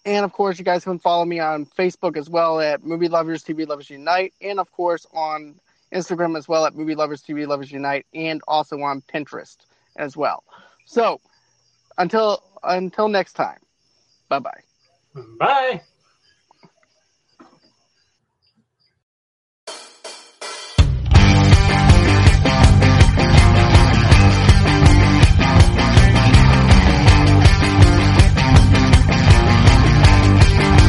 And 0.04 0.24
of 0.24 0.32
course, 0.32 0.58
you 0.58 0.64
guys 0.64 0.84
can 0.84 0.98
follow 0.98 1.24
me 1.24 1.40
on 1.40 1.66
Facebook 1.66 2.16
as 2.16 2.30
well 2.30 2.60
at 2.60 2.84
Movie 2.84 3.08
Lovers 3.08 3.44
TV 3.44 3.66
Lovers 3.66 3.90
Unite, 3.90 4.32
and 4.40 4.58
of 4.58 4.70
course 4.72 5.06
on 5.12 5.54
Instagram 5.92 6.36
as 6.38 6.48
well 6.48 6.64
at 6.64 6.74
Movie 6.74 6.94
Lovers 6.94 7.22
TV 7.22 7.46
Lovers 7.46 7.70
Unite, 7.70 8.06
and 8.14 8.40
also 8.48 8.80
on 8.80 9.02
Pinterest 9.02 9.56
as 9.96 10.16
well. 10.16 10.42
So 10.86 11.20
until 11.98 12.42
until 12.62 13.08
next 13.08 13.34
time, 13.34 13.58
bye 14.28 14.38
bye. 14.38 14.60
Bye. 15.38 15.82